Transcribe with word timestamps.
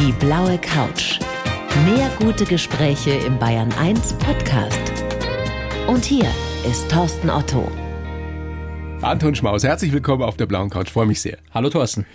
Die 0.00 0.12
blaue 0.12 0.56
Couch. 0.56 1.20
Mehr 1.84 2.10
gute 2.18 2.46
Gespräche 2.46 3.10
im 3.10 3.38
Bayern 3.38 3.70
1 3.74 4.14
Podcast. 4.14 4.80
Und 5.88 6.06
hier 6.06 6.24
ist 6.66 6.90
Thorsten 6.90 7.28
Otto. 7.28 7.70
Anton 9.02 9.34
Schmaus, 9.34 9.62
herzlich 9.62 9.92
willkommen 9.92 10.22
auf 10.22 10.38
der 10.38 10.46
blauen 10.46 10.70
Couch. 10.70 10.88
Freue 10.88 11.04
mich 11.04 11.20
sehr. 11.20 11.36
Hallo 11.52 11.68
Thorsten. 11.68 12.06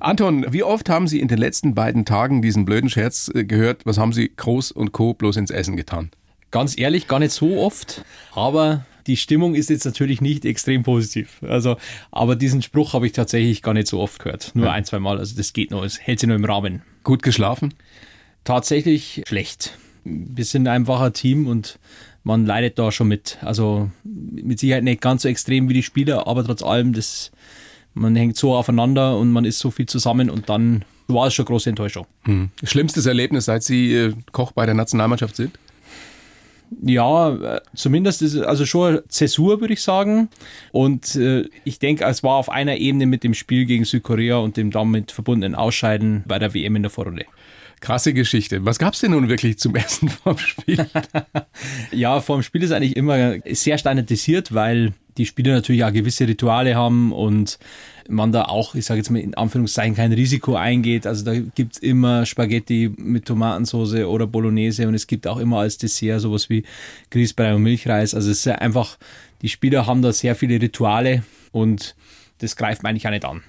Anton, 0.00 0.44
wie 0.50 0.62
oft 0.62 0.90
haben 0.90 1.08
Sie 1.08 1.18
in 1.18 1.28
den 1.28 1.38
letzten 1.38 1.74
beiden 1.74 2.04
Tagen 2.04 2.42
diesen 2.42 2.66
blöden 2.66 2.90
Scherz 2.90 3.30
äh, 3.34 3.44
gehört? 3.44 3.86
Was 3.86 3.96
haben 3.96 4.12
Sie 4.12 4.30
Groß 4.36 4.70
und 4.70 4.92
Co. 4.92 5.14
bloß 5.14 5.38
ins 5.38 5.50
Essen 5.50 5.78
getan? 5.78 6.10
Ganz 6.50 6.76
ehrlich, 6.76 7.08
gar 7.08 7.20
nicht 7.20 7.32
so 7.32 7.56
oft, 7.56 8.04
aber 8.34 8.84
die 9.06 9.16
Stimmung 9.16 9.54
ist 9.54 9.70
jetzt 9.70 9.86
natürlich 9.86 10.20
nicht 10.20 10.44
extrem 10.44 10.82
positiv. 10.82 11.42
Also, 11.42 11.78
aber 12.12 12.36
diesen 12.36 12.60
Spruch 12.60 12.92
habe 12.92 13.06
ich 13.06 13.12
tatsächlich 13.12 13.62
gar 13.62 13.72
nicht 13.72 13.86
so 13.86 13.98
oft 13.98 14.22
gehört. 14.22 14.50
Nur 14.52 14.66
ja. 14.66 14.72
ein, 14.72 14.84
zwei 14.84 14.98
Mal. 14.98 15.16
Also 15.18 15.38
das 15.38 15.54
geht 15.54 15.70
noch, 15.70 15.82
es 15.84 15.98
hält 15.98 16.20
sich 16.20 16.28
noch 16.28 16.36
im 16.36 16.44
Rahmen. 16.44 16.82
Gut 17.04 17.22
geschlafen? 17.22 17.74
Tatsächlich 18.44 19.22
schlecht. 19.26 19.78
Wir 20.04 20.44
sind 20.44 20.66
ein 20.66 20.86
Team 21.12 21.46
und 21.46 21.78
man 22.24 22.46
leidet 22.46 22.78
da 22.78 22.92
schon 22.92 23.08
mit. 23.08 23.38
Also 23.42 23.90
mit 24.04 24.58
Sicherheit 24.58 24.84
nicht 24.84 25.00
ganz 25.00 25.22
so 25.22 25.28
extrem 25.28 25.68
wie 25.68 25.74
die 25.74 25.82
Spieler, 25.82 26.26
aber 26.26 26.44
trotz 26.44 26.62
allem, 26.62 26.92
das, 26.92 27.30
man 27.94 28.16
hängt 28.16 28.36
so 28.36 28.54
aufeinander 28.54 29.18
und 29.18 29.30
man 29.30 29.44
ist 29.44 29.58
so 29.58 29.70
viel 29.70 29.86
zusammen 29.86 30.30
und 30.30 30.48
dann 30.48 30.84
war 31.08 31.26
es 31.26 31.34
schon 31.34 31.44
große 31.44 31.70
Enttäuschung. 31.70 32.06
Hm. 32.24 32.50
Schlimmstes 32.62 33.06
Erlebnis, 33.06 33.46
seit 33.46 33.62
Sie 33.62 33.94
äh, 33.94 34.14
Koch 34.32 34.52
bei 34.52 34.66
der 34.66 34.74
Nationalmannschaft 34.74 35.36
sind? 35.36 35.58
Ja, 36.82 37.60
zumindest 37.74 38.22
ist 38.22 38.34
es 38.34 38.42
also 38.42 38.64
schon 38.64 39.00
Zäsur, 39.08 39.60
würde 39.60 39.74
ich 39.74 39.82
sagen. 39.82 40.28
Und 40.72 41.16
äh, 41.16 41.48
ich 41.64 41.78
denke, 41.78 42.04
es 42.04 42.22
war 42.22 42.36
auf 42.36 42.48
einer 42.48 42.76
Ebene 42.76 43.06
mit 43.06 43.24
dem 43.24 43.34
Spiel 43.34 43.66
gegen 43.66 43.84
Südkorea 43.84 44.36
und 44.36 44.56
dem 44.56 44.70
damit 44.70 45.10
verbundenen 45.10 45.54
Ausscheiden 45.54 46.22
bei 46.26 46.38
der 46.38 46.54
WM 46.54 46.76
in 46.76 46.82
der 46.82 46.90
Vorrunde. 46.90 47.26
Krasse 47.80 48.12
Geschichte. 48.12 48.64
Was 48.64 48.78
gab 48.78 48.94
es 48.94 49.00
denn 49.00 49.12
nun 49.12 49.28
wirklich 49.28 49.58
zum 49.58 49.74
Essen 49.74 50.08
vorm 50.22 50.38
Spiel? 50.38 50.86
ja, 51.92 52.20
vorm 52.20 52.42
Spiel 52.42 52.62
ist 52.62 52.72
eigentlich 52.72 52.96
immer 52.96 53.38
sehr 53.46 53.78
standardisiert, 53.78 54.54
weil 54.54 54.92
die 55.16 55.26
Spieler 55.26 55.52
natürlich 55.52 55.84
auch 55.84 55.92
gewisse 55.92 56.26
Rituale 56.26 56.74
haben 56.74 57.12
und 57.12 57.58
man 58.08 58.32
da 58.32 58.44
auch, 58.44 58.74
ich 58.74 58.84
sage 58.84 58.98
jetzt 58.98 59.10
mal 59.10 59.20
in 59.20 59.34
Anführungszeichen, 59.34 59.94
kein 59.94 60.12
Risiko 60.12 60.56
eingeht. 60.56 61.06
Also 61.06 61.24
da 61.24 61.38
gibt 61.38 61.76
es 61.76 61.78
immer 61.82 62.26
Spaghetti 62.26 62.92
mit 62.96 63.26
Tomatensauce 63.26 64.04
oder 64.04 64.26
Bolognese 64.26 64.88
und 64.88 64.94
es 64.94 65.06
gibt 65.06 65.26
auch 65.26 65.38
immer 65.38 65.60
als 65.60 65.78
Dessert 65.78 66.20
sowas 66.20 66.50
wie 66.50 66.64
Grießbrei 67.10 67.54
und 67.54 67.62
Milchreis. 67.62 68.14
Also 68.14 68.30
es 68.30 68.46
ist 68.46 68.48
einfach, 68.48 68.98
die 69.42 69.48
Spieler 69.48 69.86
haben 69.86 70.02
da 70.02 70.12
sehr 70.12 70.34
viele 70.34 70.60
Rituale 70.60 71.22
und 71.52 71.94
das 72.38 72.56
greift 72.56 72.82
man 72.82 72.90
eigentlich 72.90 73.06
auch 73.06 73.12
nicht 73.12 73.24
an. 73.24 73.42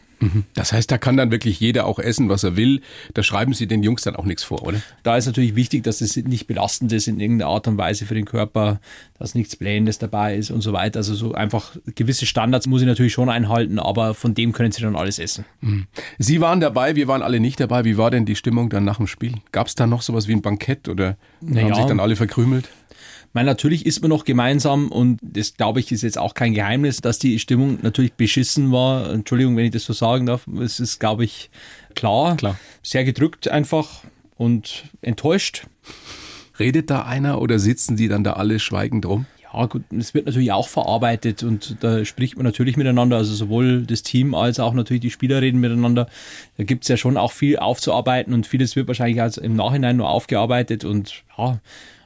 Das 0.54 0.72
heißt, 0.72 0.92
da 0.92 0.98
kann 0.98 1.18
dann 1.18 1.32
wirklich 1.32 1.60
jeder 1.60 1.86
auch 1.86 2.00
essen, 2.00 2.30
was 2.30 2.44
er 2.44 2.56
will. 2.56 2.82
Da 3.14 3.24
schreiben 3.24 3.54
Sie 3.54 3.68
den 3.68 3.84
Jungs 3.84 4.04
dann 4.04 4.16
auch 4.16 4.26
nichts 4.26 4.44
vor, 4.44 4.64
oder? 4.64 4.82
Da 5.04 5.18
ist 5.18 5.26
natürlich 5.26 5.56
wichtig, 5.56 5.84
dass 5.84 6.02
es 6.02 6.16
nicht 6.16 6.48
belastend 6.48 6.92
ist 6.92 7.08
in 7.08 7.20
irgendeiner 7.20 7.50
Art 7.50 7.68
und 7.68 7.78
Weise 7.78 8.06
für 8.06 8.14
den 8.14 8.26
Körper, 8.26 8.80
dass 9.18 9.36
nichts 9.36 9.56
Blähendes 9.56 9.98
dabei 9.98 10.36
ist 10.36 10.52
und 10.52 10.62
so 10.62 10.74
weiter. 10.74 11.00
Also 11.00 11.16
so 11.16 11.34
einfach 11.34 11.76
gewisse 11.96 12.26
Standards 12.26 12.68
muss 12.68 12.82
ich 12.82 12.88
natürlich 12.88 13.14
schon 13.14 13.30
einhalten, 13.30 13.80
aber 13.80 14.14
von 14.14 14.34
dem 14.34 14.52
können 14.52 14.72
Sie 14.72 14.82
dann 14.82 14.96
alles 14.96 15.20
essen. 15.20 15.46
Mhm. 15.62 15.88
Sie 16.20 16.42
waren 16.42 16.60
dabei, 16.60 16.96
wir 16.96 17.08
waren 17.08 17.22
alle 17.22 17.40
nicht 17.40 17.60
dabei. 17.60 17.84
Wie 17.86 17.98
war 17.98 18.12
denn 18.12 18.26
die 18.26 18.36
Stimmung 18.36 18.70
dann 18.70 18.84
nach 18.84 18.98
dem 18.98 19.08
Spiel? 19.08 19.34
Gab 19.52 19.68
es 19.68 19.76
da 19.76 19.88
noch 19.88 20.02
sowas 20.02 20.28
wie 20.28 20.34
ein 20.34 20.42
Bankett 20.42 20.88
oder 20.88 21.18
naja. 21.42 21.68
haben 21.68 21.76
sich 21.76 21.86
dann 21.86 22.00
alle 22.00 22.16
verkrümelt? 22.16 22.70
Weil 23.34 23.46
natürlich 23.46 23.86
ist 23.86 24.02
man 24.02 24.10
noch 24.10 24.26
gemeinsam 24.26 24.92
und 24.92 25.20
das 25.22 25.56
glaube 25.56 25.80
ich 25.80 25.92
ist 25.92 26.02
jetzt 26.02 26.18
auch 26.18 26.34
kein 26.34 26.54
Geheimnis, 26.54 26.98
dass 26.98 27.18
die 27.18 27.40
Stimmung 27.40 27.80
natürlich 27.82 28.14
beschissen 28.14 28.72
war. 28.72 29.10
Entschuldigung, 29.12 29.56
wenn 29.56 29.66
ich 29.66 29.72
das 29.72 29.86
so 29.86 29.94
sagen 29.94 30.26
darf. 30.26 30.48
Es 30.48 30.80
ist, 30.80 31.00
glaube 31.00 31.24
ich, 31.24 31.50
klar. 31.96 32.36
Klar. 32.36 32.60
Sehr 32.84 33.06
gedrückt 33.06 33.48
einfach 33.48 34.04
und 34.36 34.84
enttäuscht. 35.02 35.68
Redet 36.60 36.90
da 36.90 37.04
einer 37.04 37.42
oder 37.42 37.58
sitzen 37.58 37.96
die 37.96 38.08
dann 38.08 38.24
da 38.24 38.34
alle 38.34 38.60
schweigend 38.60 39.06
rum? 39.06 39.26
Ja, 39.54 39.66
gut, 39.66 39.84
es 39.98 40.14
wird 40.14 40.28
natürlich 40.28 40.52
auch 40.52 40.70
verarbeitet 40.70 41.44
und 41.44 41.78
da 41.82 42.06
spricht 42.06 42.38
man 42.38 42.46
natürlich 42.46 42.78
miteinander, 42.78 43.18
also 43.18 43.34
sowohl 43.34 43.82
das 43.86 44.02
Team 44.02 44.34
als 44.34 44.60
auch 44.62 44.74
natürlich 44.74 45.02
die 45.02 45.10
Spieler 45.10 45.42
reden 45.42 45.60
miteinander. 45.60 46.08
Da 46.58 46.64
gibt 46.64 46.84
es 46.84 46.88
ja 46.88 46.96
schon 46.96 47.18
auch 47.18 47.34
viel 47.34 47.58
aufzuarbeiten 47.58 48.34
und 48.34 48.48
vieles 48.48 48.76
wird 48.78 48.88
wahrscheinlich 48.88 49.22
also 49.22 49.42
im 49.42 49.56
Nachhinein 49.56 49.98
nur 49.98 50.10
aufgearbeitet 50.10 50.86
und 50.86 51.24
ja, 51.38 51.60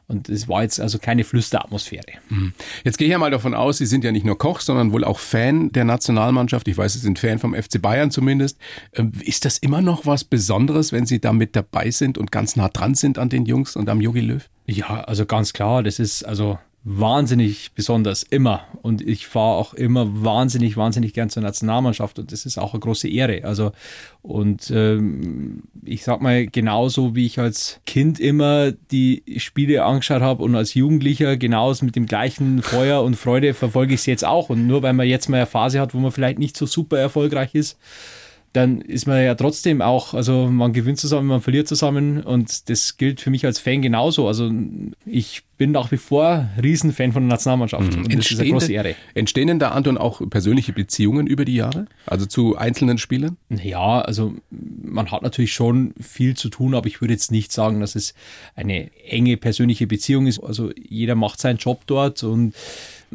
und 0.07 0.29
es 0.29 0.47
war 0.47 0.63
jetzt 0.63 0.79
also 0.79 0.99
keine 0.99 1.23
Flüsteratmosphäre. 1.23 2.03
Mhm. 2.29 2.53
Jetzt 2.83 2.97
gehe 2.97 3.07
ich 3.07 3.11
ja 3.11 3.17
mal 3.17 3.31
davon 3.31 3.53
aus, 3.53 3.79
Sie 3.79 3.85
sind 3.85 4.03
ja 4.03 4.11
nicht 4.11 4.25
nur 4.25 4.37
Koch, 4.37 4.59
sondern 4.59 4.91
wohl 4.91 5.03
auch 5.03 5.19
Fan 5.19 5.71
der 5.71 5.83
Nationalmannschaft. 5.83 6.67
Ich 6.67 6.77
weiß, 6.77 6.93
Sie 6.93 6.99
sind 6.99 7.17
Fan 7.19 7.39
vom 7.39 7.55
FC 7.55 7.81
Bayern 7.81 8.11
zumindest. 8.11 8.59
Ähm, 8.93 9.11
ist 9.23 9.45
das 9.45 9.57
immer 9.57 9.81
noch 9.81 10.05
was 10.05 10.23
Besonderes, 10.23 10.91
wenn 10.91 11.05
Sie 11.05 11.19
da 11.19 11.33
mit 11.33 11.55
dabei 11.55 11.91
sind 11.91 12.17
und 12.17 12.31
ganz 12.31 12.55
nah 12.55 12.69
dran 12.69 12.95
sind 12.95 13.17
an 13.17 13.29
den 13.29 13.45
Jungs 13.45 13.75
und 13.75 13.89
am 13.89 14.01
Jogi 14.01 14.21
Löw? 14.21 14.47
Ja, 14.67 15.01
also 15.01 15.25
ganz 15.25 15.53
klar. 15.53 15.83
Das 15.83 15.99
ist 15.99 16.23
also 16.23 16.57
wahnsinnig 16.87 17.71
besonders, 17.73 18.21
immer. 18.21 18.61
Und 18.83 19.01
ich 19.01 19.25
fahre 19.25 19.57
auch 19.57 19.73
immer 19.73 20.23
wahnsinnig, 20.23 20.77
wahnsinnig 20.77 21.13
gern 21.13 21.31
zur 21.31 21.41
Nationalmannschaft 21.41 22.19
und 22.19 22.31
das 22.31 22.45
ist 22.45 22.59
auch 22.59 22.73
eine 22.73 22.79
große 22.79 23.09
Ehre. 23.09 23.43
Also, 23.43 23.71
und 24.21 24.69
ähm, 24.69 25.63
ich 25.83 26.03
sag 26.03 26.21
mal, 26.21 26.45
genauso 26.45 27.15
wie 27.15 27.25
ich 27.25 27.39
als 27.39 27.81
Kind 27.87 28.19
immer 28.19 28.71
die 28.71 29.23
Spiele 29.37 29.83
angeschaut 29.83 30.21
habe 30.21 30.43
und 30.43 30.55
als 30.55 30.75
Jugendlicher 30.75 31.37
genauso 31.37 31.85
mit 31.85 31.95
dem 31.95 32.05
gleichen 32.05 32.61
Feuer 32.61 33.01
und 33.01 33.15
Freude 33.15 33.55
verfolge 33.55 33.95
ich 33.95 34.01
es 34.01 34.05
jetzt 34.05 34.23
auch. 34.23 34.49
Und 34.49 34.67
nur 34.67 34.83
weil 34.83 34.93
man 34.93 35.07
jetzt 35.07 35.27
mal 35.27 35.37
eine 35.37 35.45
Phase 35.47 35.81
hat, 35.81 35.95
wo 35.95 35.97
man 35.97 36.11
vielleicht 36.11 36.37
nicht 36.37 36.55
so 36.55 36.67
super 36.67 36.99
erfolgreich 36.99 37.55
ist, 37.55 37.79
dann 38.55 38.79
ist 38.81 39.05
man 39.05 39.21
ja 39.21 39.35
trotzdem 39.35 39.81
auch, 39.81 40.13
also 40.13 40.47
man 40.47 40.71
gewinnt 40.71 40.97
zusammen, 40.97 41.27
man 41.27 41.41
verliert 41.41 41.67
zusammen 41.67 42.23
und 42.23 42.69
das 42.69 42.95
gilt 42.97 43.19
für 43.19 43.29
mich 43.29 43.45
als 43.45 43.59
Fan 43.59 43.81
genauso. 43.81 44.27
Also 44.27 44.49
ich 45.05 45.43
bin 45.57 45.71
nach 45.71 45.91
wie 45.91 45.97
vor 45.97 46.49
Riesenfan 46.61 47.11
von 47.11 47.23
der 47.23 47.29
Nationalmannschaft 47.29 47.95
mhm. 47.95 48.05
und 48.05 48.15
das 48.15 48.31
ist 48.31 48.39
eine 48.39 48.49
große 48.49 48.71
Ehre. 48.71 48.95
Entstehen 49.13 49.47
denn 49.47 49.59
da, 49.59 49.71
Anton, 49.71 49.97
auch 49.97 50.21
persönliche 50.29 50.71
Beziehungen 50.71 51.27
über 51.27 51.43
die 51.43 51.55
Jahre? 51.55 51.87
Also 52.05 52.25
zu 52.25 52.55
einzelnen 52.55 52.97
Spielern? 52.97 53.37
Ja, 53.49 54.01
also 54.01 54.33
man 54.49 55.11
hat 55.11 55.21
natürlich 55.21 55.53
schon 55.53 55.93
viel 55.99 56.35
zu 56.35 56.49
tun, 56.49 56.75
aber 56.75 56.87
ich 56.87 57.01
würde 57.01 57.13
jetzt 57.13 57.31
nicht 57.31 57.51
sagen, 57.51 57.81
dass 57.81 57.95
es 57.95 58.13
eine 58.55 58.89
enge 59.05 59.35
persönliche 59.37 59.87
Beziehung 59.87 60.27
ist. 60.27 60.39
Also 60.39 60.71
jeder 60.77 61.15
macht 61.15 61.41
seinen 61.41 61.57
Job 61.57 61.81
dort 61.87 62.23
und 62.23 62.53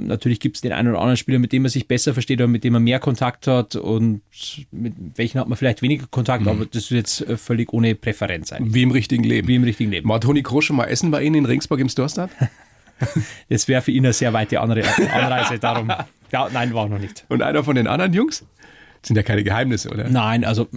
Natürlich 0.07 0.41
gibt 0.41 0.57
es 0.57 0.63
den 0.63 0.73
einen 0.73 0.89
oder 0.89 0.99
anderen 0.99 1.17
Spieler, 1.17 1.39
mit 1.39 1.53
dem 1.53 1.63
man 1.63 1.71
sich 1.71 1.89
besser 1.89 2.13
versteht 2.13 2.39
oder 2.41 2.49
mit 2.49 2.65
dem 2.65 2.73
man 2.73 2.83
mehr 2.83 2.99
Kontakt 2.99 3.47
hat 3.47 3.77
und 3.77 4.23
mit 4.71 4.95
welchen 5.17 5.41
hat 5.41 5.49
man 5.49 5.57
vielleicht 5.57 5.83
weniger 5.83 6.07
Kontakt, 6.11 6.43
mhm. 6.43 6.49
aber 6.49 6.67
das 6.67 6.85
ist 6.85 6.91
jetzt 6.91 7.21
äh, 7.23 7.37
völlig 7.37 7.73
ohne 7.73 7.95
Präferenz 7.95 8.53
eigentlich. 8.53 8.75
Wie 8.75 8.83
im 8.83 8.91
richtigen 8.91 9.25
Leben. 9.25 9.49
Wie 9.49 9.57
im 9.57 9.65
richtigen 9.65 9.91
Leben. 9.91 10.09
War 10.09 10.21
Toni 10.21 10.43
Kroos 10.43 10.65
schon 10.65 10.77
mal 10.77 10.87
essen 10.87 11.11
bei 11.11 11.23
Ihnen 11.23 11.37
in 11.37 11.47
Ringsburg 11.47 11.81
im 11.81 11.89
Storstad? 11.89 12.31
Das 13.49 13.67
wäre 13.67 13.81
für 13.81 13.93
ihn 13.93 14.05
eine 14.05 14.13
sehr 14.13 14.35
weite 14.35 14.61
Anreise, 14.61 15.59
darum. 15.59 15.91
Ja, 16.33 16.51
nein, 16.53 16.75
war 16.75 16.87
noch 16.87 16.99
nicht. 16.99 17.25
Und 17.29 17.43
einer 17.43 17.65
von 17.65 17.75
den 17.75 17.87
anderen 17.87 18.13
Jungs? 18.13 18.45
Das 19.01 19.09
sind 19.09 19.17
ja 19.17 19.23
keine 19.23 19.43
Geheimnisse, 19.43 19.91
oder? 19.91 20.09
Nein, 20.09 20.45
also 20.45 20.69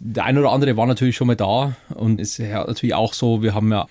der 0.00 0.24
eine 0.24 0.40
oder 0.40 0.50
andere 0.50 0.76
war 0.76 0.86
natürlich 0.86 1.14
schon 1.14 1.26
mal 1.26 1.36
da 1.36 1.76
und 1.94 2.20
es 2.20 2.38
ist 2.38 2.48
ja 2.48 2.66
natürlich 2.66 2.94
auch 2.94 3.12
so, 3.12 3.42
wir 3.42 3.54
haben 3.54 3.70
ja 3.70 3.86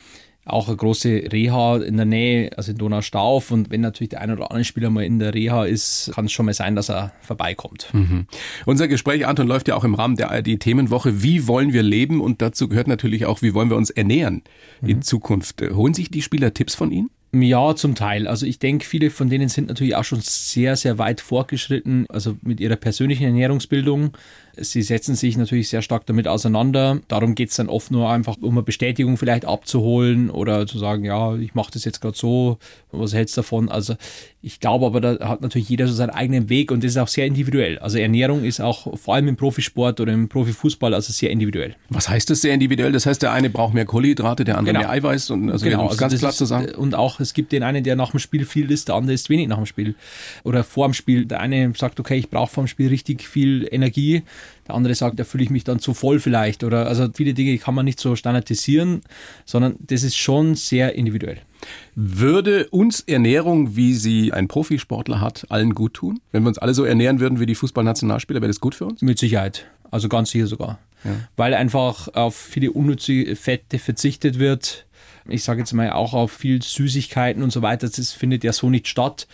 auch 0.45 0.67
eine 0.67 0.77
große 0.77 1.23
Reha 1.31 1.77
in 1.77 1.97
der 1.97 2.05
Nähe, 2.05 2.49
also 2.57 2.71
in 2.71 2.77
Donaustauf. 2.77 3.51
Und 3.51 3.69
wenn 3.69 3.81
natürlich 3.81 4.09
der 4.09 4.21
ein 4.21 4.31
oder 4.31 4.49
andere 4.49 4.63
Spieler 4.63 4.89
mal 4.89 5.03
in 5.03 5.19
der 5.19 5.33
Reha 5.33 5.65
ist, 5.65 6.11
kann 6.15 6.25
es 6.25 6.31
schon 6.31 6.47
mal 6.47 6.53
sein, 6.53 6.75
dass 6.75 6.89
er 6.89 7.11
vorbeikommt. 7.21 7.89
Mhm. 7.93 8.25
Unser 8.65 8.87
Gespräch, 8.87 9.27
Anton, 9.27 9.47
läuft 9.47 9.67
ja 9.67 9.75
auch 9.75 9.83
im 9.83 9.93
Rahmen 9.93 10.15
der 10.15 10.31
ARD-Themenwoche. 10.31 11.21
Wie 11.21 11.47
wollen 11.47 11.73
wir 11.73 11.83
leben? 11.83 12.21
Und 12.21 12.41
dazu 12.41 12.67
gehört 12.67 12.87
natürlich 12.87 13.25
auch, 13.25 13.41
wie 13.41 13.53
wollen 13.53 13.69
wir 13.69 13.77
uns 13.77 13.91
ernähren 13.91 14.43
mhm. 14.81 14.89
in 14.89 15.01
Zukunft? 15.03 15.61
Holen 15.61 15.93
sich 15.93 16.09
die 16.09 16.21
Spieler 16.21 16.53
Tipps 16.53 16.73
von 16.73 16.91
Ihnen? 16.91 17.09
Ja, 17.33 17.75
zum 17.75 17.95
Teil. 17.95 18.27
Also 18.27 18.45
ich 18.45 18.59
denke, 18.59 18.85
viele 18.85 19.09
von 19.09 19.29
denen 19.29 19.47
sind 19.47 19.69
natürlich 19.69 19.95
auch 19.95 20.03
schon 20.03 20.19
sehr, 20.21 20.75
sehr 20.75 20.97
weit 20.97 21.21
fortgeschritten, 21.21 22.07
also 22.09 22.35
mit 22.41 22.59
ihrer 22.59 22.75
persönlichen 22.75 23.23
Ernährungsbildung. 23.23 24.11
Sie 24.57 24.81
setzen 24.81 25.15
sich 25.15 25.37
natürlich 25.37 25.69
sehr 25.69 25.81
stark 25.81 26.05
damit 26.05 26.27
auseinander. 26.27 26.99
Darum 27.07 27.35
geht 27.35 27.49
es 27.49 27.55
dann 27.55 27.69
oft 27.69 27.91
nur 27.91 28.09
einfach, 28.09 28.37
um 28.41 28.55
eine 28.55 28.63
Bestätigung 28.63 29.17
vielleicht 29.17 29.45
abzuholen 29.45 30.29
oder 30.29 30.67
zu 30.67 30.77
sagen, 30.77 31.05
ja, 31.05 31.35
ich 31.35 31.55
mache 31.55 31.71
das 31.71 31.85
jetzt 31.85 32.01
gerade 32.01 32.17
so, 32.17 32.57
was 32.91 33.13
hältst 33.13 33.37
du 33.37 33.41
davon? 33.41 33.69
Also 33.69 33.95
ich 34.41 34.59
glaube 34.59 34.85
aber, 34.85 35.01
da 35.01 35.27
hat 35.27 35.41
natürlich 35.41 35.69
jeder 35.69 35.87
so 35.87 35.93
seinen 35.93 36.09
eigenen 36.09 36.49
Weg 36.49 36.71
und 36.71 36.83
das 36.83 36.91
ist 36.91 36.97
auch 36.97 37.07
sehr 37.07 37.25
individuell. 37.25 37.77
Also 37.79 37.99
Ernährung 37.99 38.43
ist 38.43 38.59
auch 38.59 38.97
vor 38.97 39.15
allem 39.15 39.27
im 39.27 39.37
Profisport 39.37 39.99
oder 39.99 40.11
im 40.13 40.27
Profifußball 40.27 40.93
also 40.93 41.13
sehr 41.13 41.29
individuell. 41.29 41.75
Was 41.89 42.09
heißt 42.09 42.29
das 42.29 42.41
sehr 42.41 42.53
individuell? 42.53 42.91
Das 42.91 43.05
heißt, 43.05 43.21
der 43.21 43.31
eine 43.31 43.49
braucht 43.49 43.73
mehr 43.73 43.85
Kohlenhydrate, 43.85 44.43
der 44.43 44.57
andere 44.57 44.73
genau. 44.73 44.87
mehr 44.87 44.89
Eiweiß 44.89 45.29
und 45.29 45.49
also 45.51 45.65
genau, 45.65 45.87
also 45.87 45.97
ganz 45.97 46.17
klar 46.17 46.31
zu 46.31 46.45
sagen. 46.45 46.73
Und 46.75 46.95
auch 46.95 47.19
es 47.19 47.33
gibt 47.33 47.51
den 47.51 47.63
einen, 47.63 47.83
der 47.83 47.95
nach 47.95 48.11
dem 48.11 48.19
Spiel 48.19 48.45
viel 48.45 48.71
isst, 48.71 48.87
der 48.87 48.95
andere 48.95 49.13
isst 49.13 49.29
wenig 49.29 49.47
nach 49.47 49.57
dem 49.57 49.65
Spiel 49.65 49.95
oder 50.43 50.63
vor 50.63 50.87
dem 50.87 50.93
Spiel. 50.93 51.25
Der 51.25 51.39
eine 51.39 51.71
sagt, 51.77 51.99
okay, 51.99 52.17
ich 52.17 52.29
brauche 52.29 52.51
vor 52.51 52.63
dem 52.63 52.67
Spiel 52.67 52.89
richtig 52.89 53.27
viel 53.27 53.67
Energie 53.71 54.23
der 54.67 54.75
andere 54.75 54.95
sagt, 54.95 55.19
da 55.19 55.23
fühle 55.23 55.43
ich 55.43 55.49
mich 55.49 55.63
dann 55.63 55.79
zu 55.79 55.93
voll 55.93 56.19
vielleicht. 56.19 56.63
Oder 56.63 56.87
also 56.87 57.07
viele 57.13 57.33
Dinge 57.33 57.57
kann 57.57 57.75
man 57.75 57.85
nicht 57.85 57.99
so 57.99 58.15
standardisieren, 58.15 59.01
sondern 59.45 59.75
das 59.79 60.03
ist 60.03 60.17
schon 60.17 60.55
sehr 60.55 60.95
individuell. 60.95 61.37
Würde 61.95 62.67
uns 62.69 63.01
Ernährung, 63.01 63.75
wie 63.75 63.93
sie 63.93 64.33
ein 64.33 64.47
Profisportler 64.47 65.21
hat, 65.21 65.45
allen 65.49 65.75
gut 65.75 65.95
tun? 65.95 66.19
Wenn 66.31 66.43
wir 66.43 66.49
uns 66.49 66.57
alle 66.57 66.73
so 66.73 66.83
ernähren 66.83 67.19
würden 67.19 67.39
wie 67.39 67.45
die 67.45 67.55
Fußballnationalspieler, 67.55 68.41
wäre 68.41 68.49
das 68.49 68.59
gut 68.59 68.75
für 68.75 68.85
uns? 68.85 69.01
Mit 69.01 69.19
Sicherheit. 69.19 69.67
Also 69.91 70.09
ganz 70.09 70.31
sicher 70.31 70.47
sogar. 70.47 70.79
ja. 71.03 71.11
weil 71.35 71.53
einfach 71.53 72.07
auf 72.09 72.35
viele 72.35 72.71
unnütze 72.71 73.35
Fette 73.35 73.79
verzichtet 73.79 74.39
wird 74.39 74.85
ich 75.31 75.43
sage 75.43 75.59
jetzt 75.59 75.73
mal 75.73 75.91
auch 75.91 76.13
auf 76.13 76.31
viel 76.31 76.61
Süßigkeiten 76.61 77.43
und 77.43 77.51
so 77.51 77.61
weiter, 77.61 77.89
das 77.89 78.11
findet 78.11 78.43
ja 78.43 78.53
so 78.53 78.69
nicht 78.69 78.87
statt. 78.87 79.27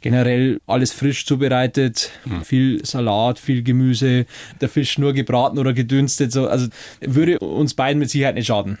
Generell 0.00 0.60
alles 0.66 0.92
frisch 0.92 1.24
zubereitet, 1.24 2.10
mhm. 2.24 2.44
viel 2.44 2.84
Salat, 2.84 3.38
viel 3.38 3.62
Gemüse, 3.62 4.26
der 4.60 4.68
Fisch 4.68 4.98
nur 4.98 5.12
gebraten 5.12 5.58
oder 5.58 5.72
gedünstet, 5.72 6.32
so, 6.32 6.46
also 6.46 6.68
würde 7.00 7.38
uns 7.38 7.74
beiden 7.74 7.98
mit 7.98 8.10
Sicherheit 8.10 8.34
nicht 8.34 8.46
schaden. 8.46 8.78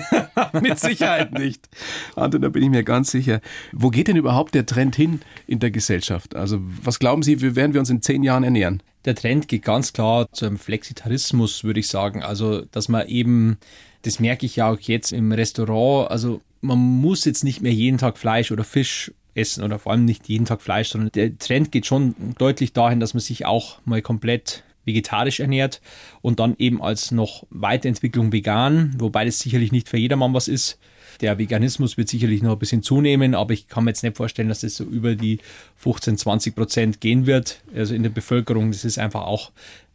mit 0.60 0.78
Sicherheit 0.78 1.32
nicht. 1.32 1.68
Anton, 2.16 2.42
da 2.42 2.48
bin 2.48 2.62
ich 2.62 2.70
mir 2.70 2.82
ganz 2.82 3.10
sicher. 3.10 3.40
Wo 3.72 3.90
geht 3.90 4.08
denn 4.08 4.16
überhaupt 4.16 4.54
der 4.54 4.66
Trend 4.66 4.96
hin 4.96 5.20
in 5.46 5.60
der 5.60 5.70
Gesellschaft? 5.70 6.34
Also 6.34 6.60
was 6.82 6.98
glauben 6.98 7.22
Sie, 7.22 7.40
wie 7.42 7.54
werden 7.54 7.72
wir 7.72 7.80
uns 7.80 7.90
in 7.90 8.02
zehn 8.02 8.22
Jahren 8.22 8.42
ernähren? 8.42 8.82
Der 9.06 9.14
Trend 9.14 9.48
geht 9.48 9.62
ganz 9.62 9.92
klar 9.92 10.30
zu 10.32 10.44
einem 10.44 10.58
Flexitarismus, 10.58 11.64
würde 11.64 11.80
ich 11.80 11.88
sagen. 11.88 12.22
Also, 12.22 12.62
dass 12.72 12.88
man 12.88 13.08
eben 13.08 13.58
das 14.06 14.20
merke 14.20 14.46
ich 14.46 14.56
ja 14.56 14.70
auch 14.70 14.78
jetzt 14.78 15.12
im 15.12 15.32
Restaurant. 15.32 16.10
Also 16.10 16.40
man 16.60 16.78
muss 16.78 17.24
jetzt 17.24 17.42
nicht 17.42 17.60
mehr 17.60 17.72
jeden 17.72 17.98
Tag 17.98 18.18
Fleisch 18.18 18.52
oder 18.52 18.62
Fisch 18.62 19.12
essen 19.34 19.64
oder 19.64 19.80
vor 19.80 19.92
allem 19.92 20.04
nicht 20.04 20.28
jeden 20.28 20.46
Tag 20.46 20.62
Fleisch, 20.62 20.90
sondern 20.90 21.10
der 21.12 21.36
Trend 21.36 21.72
geht 21.72 21.86
schon 21.86 22.14
deutlich 22.38 22.72
dahin, 22.72 23.00
dass 23.00 23.14
man 23.14 23.20
sich 23.20 23.46
auch 23.46 23.80
mal 23.84 24.00
komplett 24.02 24.62
vegetarisch 24.86 25.40
ernährt 25.40 25.80
und 26.22 26.40
dann 26.40 26.54
eben 26.58 26.80
als 26.80 27.10
noch 27.10 27.46
Weiterentwicklung 27.50 28.32
vegan, 28.32 28.94
wobei 28.98 29.24
das 29.24 29.40
sicherlich 29.40 29.72
nicht 29.72 29.88
für 29.88 29.98
jedermann 29.98 30.34
was 30.34 30.48
ist. 30.48 30.78
Der 31.20 31.38
Veganismus 31.38 31.96
wird 31.96 32.08
sicherlich 32.08 32.42
noch 32.42 32.52
ein 32.52 32.58
bisschen 32.58 32.82
zunehmen, 32.82 33.34
aber 33.34 33.54
ich 33.54 33.68
kann 33.68 33.84
mir 33.84 33.90
jetzt 33.90 34.02
nicht 34.02 34.16
vorstellen, 34.16 34.48
dass 34.48 34.60
das 34.60 34.76
so 34.76 34.84
über 34.84 35.14
die 35.14 35.38
15, 35.76 36.18
20 36.18 36.54
Prozent 36.54 37.00
gehen 37.00 37.26
wird. 37.26 37.62
Also 37.74 37.94
in 37.94 38.02
der 38.02 38.10
Bevölkerung, 38.10 38.70
das 38.70 38.84
ist 38.84 38.98
einfach 38.98 39.22
auch 39.22 39.50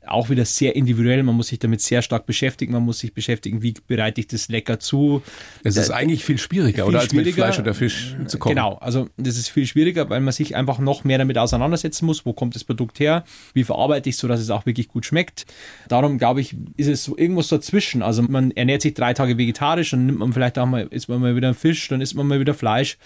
auch 0.06 0.30
wieder 0.30 0.46
sehr 0.46 0.76
individuell. 0.76 1.22
Man 1.24 1.36
muss 1.36 1.48
sich 1.48 1.60
damit 1.60 1.82
sehr 1.82 2.02
stark 2.02 2.26
beschäftigen. 2.26 2.74
Man 2.74 2.84
muss 2.84 3.00
sich 3.00 3.14
beschäftigen, 3.14 3.62
wie 3.62 3.74
bereite 3.88 4.22
ich 4.22 4.28
das 4.28 4.50
lecker 4.50 4.80
zu. 4.80 5.22
Es 5.64 5.78
ist 5.78 5.92
eigentlich 5.92 6.26
viel 6.26 6.38
schwieriger, 6.38 6.84
viel 6.84 6.90
oder 6.90 7.00
als 7.00 7.14
mit 7.14 7.28
Fleisch 7.34 7.60
oder 7.60 7.74
Fisch 7.74 8.16
zu 8.26 8.40
kochen. 8.40 8.56
Genau, 8.56 8.76
also 8.76 9.10
das 9.18 9.38
ist 9.38 9.50
viel 9.50 9.66
schwieriger, 9.66 10.10
weil 10.10 10.22
man 10.22 10.34
sich 10.34 10.56
einfach 10.56 10.80
noch 10.80 11.04
mehr 11.04 11.18
damit 11.18 11.38
auseinandersetzen 11.38 12.06
muss. 12.06 12.26
Wo 12.26 12.34
kommt 12.34 12.56
das 12.56 12.64
Produkt 12.64 13.00
her? 13.00 13.24
Wie 13.54 13.64
verarbeite 13.64 14.10
ich 14.10 14.16
es, 14.16 14.22
sodass 14.22 14.40
es 14.40 14.50
auch 14.50 14.66
wirklich 14.66 14.88
gut 14.88 15.06
schmeckt? 15.06 15.46
Darum 15.88 16.18
glaube 16.18 16.42
ich, 16.42 16.56
ist 16.78 16.88
es 16.88 17.04
so 17.04 17.18
irgendwas 17.18 17.50
dazwischen. 17.50 18.02
Also 18.02 18.24
man 18.24 18.52
ernährt 18.52 18.82
sich 18.82 18.94
drei 18.94 19.14
Tage 19.14 19.38
vegetarisch, 19.38 19.92
dann 19.92 20.08
nimmt 20.08 20.20
man 20.20 20.34
vielleicht 20.34 20.58
auch 20.58 20.66
mal, 20.66 20.88
isst 20.90 21.10
man 21.10 21.22
mal 21.22 21.36
wieder 21.36 21.54
Fisch, 21.54 21.88
dann 21.90 22.02
isst 22.02 22.16
man 22.16 22.28
mal 22.28 22.40
wieder 22.40 22.54
Fleisch 22.54 22.98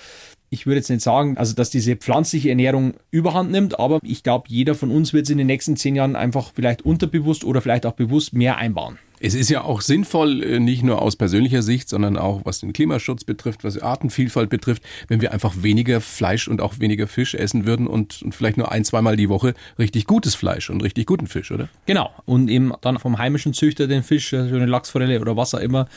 ich 0.55 0.65
würde 0.65 0.77
jetzt 0.77 0.89
nicht 0.89 1.01
sagen, 1.01 1.37
also 1.37 1.53
dass 1.53 1.69
diese 1.69 1.95
pflanzliche 1.97 2.49
Ernährung 2.49 2.93
überhand 3.11 3.51
nimmt, 3.51 3.77
aber 3.77 3.99
ich 4.03 4.23
glaube, 4.23 4.45
jeder 4.47 4.73
von 4.73 4.89
uns 4.89 5.11
wird 5.13 5.25
es 5.25 5.29
in 5.29 5.37
den 5.37 5.47
nächsten 5.47 5.75
zehn 5.75 5.95
Jahren 5.95 6.15
einfach 6.15 6.53
vielleicht 6.55 6.83
unterbewusst 6.83 7.43
oder 7.43 7.61
vielleicht 7.61 7.85
auch 7.85 7.91
bewusst 7.91 8.33
mehr 8.33 8.57
einbauen. 8.57 8.97
Es 9.19 9.33
ist 9.33 9.49
ja 9.49 9.63
auch 9.63 9.81
sinnvoll, 9.81 10.43
äh, 10.43 10.59
nicht 10.59 10.83
nur 10.83 11.01
aus 11.01 11.15
persönlicher 11.15 11.61
Sicht, 11.61 11.89
sondern 11.89 12.17
auch 12.17 12.41
was 12.43 12.59
den 12.59 12.73
Klimaschutz 12.73 13.23
betrifft, 13.23 13.63
was 13.63 13.81
Artenvielfalt 13.81 14.49
betrifft, 14.49 14.83
wenn 15.07 15.21
wir 15.21 15.31
einfach 15.31 15.53
weniger 15.57 16.01
Fleisch 16.01 16.47
und 16.47 16.61
auch 16.61 16.79
weniger 16.79 17.07
Fisch 17.07 17.33
essen 17.33 17.65
würden 17.65 17.87
und, 17.87 18.21
und 18.21 18.35
vielleicht 18.35 18.57
nur 18.57 18.71
ein, 18.71 18.83
zweimal 18.83 19.15
die 19.15 19.29
Woche 19.29 19.53
richtig 19.79 20.05
gutes 20.05 20.35
Fleisch 20.35 20.69
und 20.69 20.83
richtig 20.83 21.05
guten 21.05 21.27
Fisch, 21.27 21.51
oder? 21.51 21.69
Genau. 21.85 22.11
Und 22.25 22.49
eben 22.49 22.73
dann 22.81 22.99
vom 22.99 23.17
heimischen 23.17 23.53
Züchter 23.53 23.87
den 23.87 24.03
Fisch, 24.03 24.29
so 24.29 24.37
eine 24.37 24.65
Lachsforelle 24.65 25.19
oder 25.21 25.37
was 25.37 25.53
auch 25.53 25.59
immer 25.59 25.87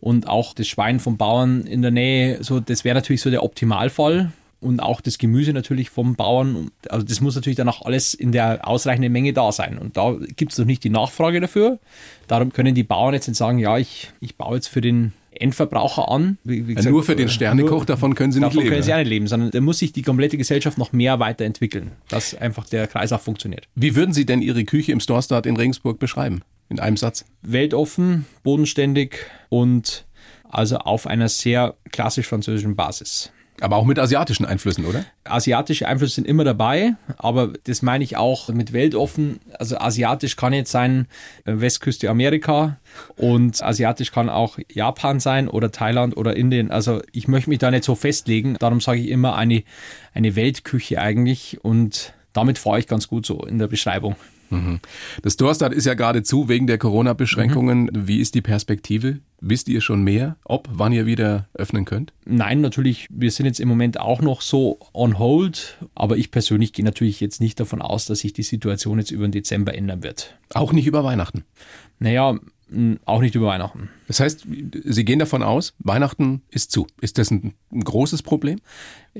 und 0.00 0.28
auch 0.28 0.54
das 0.54 0.66
Schwein 0.66 1.00
vom 1.00 1.16
Bauern 1.16 1.62
in 1.62 1.82
der 1.82 1.90
Nähe, 1.90 2.42
so 2.42 2.60
das 2.60 2.84
wäre 2.84 2.94
natürlich 2.94 3.22
so 3.22 3.30
der 3.30 3.42
Optimalfall 3.42 4.32
und 4.64 4.80
auch 4.80 5.00
das 5.00 5.18
Gemüse 5.18 5.52
natürlich 5.52 5.90
vom 5.90 6.16
Bauern. 6.16 6.70
Also 6.88 7.04
das 7.04 7.20
muss 7.20 7.34
natürlich 7.34 7.56
dann 7.56 7.68
auch 7.68 7.82
alles 7.82 8.14
in 8.14 8.32
der 8.32 8.66
ausreichenden 8.66 9.12
Menge 9.12 9.32
da 9.32 9.52
sein. 9.52 9.78
Und 9.78 9.96
da 9.96 10.16
gibt 10.36 10.52
es 10.52 10.58
noch 10.58 10.64
nicht 10.64 10.82
die 10.82 10.90
Nachfrage 10.90 11.40
dafür. 11.40 11.78
Darum 12.26 12.52
können 12.52 12.74
die 12.74 12.82
Bauern 12.82 13.14
jetzt 13.14 13.28
nicht 13.28 13.36
sagen, 13.36 13.58
ja, 13.58 13.76
ich, 13.78 14.10
ich 14.20 14.36
baue 14.36 14.56
jetzt 14.56 14.68
für 14.68 14.80
den 14.80 15.12
Endverbraucher 15.32 16.10
an. 16.10 16.38
Wie, 16.44 16.66
wie 16.66 16.74
gesagt, 16.74 16.92
nur 16.92 17.02
für 17.02 17.16
den 17.16 17.28
Sternekoch, 17.28 17.84
davon 17.84 18.14
können 18.14 18.32
sie 18.32 18.38
nicht 18.38 18.46
davon 18.46 18.58
leben. 18.58 18.70
Davon 18.70 18.74
können 18.74 18.82
sie 18.84 18.92
auch 18.94 18.98
nicht 18.98 19.08
leben, 19.08 19.26
sondern 19.26 19.50
da 19.50 19.60
muss 19.60 19.78
sich 19.78 19.92
die 19.92 20.02
komplette 20.02 20.38
Gesellschaft 20.38 20.78
noch 20.78 20.92
mehr 20.92 21.18
weiterentwickeln, 21.20 21.92
dass 22.08 22.34
einfach 22.34 22.66
der 22.66 22.86
Kreis 22.86 23.12
auch 23.12 23.20
funktioniert. 23.20 23.68
Wie 23.74 23.96
würden 23.96 24.14
Sie 24.14 24.24
denn 24.24 24.40
Ihre 24.40 24.64
Küche 24.64 24.92
im 24.92 25.00
Storestart 25.00 25.46
in 25.46 25.56
Regensburg 25.56 25.98
beschreiben? 25.98 26.42
In 26.70 26.80
einem 26.80 26.96
Satz. 26.96 27.24
Weltoffen, 27.42 28.24
bodenständig 28.42 29.16
und 29.50 30.06
also 30.48 30.78
auf 30.78 31.06
einer 31.06 31.28
sehr 31.28 31.74
klassisch 31.90 32.26
französischen 32.26 32.76
Basis. 32.76 33.32
Aber 33.60 33.76
auch 33.76 33.84
mit 33.84 33.98
asiatischen 33.98 34.44
Einflüssen, 34.44 34.84
oder? 34.84 35.04
Asiatische 35.22 35.86
Einflüsse 35.86 36.16
sind 36.16 36.26
immer 36.26 36.42
dabei, 36.42 36.96
aber 37.16 37.52
das 37.64 37.82
meine 37.82 38.02
ich 38.02 38.16
auch 38.16 38.48
mit 38.48 38.72
weltoffen. 38.72 39.38
Also 39.58 39.78
asiatisch 39.78 40.36
kann 40.36 40.52
jetzt 40.52 40.72
sein 40.72 41.06
äh, 41.44 41.60
Westküste 41.60 42.10
Amerika 42.10 42.78
und 43.16 43.62
asiatisch 43.62 44.10
kann 44.10 44.28
auch 44.28 44.58
Japan 44.72 45.20
sein 45.20 45.48
oder 45.48 45.70
Thailand 45.70 46.16
oder 46.16 46.36
Indien. 46.36 46.72
Also 46.72 47.00
ich 47.12 47.28
möchte 47.28 47.48
mich 47.48 47.60
da 47.60 47.70
nicht 47.70 47.84
so 47.84 47.94
festlegen. 47.94 48.56
Darum 48.58 48.80
sage 48.80 49.00
ich 49.00 49.08
immer 49.08 49.36
eine, 49.36 49.62
eine 50.14 50.34
Weltküche 50.34 51.00
eigentlich 51.00 51.64
und 51.64 52.12
damit 52.32 52.58
fahre 52.58 52.80
ich 52.80 52.88
ganz 52.88 53.06
gut 53.06 53.24
so 53.24 53.44
in 53.44 53.60
der 53.60 53.68
Beschreibung. 53.68 54.16
Mhm. 54.54 54.80
Das 55.22 55.36
Dorstad 55.36 55.72
ist 55.72 55.86
ja 55.86 55.94
gerade 55.94 56.22
zu 56.22 56.48
wegen 56.48 56.66
der 56.66 56.78
Corona-Beschränkungen. 56.78 57.84
Mhm. 57.84 58.08
Wie 58.08 58.20
ist 58.20 58.34
die 58.34 58.42
Perspektive? 58.42 59.18
Wisst 59.40 59.68
ihr 59.68 59.80
schon 59.80 60.02
mehr, 60.02 60.36
ob, 60.44 60.68
wann 60.72 60.92
ihr 60.92 61.04
wieder 61.04 61.48
öffnen 61.54 61.84
könnt? 61.84 62.12
Nein, 62.24 62.60
natürlich. 62.60 63.06
Wir 63.10 63.30
sind 63.30 63.46
jetzt 63.46 63.60
im 63.60 63.68
Moment 63.68 64.00
auch 64.00 64.22
noch 64.22 64.40
so 64.40 64.78
on 64.94 65.18
hold. 65.18 65.78
Aber 65.94 66.16
ich 66.16 66.30
persönlich 66.30 66.72
gehe 66.72 66.84
natürlich 66.84 67.20
jetzt 67.20 67.40
nicht 67.40 67.60
davon 67.60 67.82
aus, 67.82 68.06
dass 68.06 68.20
sich 68.20 68.32
die 68.32 68.42
Situation 68.42 68.98
jetzt 68.98 69.10
über 69.10 69.26
den 69.26 69.32
Dezember 69.32 69.74
ändern 69.74 70.02
wird. 70.02 70.38
Auch 70.54 70.72
nicht 70.72 70.86
über 70.86 71.04
Weihnachten? 71.04 71.44
Naja, 71.98 72.38
auch 73.04 73.20
nicht 73.20 73.34
über 73.34 73.46
Weihnachten. 73.48 73.90
Das 74.06 74.20
heißt, 74.20 74.46
Sie 74.84 75.04
gehen 75.04 75.18
davon 75.18 75.42
aus, 75.42 75.74
Weihnachten 75.78 76.42
ist 76.50 76.70
zu. 76.70 76.86
Ist 77.00 77.18
das 77.18 77.30
ein, 77.30 77.54
ein, 77.72 77.84
großes 77.84 78.22
Problem? 78.22 78.60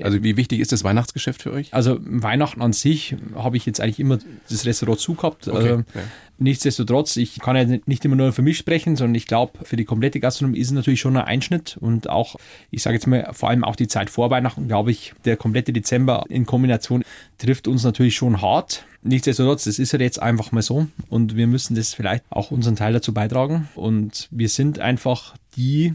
Also 0.01 0.23
wie 0.23 0.37
wichtig 0.37 0.59
ist 0.59 0.71
das 0.71 0.83
Weihnachtsgeschäft 0.83 1.41
für 1.41 1.51
euch? 1.51 1.73
Also 1.73 1.97
Weihnachten 2.01 2.61
an 2.61 2.73
sich 2.73 3.15
habe 3.33 3.57
ich 3.57 3.65
jetzt 3.65 3.79
eigentlich 3.79 3.99
immer 3.99 4.19
das 4.49 4.65
Restaurant 4.65 4.99
zu 4.99 5.15
gehabt. 5.15 5.47
Okay, 5.47 5.57
also, 5.57 5.83
ja. 5.93 6.01
Nichtsdestotrotz, 6.37 7.15
ich 7.15 7.39
kann 7.39 7.55
ja 7.55 7.79
nicht 7.85 8.03
immer 8.03 8.17
nur 8.17 8.33
für 8.33 8.41
mich 8.41 8.57
sprechen, 8.57 8.97
sondern 8.97 9.15
ich 9.15 9.25
glaube, 9.25 9.53
für 9.63 9.77
die 9.77 9.85
komplette 9.85 10.19
Gastronomie 10.19 10.59
ist 10.59 10.67
es 10.67 10.73
natürlich 10.73 10.99
schon 10.99 11.15
ein 11.15 11.23
Einschnitt 11.23 11.77
und 11.79 12.09
auch, 12.09 12.35
ich 12.71 12.83
sage 12.83 12.95
jetzt 12.95 13.07
mal, 13.07 13.29
vor 13.31 13.49
allem 13.49 13.63
auch 13.63 13.77
die 13.77 13.87
Zeit 13.87 14.09
vor 14.09 14.31
Weihnachten, 14.31 14.67
glaube 14.67 14.91
ich, 14.91 15.13
der 15.23 15.37
komplette 15.37 15.71
Dezember 15.71 16.25
in 16.27 16.45
Kombination 16.45 17.03
trifft 17.37 17.69
uns 17.69 17.85
natürlich 17.85 18.15
schon 18.15 18.41
hart. 18.41 18.85
Nichtsdestotrotz, 19.01 19.65
das 19.65 19.79
ist 19.79 19.93
ja 19.93 19.99
jetzt 19.99 20.21
einfach 20.21 20.51
mal 20.51 20.63
so 20.63 20.87
und 21.09 21.37
wir 21.37 21.47
müssen 21.47 21.75
das 21.75 21.93
vielleicht 21.93 22.25
auch 22.31 22.51
unseren 22.51 22.75
Teil 22.75 22.91
dazu 22.91 23.13
beitragen 23.13 23.69
und 23.75 24.27
wir 24.31 24.49
sind 24.49 24.74
einfach 24.79 25.35
die 25.55 25.93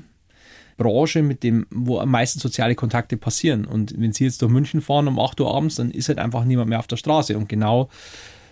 Branche, 0.76 1.22
mit 1.22 1.42
dem, 1.42 1.66
wo 1.70 1.98
am 1.98 2.10
meisten 2.10 2.40
soziale 2.40 2.74
Kontakte 2.74 3.18
passieren. 3.18 3.66
Und 3.66 3.94
wenn 4.00 4.12
Sie 4.12 4.24
jetzt 4.24 4.40
durch 4.40 4.50
München 4.50 4.80
fahren 4.80 5.08
um 5.08 5.20
8 5.20 5.40
Uhr 5.40 5.54
abends, 5.54 5.74
dann 5.74 5.90
ist 5.90 6.08
halt 6.08 6.18
einfach 6.18 6.44
niemand 6.44 6.70
mehr 6.70 6.78
auf 6.78 6.86
der 6.86 6.96
Straße. 6.96 7.36
Und 7.36 7.48
genau 7.48 7.90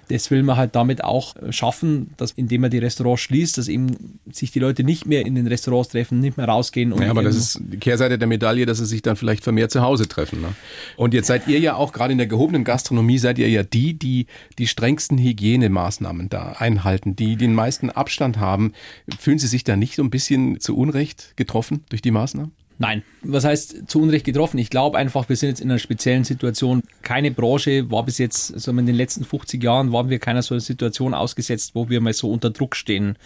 das 0.08 0.30
will 0.30 0.42
man 0.42 0.56
halt 0.56 0.74
damit 0.74 1.04
auch 1.04 1.36
äh, 1.36 1.52
schaffen, 1.52 2.10
dass 2.16 2.32
indem 2.32 2.62
man 2.62 2.70
die 2.70 2.78
Restaurants 2.78 3.22
schließt, 3.22 3.58
dass 3.58 3.68
eben 3.68 4.18
sich 4.30 4.50
die 4.50 4.58
Leute 4.58 4.84
nicht 4.84 5.06
mehr 5.06 5.24
in 5.24 5.34
den 5.34 5.46
Restaurants 5.46 5.90
treffen, 5.90 6.20
nicht 6.20 6.36
mehr 6.36 6.46
rausgehen. 6.46 6.94
ja, 7.00 7.10
aber 7.10 7.22
das 7.22 7.36
ist 7.36 7.60
die 7.60 7.78
Kehrseite 7.78 8.18
der 8.18 8.28
Medaille, 8.28 8.66
dass 8.66 8.78
sie 8.78 8.86
sich 8.86 9.02
dann 9.02 9.16
vielleicht 9.16 9.44
vermehrt 9.44 9.70
zu 9.70 9.82
Hause 9.82 10.08
treffen. 10.08 10.40
Ne? 10.40 10.54
Und 10.96 11.14
jetzt 11.14 11.26
seid 11.26 11.46
ihr 11.48 11.58
ja 11.58 11.74
auch 11.74 11.92
gerade 11.92 12.12
in 12.12 12.18
der 12.18 12.26
gehobenen 12.26 12.64
Gastronomie, 12.64 13.18
seid 13.18 13.38
ihr 13.38 13.48
ja 13.48 13.62
die, 13.62 13.94
die 13.94 14.26
die 14.58 14.66
strengsten 14.66 15.18
Hygienemaßnahmen 15.18 16.28
da 16.28 16.52
einhalten, 16.52 17.16
die 17.16 17.36
den 17.36 17.54
meisten 17.54 17.90
Abstand 17.90 18.38
haben. 18.38 18.72
Fühlen 19.18 19.38
Sie 19.38 19.46
sich 19.46 19.64
da 19.64 19.76
nicht 19.76 19.96
so 19.96 20.02
ein 20.02 20.10
bisschen 20.10 20.60
zu 20.60 20.76
Unrecht 20.76 21.36
getroffen 21.36 21.84
durch 21.88 22.02
die 22.02 22.10
Maßnahmen? 22.10 22.52
Nein, 22.80 23.02
was 23.22 23.44
heißt 23.44 23.88
zu 23.88 24.00
Unrecht 24.00 24.24
getroffen? 24.24 24.56
Ich 24.58 24.70
glaube 24.70 24.98
einfach, 24.98 25.28
wir 25.28 25.34
sind 25.34 25.48
jetzt 25.48 25.60
in 25.60 25.68
einer 25.68 25.80
speziellen 25.80 26.22
Situation. 26.22 26.82
Keine 27.02 27.32
Branche 27.32 27.90
war 27.90 28.04
bis 28.04 28.18
jetzt, 28.18 28.54
also 28.54 28.70
in 28.70 28.86
den 28.86 28.94
letzten 28.94 29.24
50 29.24 29.62
Jahren 29.62 29.92
waren 29.92 30.10
wir 30.10 30.20
keiner 30.20 30.42
so 30.42 30.54
einer 30.54 30.60
Situation 30.60 31.12
ausgesetzt, 31.12 31.72
wo 31.74 31.88
wir 31.88 32.00
mal 32.00 32.12
so 32.12 32.30
unter 32.30 32.50
Druck 32.50 32.76
stehen 32.76 33.16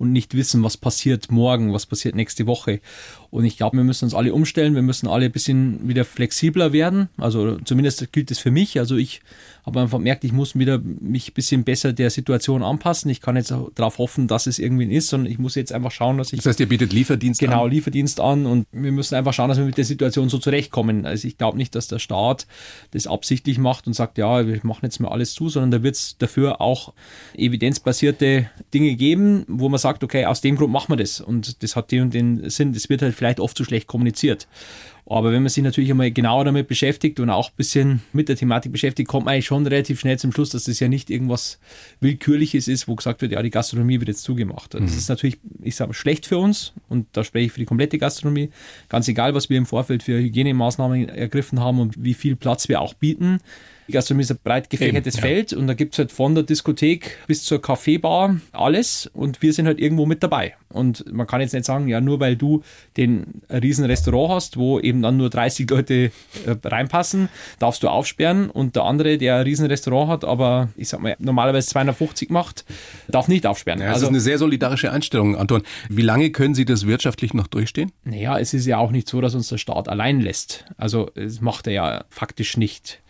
und 0.00 0.12
nicht 0.12 0.34
wissen, 0.34 0.62
was 0.62 0.78
passiert 0.78 1.30
morgen, 1.30 1.74
was 1.74 1.84
passiert 1.84 2.14
nächste 2.14 2.46
Woche. 2.46 2.80
Und 3.30 3.44
ich 3.44 3.58
glaube, 3.58 3.76
wir 3.76 3.84
müssen 3.84 4.06
uns 4.06 4.14
alle 4.14 4.32
umstellen, 4.32 4.74
wir 4.74 4.80
müssen 4.80 5.06
alle 5.06 5.26
ein 5.26 5.30
bisschen 5.30 5.86
wieder 5.86 6.06
flexibler 6.06 6.72
werden. 6.72 7.10
Also 7.18 7.58
zumindest 7.58 8.10
gilt 8.10 8.30
das 8.30 8.38
für 8.38 8.50
mich. 8.50 8.78
Also 8.78 8.96
ich 8.96 9.20
habe 9.66 9.78
einfach 9.78 9.98
gemerkt, 9.98 10.24
ich 10.24 10.32
muss 10.32 10.58
wieder 10.58 10.78
mich 10.78 11.28
ein 11.28 11.34
bisschen 11.34 11.64
besser 11.64 11.92
der 11.92 12.08
Situation 12.08 12.62
anpassen. 12.62 13.10
Ich 13.10 13.20
kann 13.20 13.36
jetzt 13.36 13.52
darauf 13.74 13.98
hoffen, 13.98 14.26
dass 14.26 14.46
es 14.46 14.58
irgendwie 14.58 14.86
ist, 14.86 15.08
sondern 15.08 15.30
ich 15.30 15.38
muss 15.38 15.54
jetzt 15.54 15.70
einfach 15.70 15.90
schauen, 15.90 16.16
dass 16.16 16.32
ich. 16.32 16.38
Das 16.38 16.46
heißt, 16.46 16.60
ihr 16.60 16.68
bietet 16.68 16.94
Lieferdienst 16.94 17.38
genau, 17.38 17.52
an? 17.52 17.58
Genau, 17.58 17.66
Lieferdienst 17.68 18.20
an 18.20 18.46
und 18.46 18.66
wir 18.72 18.92
müssen 18.92 19.14
einfach 19.14 19.34
schauen, 19.34 19.50
dass 19.50 19.58
wir 19.58 19.66
mit 19.66 19.76
der 19.76 19.84
Situation 19.84 20.30
so 20.30 20.38
zurechtkommen. 20.38 21.04
Also 21.04 21.28
ich 21.28 21.36
glaube 21.36 21.58
nicht, 21.58 21.74
dass 21.74 21.88
der 21.88 21.98
Staat 21.98 22.46
das 22.92 23.06
absichtlich 23.06 23.58
macht 23.58 23.86
und 23.86 23.92
sagt, 23.92 24.16
ja, 24.16 24.46
wir 24.46 24.58
machen 24.62 24.80
jetzt 24.84 24.98
mal 24.98 25.08
alles 25.08 25.34
zu, 25.34 25.50
sondern 25.50 25.70
da 25.70 25.82
wird 25.82 25.96
es 25.96 26.16
dafür 26.18 26.62
auch 26.62 26.94
evidenzbasierte 27.36 28.50
Dinge 28.72 28.96
geben, 28.96 29.44
wo 29.46 29.68
man 29.68 29.78
sagt, 29.78 29.89
okay, 30.02 30.24
aus 30.24 30.40
dem 30.40 30.56
Grund 30.56 30.72
machen 30.72 30.92
wir 30.92 30.96
das 30.96 31.20
und 31.20 31.62
das 31.62 31.76
hat 31.76 31.90
den 31.90 32.02
und 32.02 32.14
den 32.14 32.48
Sinn. 32.50 32.72
Das 32.72 32.88
wird 32.88 33.02
halt 33.02 33.14
vielleicht 33.14 33.40
oft 33.40 33.56
zu 33.56 33.64
schlecht 33.64 33.86
kommuniziert. 33.86 34.46
Aber 35.06 35.32
wenn 35.32 35.42
man 35.42 35.48
sich 35.48 35.64
natürlich 35.64 35.90
einmal 35.90 36.12
genauer 36.12 36.44
damit 36.44 36.68
beschäftigt 36.68 37.18
und 37.18 37.30
auch 37.30 37.48
ein 37.48 37.56
bisschen 37.56 38.00
mit 38.12 38.28
der 38.28 38.36
Thematik 38.36 38.70
beschäftigt, 38.70 39.08
kommt 39.08 39.24
man 39.24 39.34
eigentlich 39.34 39.46
schon 39.46 39.66
relativ 39.66 39.98
schnell 39.98 40.18
zum 40.18 40.30
Schluss, 40.30 40.50
dass 40.50 40.64
das 40.64 40.78
ja 40.78 40.86
nicht 40.86 41.10
irgendwas 41.10 41.58
Willkürliches 42.00 42.68
ist, 42.68 42.86
wo 42.86 42.94
gesagt 42.94 43.20
wird, 43.20 43.32
ja, 43.32 43.42
die 43.42 43.50
Gastronomie 43.50 43.98
wird 43.98 44.08
jetzt 44.08 44.22
zugemacht. 44.22 44.74
Das 44.74 44.82
mhm. 44.82 44.86
ist 44.86 45.08
natürlich, 45.08 45.38
ich 45.62 45.74
sage, 45.74 45.94
schlecht 45.94 46.26
für 46.26 46.38
uns 46.38 46.74
und 46.88 47.08
da 47.12 47.24
spreche 47.24 47.46
ich 47.46 47.52
für 47.52 47.58
die 47.60 47.66
komplette 47.66 47.98
Gastronomie. 47.98 48.50
Ganz 48.88 49.08
egal, 49.08 49.34
was 49.34 49.50
wir 49.50 49.58
im 49.58 49.66
Vorfeld 49.66 50.04
für 50.04 50.16
Hygienemaßnahmen 50.16 51.08
ergriffen 51.08 51.58
haben 51.58 51.80
und 51.80 52.04
wie 52.04 52.14
viel 52.14 52.36
Platz 52.36 52.68
wir 52.68 52.80
auch 52.80 52.94
bieten. 52.94 53.40
Gastronomie 53.90 54.22
ist 54.22 54.30
ein 54.30 54.38
breit 54.42 54.70
gefächertes 54.70 55.16
Eben, 55.16 55.22
ja. 55.22 55.28
Feld 55.28 55.52
und 55.52 55.66
da 55.66 55.74
gibt 55.74 55.94
es 55.94 55.98
halt 55.98 56.12
von 56.12 56.34
der 56.34 56.44
Diskothek 56.44 57.18
bis 57.26 57.44
zur 57.44 57.60
Kaffeebar 57.60 58.36
alles 58.52 59.10
und 59.12 59.42
wir 59.42 59.52
sind 59.52 59.66
halt 59.66 59.78
irgendwo 59.78 60.06
mit 60.06 60.22
dabei. 60.22 60.54
Und 60.72 61.12
man 61.12 61.26
kann 61.26 61.40
jetzt 61.40 61.52
nicht 61.52 61.64
sagen, 61.64 61.88
ja, 61.88 62.00
nur 62.00 62.20
weil 62.20 62.36
du 62.36 62.62
den 62.96 63.42
riesen 63.50 63.84
Restaurant 63.84 64.32
hast, 64.32 64.56
wo 64.56 64.78
eben 64.78 65.02
dann 65.02 65.16
nur 65.16 65.28
30 65.28 65.68
Leute 65.68 66.12
äh, 66.46 66.56
reinpassen, 66.64 67.28
darfst 67.58 67.82
du 67.82 67.88
aufsperren 67.88 68.50
und 68.50 68.76
der 68.76 68.84
andere, 68.84 69.18
der 69.18 69.36
ein 69.36 69.42
riesen 69.42 69.66
Restaurant 69.66 70.10
hat, 70.10 70.24
aber 70.24 70.68
ich 70.76 70.88
sag 70.88 71.00
mal, 71.00 71.16
normalerweise 71.18 71.68
250 71.68 72.30
macht, 72.30 72.64
darf 73.08 73.26
nicht 73.26 73.46
aufsperren. 73.46 73.80
Ja, 73.80 73.86
das 73.86 73.94
also, 73.94 74.06
ist 74.06 74.10
eine 74.10 74.20
sehr 74.20 74.38
solidarische 74.38 74.92
Einstellung, 74.92 75.36
Anton. 75.36 75.62
Wie 75.88 76.02
lange 76.02 76.30
können 76.30 76.54
Sie 76.54 76.64
das 76.64 76.86
wirtschaftlich 76.86 77.34
noch 77.34 77.48
durchstehen? 77.48 77.90
Naja, 78.04 78.38
es 78.38 78.54
ist 78.54 78.66
ja 78.66 78.78
auch 78.78 78.92
nicht 78.92 79.08
so, 79.08 79.20
dass 79.20 79.34
uns 79.34 79.48
der 79.48 79.58
Staat 79.58 79.88
allein 79.88 80.20
lässt. 80.20 80.64
Also, 80.76 81.10
es 81.14 81.40
macht 81.40 81.66
er 81.66 81.72
ja 81.72 82.04
faktisch 82.10 82.56
nicht 82.56 83.00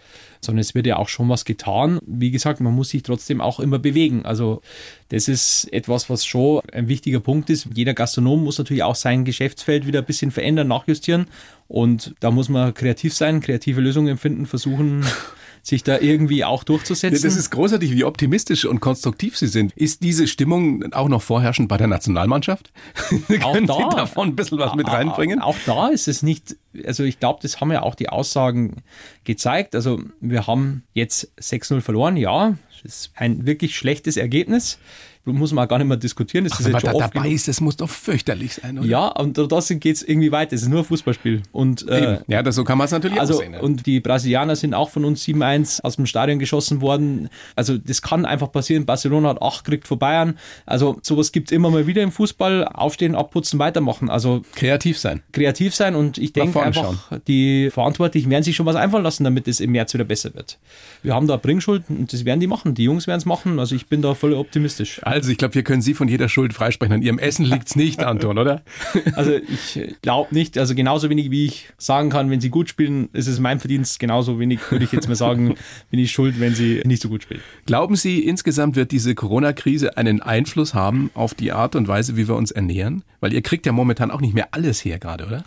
sondern 0.41 0.61
es 0.61 0.75
wird 0.75 0.87
ja 0.87 0.97
auch 0.97 1.09
schon 1.09 1.29
was 1.29 1.45
getan. 1.45 1.99
Wie 2.07 2.31
gesagt, 2.31 2.61
man 2.61 2.75
muss 2.75 2.91
sich 2.91 3.03
trotzdem 3.03 3.41
auch 3.41 3.61
immer 3.61 3.79
bewegen. 3.79 4.25
Also 4.25 4.63
das 5.09 5.29
ist 5.29 5.73
etwas, 5.73 6.09
was 6.09 6.25
schon 6.25 6.63
ein 6.73 6.89
wichtiger 6.89 7.21
Punkt 7.21 7.51
ist. 7.51 7.69
Jeder 7.75 7.95
Gastronom 7.95 8.45
muss 8.45 8.59
natürlich 8.59 8.83
auch 8.83 8.95
sein 8.95 9.25
Geschäftsfeld 9.25 9.87
wieder 9.87 10.01
ein 10.01 10.07
bisschen 10.07 10.31
verändern, 10.31 10.69
nachjustieren. 10.69 11.27
Und 11.69 12.15
da 12.21 12.31
muss 12.31 12.49
man 12.49 12.75
kreativ 12.75 13.15
sein, 13.15 13.41
kreative 13.41 13.81
Lösungen 13.81 14.17
finden, 14.17 14.47
versuchen 14.47 15.05
sich 15.63 15.85
da 15.85 15.99
irgendwie 15.99 16.45
auch 16.45 16.65
durchzusetzen. 16.65 17.23
Das 17.23 17.37
ist 17.37 17.51
großartig, 17.51 17.93
wie 17.93 18.05
optimistisch 18.05 18.65
und 18.65 18.81
konstruktiv 18.81 19.37
Sie 19.37 19.47
sind. 19.47 19.73
Ist 19.77 20.03
diese 20.03 20.27
Stimmung 20.27 20.93
auch 20.93 21.09
noch 21.09 21.23
vorherrschend 21.23 21.69
bei 21.69 21.77
der 21.77 21.87
Nationalmannschaft? 21.87 22.73
Auch 23.43 23.53
Können 23.53 23.67
da, 23.67 23.75
Sie 23.75 23.97
davon 23.97 24.29
ein 24.29 24.37
bisschen 24.37 24.59
was 24.59 24.75
mit 24.75 24.89
reinbringen? 24.89 25.41
Auch 25.41 25.57
da 25.67 25.89
ist 25.89 26.09
es 26.09 26.23
nicht, 26.23 26.57
also 26.85 27.05
ich 27.05 27.21
glaube, 27.21 27.41
das 27.43 27.61
haben 27.61 27.73
ja 27.73 27.83
auch 27.83 27.95
die 27.95 28.09
Aussagen 28.09 28.83
gezeigt. 29.25 29.75
Also 29.75 30.01
wir 30.21 30.47
haben 30.47 30.85
jetzt 30.95 31.31
6-0 31.41 31.81
verloren, 31.81 32.17
ja, 32.17 32.57
das 32.83 32.93
ist 32.93 33.13
ein 33.15 33.47
wirklich 33.47 33.77
schlechtes 33.77 34.17
Ergebnis 34.17 34.79
muss 35.25 35.53
man 35.53 35.69
gar 35.69 35.79
nicht 35.79 35.87
mehr 35.87 35.97
diskutieren. 35.97 36.45
Das 36.45 36.55
Ach, 36.55 36.61
ist 36.61 36.67
jetzt 36.67 36.81
schon 36.81 36.93
da 36.93 36.99
dabei 36.99 37.21
genug. 37.21 37.35
ist, 37.35 37.49
das 37.49 37.61
muss 37.61 37.77
doch 37.77 37.91
fürchterlich 37.91 38.55
sein, 38.55 38.79
oder? 38.79 38.87
Ja, 38.87 39.09
und 39.09 39.35
trotzdem 39.35 39.79
geht 39.79 39.97
es 39.97 40.03
irgendwie 40.03 40.33
weiter. 40.33 40.55
Es 40.55 40.63
ist 40.63 40.69
nur 40.69 40.81
ein 40.81 40.85
Fußballspiel. 40.85 41.43
Und, 41.53 41.87
äh, 41.89 42.21
ja, 42.27 42.43
das, 42.43 42.55
so 42.55 42.65
kann 42.65 42.79
man 42.79 42.87
es 42.87 42.91
natürlich 42.91 43.21
also, 43.21 43.35
auch 43.35 43.39
sehen. 43.41 43.53
Ja. 43.55 43.61
Und 43.61 43.87
die 43.87 44.01
Brasilianer 44.01 44.57
sind 44.57 44.75
auch 44.75 44.91
von 44.91 45.05
uns 45.05 45.23
7-1 45.25 45.83
aus 45.83 45.97
dem 45.97 46.07
Stadion 46.07 46.39
geschossen 46.39 46.81
worden. 46.81 47.29
Also 47.55 47.77
das 47.77 48.03
kann 48.03 48.25
einfach 48.25 48.51
passieren. 48.51 48.87
Barcelona 48.87 49.31
hat 49.31 49.43
8 49.43 49.65
gekriegt 49.65 49.89
vor 49.89 49.99
Bayern. 49.99 50.39
Also 50.67 50.99
sowas 51.03 51.33
gibt 51.33 51.51
es 51.51 51.57
immer 51.57 51.71
mal 51.71 51.87
wieder 51.87 52.03
im 52.03 52.13
Fußball. 52.13 52.67
Aufstehen, 52.69 53.15
abputzen, 53.15 53.59
weitermachen. 53.59 54.09
Also 54.11 54.43
kreativ 54.55 54.99
sein. 54.99 55.23
Kreativ 55.33 55.75
sein 55.75 55.95
und 55.95 56.19
ich 56.19 56.33
denke 56.33 56.63
einfach, 56.63 56.97
schauen. 57.11 57.21
die 57.29 57.71
Verantwortlichen 57.71 58.31
werden 58.31 58.43
sich 58.43 58.57
schon 58.57 58.67
was 58.67 58.77
einfallen 58.77 59.05
lassen, 59.05 59.25
damit 59.25 59.49
es 59.49 59.61
im 59.61 59.73
März 59.73 59.93
wieder 59.95 60.05
besser 60.05 60.35
wird. 60.35 60.59
Wir 61.03 61.15
haben 61.15 61.27
da 61.27 61.37
Bringschuld 61.37 61.85
und 61.89 62.13
das 62.13 62.25
werden 62.25 62.41
die 62.41 62.47
machen. 62.47 62.75
Die 62.75 62.85
Jungs 62.85 63.07
werden 63.07 63.19
es 63.19 63.27
machen. 63.27 63.59
Also 63.59 63.75
ich 63.75 63.87
bin 63.87 64.03
da 64.03 64.15
voll 64.15 64.33
optimistisch. 64.33 65.01
Also 65.03 65.20
ich 65.29 65.39
glaube, 65.39 65.55
wir 65.55 65.63
können 65.63 65.83
Sie 65.83 65.95
von 65.95 66.09
jeder 66.09 66.29
Schuld 66.29 66.55
freisprechen. 66.55 66.95
An 66.95 67.03
Ihrem 67.03 67.19
Essen 67.19 67.45
liegt 67.45 67.69
es 67.69 67.77
nicht, 67.77 68.03
Anton, 68.03 68.39
oder? 68.39 68.63
Also 69.15 69.33
ich 69.33 69.97
glaube 70.03 70.35
nicht. 70.35 70.57
Also 70.57 70.75
genauso 70.75 71.11
wenig, 71.11 71.31
wie 71.31 71.47
ich 71.47 71.69
sagen 71.79 72.11
kann, 72.11 72.31
wenn 72.31 72.41
Sie 72.41 72.49
gut 72.49 72.69
spielen, 72.69 73.09
ist 73.13 73.27
es 73.27 73.41
mein 73.41 73.61
Verdienst. 73.61 73.99
Genauso 73.99 74.39
wenig 74.39 74.61
würde 74.71 74.85
ich 74.85 74.93
jetzt 74.93 75.09
mal 75.09 75.15
sagen, 75.15 75.55
bin 75.91 76.01
ich 76.01 76.13
schuld, 76.13 76.41
wenn 76.41 76.55
Sie 76.55 76.83
nicht 76.85 77.03
so 77.03 77.09
gut 77.09 77.25
spielen. 77.25 77.41
Glauben 77.67 77.97
Sie, 77.97 78.21
insgesamt 78.21 78.77
wird 78.77 78.93
diese 78.93 79.15
Corona-Krise 79.15 79.97
einen 79.97 80.23
Einfluss 80.23 80.75
haben 80.75 81.11
auf 81.15 81.35
die 81.35 81.53
Art 81.53 81.77
und 81.77 81.89
Weise, 81.89 82.17
wie 82.17 82.29
wir 82.29 82.37
uns 82.37 82.51
ernähren? 82.51 83.03
Weil 83.21 83.33
ihr 83.33 83.43
kriegt 83.43 83.67
ja 83.67 83.73
momentan 83.73 84.11
auch 84.11 84.21
nicht 84.21 84.35
mehr 84.35 84.49
alles 84.53 84.85
her 84.85 84.99
gerade, 84.99 85.27
oder? 85.27 85.45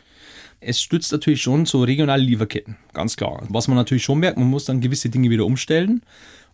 es 0.65 0.79
stützt 0.79 1.11
natürlich 1.11 1.41
schon 1.41 1.65
so 1.65 1.83
regionale 1.83 2.23
Lieferketten, 2.23 2.77
ganz 2.93 3.17
klar. 3.17 3.43
Was 3.49 3.67
man 3.67 3.75
natürlich 3.75 4.03
schon 4.03 4.19
merkt, 4.19 4.37
man 4.37 4.49
muss 4.49 4.63
dann 4.63 4.79
gewisse 4.79 5.09
Dinge 5.09 5.29
wieder 5.29 5.45
umstellen 5.45 6.01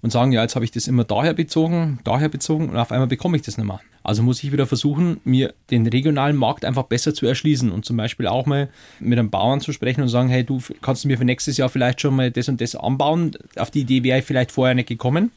und 0.02 0.12
sagen, 0.12 0.32
ja, 0.32 0.42
jetzt 0.42 0.56
habe 0.56 0.66
ich 0.66 0.72
das 0.72 0.88
immer 0.88 1.04
daher 1.04 1.34
bezogen, 1.34 2.00
daher 2.04 2.30
bezogen 2.30 2.70
und 2.70 2.78
auf 2.78 2.92
einmal 2.92 3.08
bekomme 3.08 3.36
ich 3.38 3.44
das 3.44 3.58
nicht 3.58 3.68
mehr. 3.68 3.82
Also 4.02 4.24
muss 4.24 4.44
ich 4.44 4.52
wieder 4.52 4.66
versuchen, 4.66 5.20
mir 5.26 5.54
den 5.72 5.86
regionalen 5.86 6.38
Markt 6.38 6.64
einfach 6.64 6.84
besser 6.84 7.14
zu 7.14 7.28
erschließen 7.28 7.70
und 7.70 7.86
zum 7.86 7.98
Beispiel 7.98 8.28
auch 8.28 8.46
mal 8.46 8.70
mit 9.00 9.20
einem 9.20 9.30
Bauern 9.30 9.60
zu 9.60 9.74
sprechen 9.74 10.02
und 10.02 10.08
sagen, 10.08 10.30
hey, 10.30 10.44
du 10.44 10.62
kannst 10.82 11.06
mir 11.06 11.18
für 11.18 11.26
nächstes 11.26 11.58
Jahr 11.58 11.70
vielleicht 11.70 12.00
schon 12.00 12.16
mal 12.16 12.32
das 12.32 12.48
und 12.48 12.62
das 12.62 12.76
anbauen. 12.76 13.38
Auf 13.58 13.72
die 13.72 13.82
Idee 13.82 14.04
wäre 14.04 14.20
ich 14.20 14.26
vielleicht 14.26 14.52
vorher 14.52 14.74
nicht 14.74 14.88
gekommen. 14.88 15.32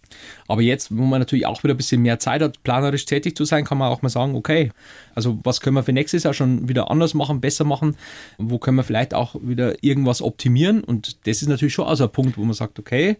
Aber 0.47 0.63
jetzt, 0.63 0.97
wo 0.97 1.03
man 1.03 1.21
natürlich 1.21 1.45
auch 1.47 1.63
wieder 1.65 1.75
ein 1.75 1.77
bisschen 1.77 2.03
mehr 2.03 2.21
Zeit 2.21 2.41
hat, 2.41 2.63
planerisch 2.63 3.05
tätig 3.05 3.37
zu 3.37 3.45
sein, 3.45 3.65
kann 3.65 3.79
man 3.79 3.91
auch 3.91 4.01
mal 4.01 4.09
sagen, 4.09 4.37
okay, 4.37 4.71
also 5.15 5.39
was 5.43 5.61
können 5.61 5.75
wir 5.75 5.83
für 5.83 5.93
nächstes 5.93 6.23
Jahr 6.23 6.33
schon 6.33 6.69
wieder 6.69 6.91
anders 6.91 7.15
machen, 7.15 7.41
besser 7.41 7.65
machen? 7.65 7.97
Wo 8.39 8.59
können 8.59 8.77
wir 8.77 8.85
vielleicht 8.85 9.13
auch 9.13 9.35
wieder 9.43 9.83
irgendwas 9.83 10.23
optimieren? 10.23 10.85
Und 10.85 11.27
das 11.27 11.43
ist 11.43 11.49
natürlich 11.49 11.75
schon 11.75 11.87
also 11.87 12.05
ein 12.05 12.13
Punkt, 12.13 12.39
wo 12.39 12.45
man 12.45 12.55
sagt, 12.55 12.79
okay, 12.79 13.17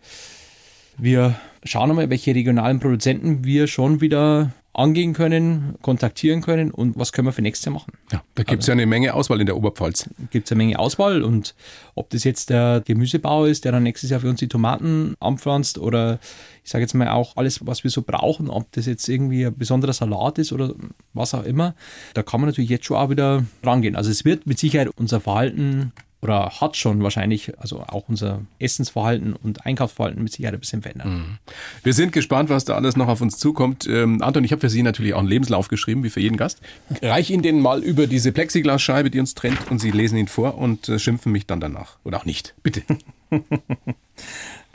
wir 1.03 1.35
schauen 1.65 1.95
mal, 1.95 2.11
welche 2.11 2.35
regionalen 2.35 2.79
Produzenten 2.81 3.45
wir 3.45 3.67
schon 3.67 4.01
wieder 4.01 4.53
angehen 4.75 5.13
können, 5.13 5.75
kontaktieren 5.83 6.41
können 6.41 6.71
und 6.71 6.99
was 6.99 7.13
können 7.13 7.29
wir 7.29 7.33
für 7.33 7.43
nächstes 7.43 7.67
Jahr 7.67 7.75
machen. 7.75 7.93
Ja, 8.11 8.23
da 8.35 8.43
gibt 8.43 8.63
es 8.63 8.69
also, 8.69 8.73
ja 8.73 8.83
eine 8.83 8.87
Menge 8.87 9.13
Auswahl 9.13 9.41
in 9.41 9.47
der 9.47 9.57
Oberpfalz. 9.57 10.09
Gibt 10.31 10.47
es 10.47 10.53
eine 10.53 10.59
Menge 10.65 10.79
Auswahl 10.79 11.23
und 11.23 11.55
ob 11.95 12.09
das 12.11 12.25
jetzt 12.25 12.49
der 12.49 12.83
Gemüsebauer 12.85 13.49
ist, 13.49 13.65
der 13.65 13.73
dann 13.73 13.83
nächstes 13.83 14.09
Jahr 14.09 14.21
für 14.21 14.31
uns 14.31 14.41
die 14.41 14.49
Tomaten 14.49 15.15
anpflanzt 15.21 15.77
oder 15.77 16.21
ich 16.65 16.71
sage 16.71 16.83
jetzt 16.83 16.95
mal 16.95 17.09
auch 17.09 17.37
alles, 17.37 17.67
was 17.67 17.85
wir 17.85 17.91
so 17.91 18.03
brauchen, 18.03 18.49
ob 18.49 18.73
das 18.73 18.87
jetzt 18.87 19.09
irgendwie 19.09 19.45
ein 19.45 19.59
besonderer 19.59 19.93
Salat 19.93 20.39
ist 20.39 20.53
oder 20.53 20.75
was 21.13 21.35
auch 21.35 21.45
immer, 21.45 21.75
da 22.15 22.23
kann 22.23 22.41
man 22.41 22.49
natürlich 22.49 22.71
jetzt 22.71 22.87
schon 22.87 22.97
auch 22.97 23.11
wieder 23.11 23.45
rangehen. 23.63 23.97
Also 23.97 24.11
es 24.11 24.25
wird 24.25 24.47
mit 24.47 24.59
Sicherheit 24.59 24.89
unser 24.97 25.21
Verhalten 25.21 25.93
oder 26.23 26.51
hat 26.61 26.77
schon 26.77 27.03
wahrscheinlich, 27.03 27.59
also 27.59 27.81
auch 27.81 28.09
unser 28.09 28.41
Essensverhalten 28.61 29.35
und 29.35 29.67
Einkaufsverhalten 29.67 30.23
mit 30.23 30.33
Sicherheit 30.33 30.55
ein 30.55 30.61
bisschen 30.61 30.81
verändert. 30.83 31.09
Mhm. 31.09 31.39
Wir 31.83 31.93
sind 31.93 32.13
gespannt, 32.13 32.49
was 32.49 32.65
da 32.65 32.75
alles 32.75 32.97
noch 32.97 33.09
auf 33.09 33.21
uns 33.21 33.39
zukommt. 33.39 33.89
Ähm, 33.89 34.23
Anton, 34.23 34.45
ich 34.45 34.53
habe 34.53 34.61
für 34.61 34.71
Sie 34.71 34.83
natürlich 34.83 35.15
auch 35.15 35.19
einen 35.19 35.29
Lebenslauf 35.29 35.67
geschrieben, 35.67 36.05
wie 36.05 36.11
für 36.11 36.21
jeden 36.21 36.37
Gast. 36.37 36.61
Reich 37.03 37.31
Ihnen 37.31 37.43
den 37.43 37.61
mal 37.61 37.83
über 37.83 38.07
diese 38.07 38.31
Plexiglasscheibe, 38.31 39.11
die 39.11 39.19
uns 39.19 39.35
trennt, 39.35 39.71
und 39.71 39.81
Sie 39.81 39.91
lesen 39.91 40.17
ihn 40.17 40.29
vor 40.29 40.57
und 40.57 40.89
äh, 40.89 41.01
schimpfen 41.01 41.33
mich 41.33 41.47
dann 41.47 41.61
danach. 41.61 41.97
Oder 42.05 42.19
auch 42.19 42.25
nicht. 42.25 42.55
Bitte. 42.63 42.83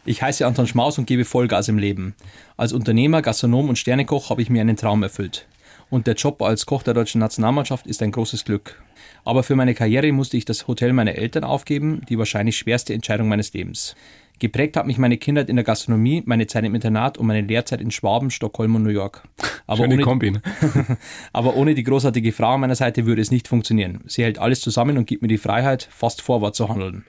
Ich 0.07 0.21
heiße 0.21 0.47
Anton 0.47 0.67
Schmaus 0.67 0.97
und 0.97 1.05
gebe 1.05 1.25
Vollgas 1.25 1.67
im 1.67 1.77
Leben. 1.77 2.15
Als 2.55 2.71
Unternehmer, 2.71 3.21
Gastronom 3.21 3.67
und 3.67 3.77
Sternekoch 3.77 4.29
habe 4.29 4.41
ich 4.41 4.49
mir 4.49 4.61
einen 4.61 4.77
Traum 4.77 5.03
erfüllt. 5.03 5.45
Und 5.89 6.07
der 6.07 6.15
Job 6.15 6.41
als 6.41 6.65
Koch 6.65 6.83
der 6.83 6.93
deutschen 6.93 7.19
Nationalmannschaft 7.19 7.87
ist 7.87 8.01
ein 8.01 8.11
großes 8.11 8.43
Glück. 8.43 8.81
Aber 9.23 9.43
für 9.43 9.55
meine 9.55 9.73
Karriere 9.73 10.11
musste 10.11 10.37
ich 10.37 10.45
das 10.45 10.67
Hotel 10.67 10.93
meiner 10.93 11.15
Eltern 11.15 11.43
aufgeben, 11.43 12.01
die 12.09 12.17
wahrscheinlich 12.17 12.57
schwerste 12.57 12.93
Entscheidung 12.93 13.29
meines 13.29 13.53
Lebens. 13.53 13.95
Geprägt 14.39 14.77
hat 14.77 14.85
mich 14.85 14.99
meine 14.99 15.17
Kindheit 15.17 15.49
in 15.49 15.55
der 15.55 15.65
Gastronomie, 15.65 16.21
meine 16.25 16.45
Zeit 16.45 16.63
im 16.63 16.75
Internat 16.75 17.17
und 17.17 17.25
meine 17.25 17.41
Lehrzeit 17.41 17.81
in 17.81 17.89
Schwaben, 17.89 18.29
Stockholm 18.29 18.75
und 18.75 18.83
New 18.83 18.89
York. 18.89 19.23
Aber 19.67 19.83
Schöne 19.83 19.95
ohne, 19.95 20.03
Kombi. 20.03 20.31
Ne? 20.31 20.41
aber 21.33 21.57
ohne 21.57 21.75
die 21.75 21.83
großartige 21.83 22.31
Frau 22.31 22.53
an 22.53 22.61
meiner 22.61 22.75
Seite 22.75 23.05
würde 23.05 23.21
es 23.21 23.31
nicht 23.31 23.49
funktionieren. 23.49 23.99
Sie 24.05 24.23
hält 24.23 24.39
alles 24.39 24.61
zusammen 24.61 24.97
und 24.97 25.07
gibt 25.07 25.21
mir 25.21 25.27
die 25.27 25.37
Freiheit, 25.37 25.89
fast 25.91 26.21
vorwärts 26.21 26.55
zu 26.55 26.69
handeln. 26.69 27.03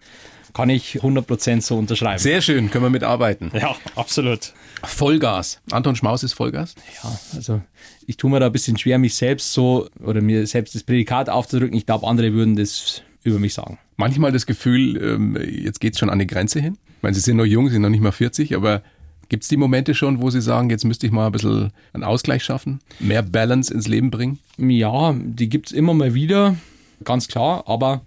Kann 0.54 0.70
ich 0.70 1.00
100% 1.00 1.60
so 1.60 1.76
unterschreiben. 1.76 2.18
Sehr 2.18 2.40
schön, 2.40 2.70
können 2.70 2.84
wir 2.84 2.90
mitarbeiten. 2.90 3.50
Ja, 3.54 3.76
absolut. 3.94 4.52
Vollgas. 4.82 5.60
Anton 5.70 5.96
Schmaus 5.96 6.22
ist 6.22 6.32
Vollgas? 6.34 6.74
Ja, 7.02 7.18
also 7.34 7.60
ich 8.06 8.16
tue 8.16 8.30
mir 8.30 8.40
da 8.40 8.46
ein 8.46 8.52
bisschen 8.52 8.76
schwer, 8.78 8.98
mich 8.98 9.14
selbst 9.14 9.52
so 9.52 9.88
oder 10.02 10.20
mir 10.20 10.46
selbst 10.46 10.74
das 10.74 10.82
Prädikat 10.82 11.28
aufzudrücken. 11.28 11.76
Ich 11.76 11.86
glaube, 11.86 12.06
andere 12.06 12.32
würden 12.32 12.56
das 12.56 13.02
über 13.24 13.38
mich 13.38 13.54
sagen. 13.54 13.78
Manchmal 13.96 14.32
das 14.32 14.46
Gefühl, 14.46 14.96
ähm, 15.02 15.36
jetzt 15.36 15.80
geht 15.80 15.94
es 15.94 15.98
schon 15.98 16.10
an 16.10 16.18
die 16.18 16.26
Grenze 16.26 16.60
hin. 16.60 16.78
Ich 16.96 17.02
meine, 17.02 17.14
Sie 17.14 17.20
sind 17.20 17.36
noch 17.36 17.44
jung, 17.44 17.66
Sie 17.66 17.74
sind 17.74 17.82
noch 17.82 17.88
nicht 17.88 18.00
mal 18.00 18.12
40, 18.12 18.54
aber 18.56 18.82
gibt 19.28 19.42
es 19.42 19.48
die 19.48 19.56
Momente 19.56 19.94
schon, 19.94 20.22
wo 20.22 20.30
Sie 20.30 20.40
sagen, 20.40 20.70
jetzt 20.70 20.84
müsste 20.84 21.06
ich 21.06 21.12
mal 21.12 21.26
ein 21.26 21.32
bisschen 21.32 21.72
einen 21.92 22.04
Ausgleich 22.04 22.44
schaffen, 22.44 22.80
mehr 22.98 23.22
Balance 23.22 23.72
ins 23.72 23.88
Leben 23.88 24.10
bringen? 24.10 24.38
Ja, 24.56 25.14
die 25.16 25.48
gibt 25.48 25.68
es 25.68 25.72
immer 25.72 25.94
mal 25.94 26.14
wieder, 26.14 26.56
ganz 27.04 27.28
klar, 27.28 27.64
aber 27.66 28.02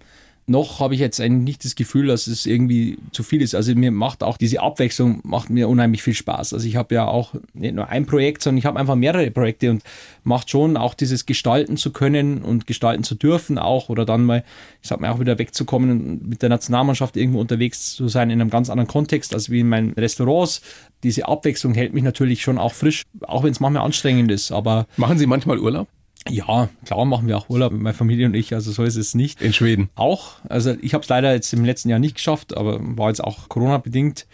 noch 0.46 0.80
habe 0.80 0.94
ich 0.94 1.00
jetzt 1.00 1.20
eigentlich 1.20 1.44
nicht 1.44 1.64
das 1.64 1.76
Gefühl, 1.76 2.08
dass 2.08 2.26
es 2.26 2.46
irgendwie 2.46 2.98
zu 3.12 3.22
viel 3.22 3.42
ist. 3.42 3.54
Also 3.54 3.74
mir 3.74 3.92
macht 3.92 4.24
auch 4.24 4.36
diese 4.36 4.60
Abwechslung 4.60 5.20
macht 5.22 5.50
mir 5.50 5.68
unheimlich 5.68 6.02
viel 6.02 6.14
Spaß. 6.14 6.52
Also 6.52 6.66
ich 6.66 6.74
habe 6.74 6.94
ja 6.94 7.06
auch 7.06 7.34
nicht 7.54 7.74
nur 7.74 7.88
ein 7.88 8.06
Projekt, 8.06 8.42
sondern 8.42 8.58
ich 8.58 8.66
habe 8.66 8.78
einfach 8.78 8.96
mehrere 8.96 9.30
Projekte 9.30 9.70
und 9.70 9.82
macht 10.24 10.50
schon 10.50 10.76
auch 10.76 10.94
dieses 10.94 11.26
Gestalten 11.26 11.76
zu 11.76 11.92
können 11.92 12.42
und 12.42 12.66
gestalten 12.66 13.04
zu 13.04 13.14
dürfen 13.14 13.56
auch 13.56 13.88
oder 13.88 14.04
dann 14.04 14.24
mal, 14.24 14.42
ich 14.82 14.88
sag 14.88 15.00
mal 15.00 15.10
auch 15.10 15.20
wieder 15.20 15.38
wegzukommen 15.38 15.90
und 15.90 16.28
mit 16.28 16.42
der 16.42 16.48
Nationalmannschaft 16.48 17.16
irgendwo 17.16 17.40
unterwegs 17.40 17.94
zu 17.94 18.08
sein 18.08 18.30
in 18.30 18.40
einem 18.40 18.50
ganz 18.50 18.68
anderen 18.68 18.88
Kontext 18.88 19.34
als 19.34 19.48
wie 19.48 19.60
in 19.60 19.68
meinen 19.68 19.92
Restaurants. 19.92 20.60
Diese 21.04 21.28
Abwechslung 21.28 21.74
hält 21.74 21.94
mich 21.94 22.02
natürlich 22.02 22.42
schon 22.42 22.58
auch 22.58 22.74
frisch, 22.74 23.02
auch 23.22 23.44
wenn 23.44 23.52
es 23.52 23.60
manchmal 23.60 23.84
anstrengend 23.84 24.30
ist. 24.32 24.50
Aber 24.50 24.86
machen 24.96 25.18
Sie 25.18 25.26
manchmal 25.26 25.58
Urlaub? 25.58 25.86
Ja, 26.28 26.68
klar 26.84 27.04
machen 27.04 27.26
wir 27.26 27.36
auch 27.36 27.48
Urlaub, 27.48 27.72
meine 27.72 27.94
Familie 27.94 28.26
und 28.26 28.34
ich, 28.34 28.54
also 28.54 28.70
so 28.70 28.84
ist 28.84 28.96
es 28.96 29.14
nicht. 29.14 29.42
In 29.42 29.52
Schweden? 29.52 29.90
Auch. 29.94 30.36
Also 30.48 30.74
ich 30.80 30.94
habe 30.94 31.02
es 31.02 31.08
leider 31.08 31.32
jetzt 31.32 31.52
im 31.52 31.64
letzten 31.64 31.88
Jahr 31.88 31.98
nicht 31.98 32.14
geschafft, 32.14 32.56
aber 32.56 32.78
war 32.80 33.08
jetzt 33.08 33.22
auch 33.22 33.48
Corona-bedingt. 33.48 34.26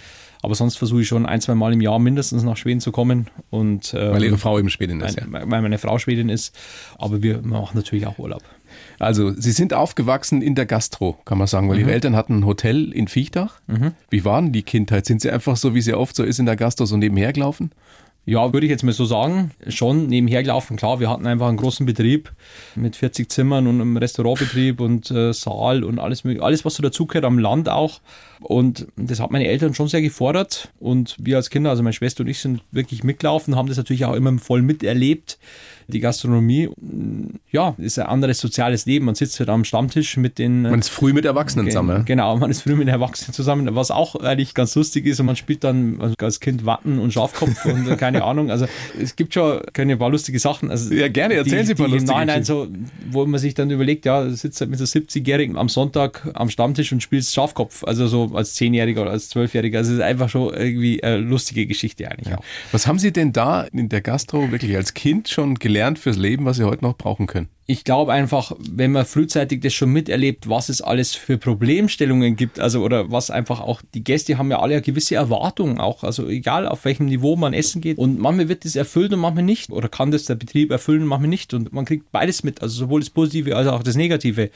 Aber 0.42 0.54
sonst 0.54 0.76
versuche 0.76 1.02
ich 1.02 1.08
schon 1.08 1.26
ein, 1.26 1.40
zwei 1.40 1.54
Mal 1.54 1.72
im 1.72 1.80
Jahr 1.80 1.98
mindestens 1.98 2.44
nach 2.44 2.56
Schweden 2.56 2.80
zu 2.80 2.92
kommen. 2.92 3.28
Und, 3.50 3.94
ähm, 3.98 4.12
weil 4.12 4.22
Ihre 4.22 4.38
Frau 4.38 4.58
eben 4.58 4.70
Schwedin 4.70 5.00
ist, 5.00 5.20
meine, 5.20 5.44
ja. 5.44 5.50
Weil 5.50 5.62
meine 5.62 5.78
Frau 5.78 5.98
Schwedin 5.98 6.28
ist. 6.28 6.56
Aber 6.96 7.22
wir 7.22 7.42
machen 7.42 7.76
natürlich 7.76 8.06
auch 8.06 8.18
Urlaub. 8.18 8.42
Also, 8.98 9.32
Sie 9.32 9.52
sind 9.52 9.74
aufgewachsen 9.74 10.42
in 10.42 10.54
der 10.54 10.66
Gastro, 10.66 11.18
kann 11.24 11.38
man 11.38 11.46
sagen, 11.46 11.68
weil 11.68 11.76
mhm. 11.76 11.82
Ihre 11.82 11.92
Eltern 11.92 12.14
hatten 12.14 12.38
ein 12.38 12.46
Hotel 12.46 12.92
in 12.92 13.08
Viechtach. 13.08 13.60
Mhm. 13.66 13.92
Wie 14.10 14.24
war 14.24 14.40
denn 14.40 14.52
die 14.52 14.62
Kindheit? 14.62 15.06
Sind 15.06 15.22
Sie 15.22 15.30
einfach 15.30 15.56
so, 15.56 15.74
wie 15.74 15.80
sie 15.80 15.94
oft 15.94 16.14
so 16.14 16.22
ist 16.22 16.38
in 16.38 16.46
der 16.46 16.56
Gastro, 16.56 16.84
so 16.84 16.96
nebenher 16.96 17.32
gelaufen? 17.32 17.72
Ja, 18.28 18.52
würde 18.52 18.66
ich 18.66 18.70
jetzt 18.70 18.82
mal 18.82 18.92
so 18.92 19.06
sagen, 19.06 19.52
schon 19.68 20.06
nebenher 20.06 20.42
gelaufen. 20.42 20.76
Klar, 20.76 21.00
wir 21.00 21.08
hatten 21.08 21.26
einfach 21.26 21.48
einen 21.48 21.56
großen 21.56 21.86
Betrieb 21.86 22.30
mit 22.74 22.94
40 22.94 23.30
Zimmern 23.30 23.66
und 23.66 23.80
einem 23.80 23.96
Restaurantbetrieb 23.96 24.80
und 24.80 25.10
äh, 25.10 25.32
Saal 25.32 25.82
und 25.82 25.98
alles, 25.98 26.24
alles, 26.38 26.62
was 26.66 26.74
so 26.74 26.82
dazugehört, 26.82 27.24
am 27.24 27.38
Land 27.38 27.70
auch. 27.70 28.02
Und 28.40 28.86
das 28.96 29.20
hat 29.20 29.30
meine 29.30 29.46
Eltern 29.46 29.74
schon 29.74 29.88
sehr 29.88 30.02
gefordert. 30.02 30.72
Und 30.78 31.16
wir 31.18 31.36
als 31.36 31.50
Kinder, 31.50 31.70
also 31.70 31.82
meine 31.82 31.92
Schwester 31.92 32.22
und 32.22 32.28
ich, 32.28 32.38
sind 32.38 32.62
wirklich 32.70 33.04
mitgelaufen, 33.04 33.56
haben 33.56 33.68
das 33.68 33.76
natürlich 33.76 34.04
auch 34.04 34.14
immer 34.14 34.36
voll 34.38 34.62
miterlebt 34.62 35.38
die 35.90 36.00
Gastronomie, 36.00 36.68
ja, 37.50 37.74
ist 37.78 37.98
ein 37.98 38.06
anderes 38.06 38.38
soziales 38.40 38.84
Leben. 38.84 39.06
Man 39.06 39.14
sitzt 39.14 39.40
halt 39.40 39.48
am 39.48 39.64
Stammtisch 39.64 40.18
mit 40.18 40.38
den. 40.38 40.62
Man 40.62 40.80
ist 40.80 40.90
früh 40.90 41.14
mit 41.14 41.24
Erwachsenen 41.24 41.64
ge 41.64 41.72
zusammen. 41.72 42.04
Genau, 42.04 42.36
man 42.36 42.50
ist 42.50 42.62
früh 42.62 42.76
mit 42.76 42.88
Erwachsenen 42.88 43.32
zusammen, 43.32 43.74
was 43.74 43.90
auch 43.90 44.14
eigentlich 44.16 44.52
ganz 44.52 44.74
lustig 44.74 45.06
ist. 45.06 45.18
Und 45.18 45.26
man 45.26 45.36
spielt 45.36 45.64
dann 45.64 46.14
als 46.20 46.40
Kind 46.40 46.66
Watten 46.66 46.98
und 46.98 47.14
Schafkopf 47.14 47.64
und 47.64 47.96
keine 47.98 48.22
Ahnung. 48.22 48.50
Also 48.50 48.66
es 49.00 49.16
gibt 49.16 49.32
schon 49.32 49.62
keine 49.72 49.96
paar 49.96 50.10
lustige 50.10 50.38
Sachen. 50.38 50.70
Also 50.70 50.92
ja, 50.92 51.08
gerne, 51.08 51.34
erzählen 51.34 51.66
die, 51.66 51.74
Sie 51.74 51.82
mal 51.82 51.90
lustige 51.90 52.12
Nein, 52.12 52.26
nein, 52.26 52.44
so, 52.44 52.68
wo 53.10 53.24
man 53.24 53.40
sich 53.40 53.54
dann 53.54 53.70
überlegt, 53.70 54.04
ja, 54.04 54.28
sitzt 54.28 54.60
halt 54.60 54.70
mit 54.70 54.78
so 54.78 54.84
70-Jährigen 54.84 55.56
am 55.56 55.70
Sonntag 55.70 56.30
am 56.34 56.50
Stammtisch 56.50 56.92
und 56.92 57.02
spielt 57.02 57.24
Schafkopf. 57.24 57.84
Also 57.84 58.08
so 58.08 58.27
als 58.34 58.54
Zehnjähriger 58.54 59.02
oder 59.02 59.10
als 59.10 59.28
Zwölfjähriger. 59.28 59.78
Also 59.78 59.92
es 59.92 59.98
ist 59.98 60.04
einfach 60.04 60.28
schon 60.28 60.52
irgendwie 60.54 61.02
eine 61.02 61.18
lustige 61.18 61.66
Geschichte 61.66 62.10
eigentlich. 62.10 62.28
Ja. 62.28 62.38
Was 62.72 62.86
haben 62.86 62.98
Sie 62.98 63.12
denn 63.12 63.32
da 63.32 63.62
in 63.62 63.88
der 63.88 64.00
Gastro 64.00 64.50
wirklich 64.50 64.76
als 64.76 64.94
Kind 64.94 65.28
schon 65.28 65.56
gelernt 65.56 65.98
fürs 65.98 66.16
Leben, 66.16 66.44
was 66.44 66.56
Sie 66.56 66.64
heute 66.64 66.84
noch 66.84 66.96
brauchen 66.96 67.26
können? 67.26 67.48
Ich 67.70 67.84
glaube 67.84 68.14
einfach, 68.14 68.52
wenn 68.58 68.92
man 68.92 69.04
frühzeitig 69.04 69.60
das 69.60 69.74
schon 69.74 69.90
miterlebt, 69.90 70.48
was 70.48 70.70
es 70.70 70.80
alles 70.80 71.14
für 71.14 71.36
Problemstellungen 71.36 72.34
gibt, 72.34 72.58
also 72.58 72.82
oder 72.82 73.12
was 73.12 73.30
einfach 73.30 73.60
auch 73.60 73.82
die 73.92 74.02
Gäste 74.02 74.38
haben 74.38 74.50
ja 74.50 74.58
alle 74.58 74.72
eine 74.76 74.82
gewisse 74.82 75.16
Erwartungen 75.16 75.78
auch, 75.78 76.02
also 76.02 76.28
egal 76.28 76.66
auf 76.66 76.86
welchem 76.86 77.04
Niveau 77.04 77.36
man 77.36 77.52
essen 77.52 77.82
geht 77.82 77.98
und 77.98 78.18
manchmal 78.18 78.48
wird 78.48 78.64
das 78.64 78.74
erfüllt 78.74 79.12
und 79.12 79.20
manchmal 79.20 79.44
nicht 79.44 79.70
oder 79.70 79.90
kann 79.90 80.10
das 80.10 80.24
der 80.24 80.36
Betrieb 80.36 80.70
erfüllen 80.70 81.02
und 81.02 81.08
manchmal 81.08 81.28
nicht 81.28 81.52
und 81.52 81.70
man 81.70 81.84
kriegt 81.84 82.10
beides 82.10 82.42
mit, 82.42 82.62
also 82.62 82.74
sowohl 82.74 83.00
das 83.00 83.10
Positive 83.10 83.54
als 83.54 83.68
auch 83.68 83.82
das 83.82 83.96
Negative. 83.96 84.48